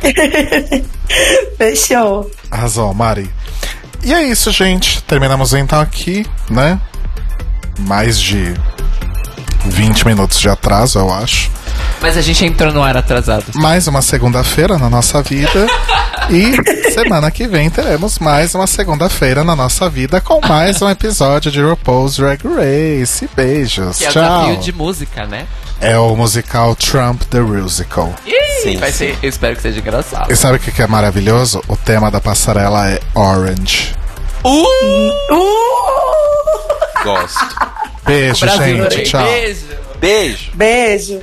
[1.59, 2.31] fechou.
[2.51, 3.31] Arrasou, Mari.
[4.05, 5.03] E é isso, gente.
[5.03, 6.81] Terminamos então aqui, né?
[7.81, 8.55] Mais de
[9.67, 11.51] 20 minutos de atraso, eu acho.
[12.03, 13.45] Mas a gente entrou no ar atrasado.
[13.55, 15.67] Mais uma segunda-feira na nossa vida.
[16.29, 16.51] e
[16.93, 21.63] semana que vem teremos mais uma segunda-feira na nossa vida com mais um episódio de
[21.63, 23.29] RuPaul's Drag Race.
[23.37, 23.99] Beijos.
[23.99, 24.57] Que é o Tchau.
[24.57, 25.47] de música, né?
[25.81, 28.13] É o musical Trump the Musical.
[28.27, 28.99] Ih, Sim, vai sim.
[28.99, 29.19] ser.
[29.23, 30.31] Eu espero que seja engraçado.
[30.31, 31.63] E sabe o que que é maravilhoso?
[31.69, 33.95] O tema da passarela é Orange.
[34.45, 34.65] Uh!
[35.31, 35.43] Uh!
[37.05, 37.57] Gosto.
[38.05, 39.11] Beijo, Brasil, gente.
[39.11, 39.23] Tchau.
[39.25, 39.67] Beijo.
[40.01, 40.51] Beijo.
[40.55, 41.21] Beijo.